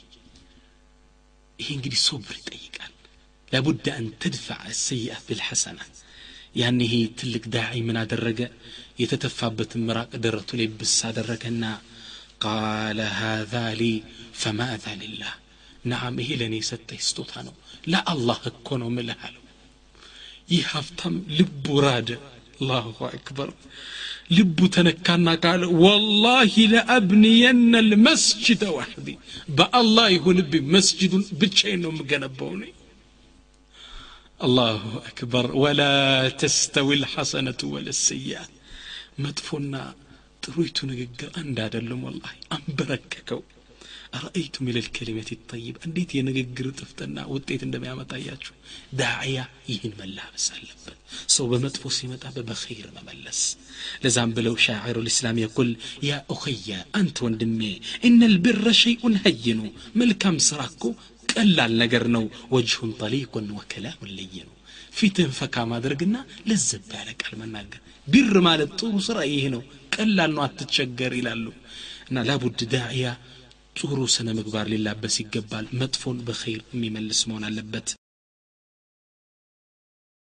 [1.62, 2.94] ይሄ እንግዲህ ሶብር ይጠይቃል
[3.52, 5.80] ለቡድ አን ተድፋ አሰይአት ብልሐሰና
[6.60, 8.40] ያን ይሄ ትልቅ ዳዒ ምን አደረገ
[9.02, 11.64] የተተፋበትን ምራቅ ደረቱ ላይ ብስ አደረገና
[12.44, 13.84] ቃለ ሃዛ ሊ
[14.42, 15.34] ፈማዛ ልላህ
[15.86, 17.56] ነአም ይሄ ለእኔ የሰጠኝ ስጦታ ነው
[17.92, 19.44] ለአላህ እኮ ነው ምልህ አለው
[20.50, 22.10] ይህ ሀብታም ልቡ ራደ
[22.62, 23.50] አላሁ አክበር።
[24.36, 29.08] ልቡ ተነካና ቃለ ወላሂ ለአብንየነ ልመስጅደ ዋሕዲ
[29.58, 32.74] በአላህ ይሁንብኝ መስጅዱን ብቻዬን ነው የምገነባው ነኝ
[34.40, 35.82] አላሁ አክበር። ወላ
[36.42, 38.40] ተስተዊ ልሐሰነቱ ወለሰይአ
[39.24, 39.74] መጥፎና
[40.44, 43.42] ጥሩይቱ ንግግር አንድ አይደለም ወላሂ አንበረከከው
[44.17, 48.55] አረአይቱም ኢለል ከሊመት ጠይብ እንዴት የንግግር ጥፍጥና ውጤት እንደሚያመጣያችሁ
[49.01, 49.39] ዳዕያ
[49.71, 50.99] ይህን መላበስ አለበት
[51.35, 53.41] ሰው በመጥፎ ሲመጣ በኸይር መመለስ
[54.05, 55.71] ለዛም ብለው ሻዕሩ ልእስላም የቁል
[56.09, 57.61] ያ ኡኸያ አንተ ወንድሜ
[58.09, 59.61] እነ ልብረ ሸይኡን ሀይኑ
[60.03, 60.85] መልካም ስራ እኮ
[61.33, 64.47] ቀላል ነገር ነው ወጅሁን ጠሊቁን ወከላሙን ለይኑ
[64.99, 66.17] ፊትህን ፈካ ማድረግና
[66.49, 69.63] ለዘብ ያለ ቃል መናገር ቢር ማለት ጥሩ ስራ ይሄ ነው
[69.95, 71.47] ቀላል ነው አትቸገር ይላሉ
[72.09, 73.07] እና ላቡድ ዳዕያ
[73.76, 77.88] ጥሩ ስነ ምግባር ሊላበስ ይገባል። መጥፎን በኸይር የሚመልስ መሆን አለበት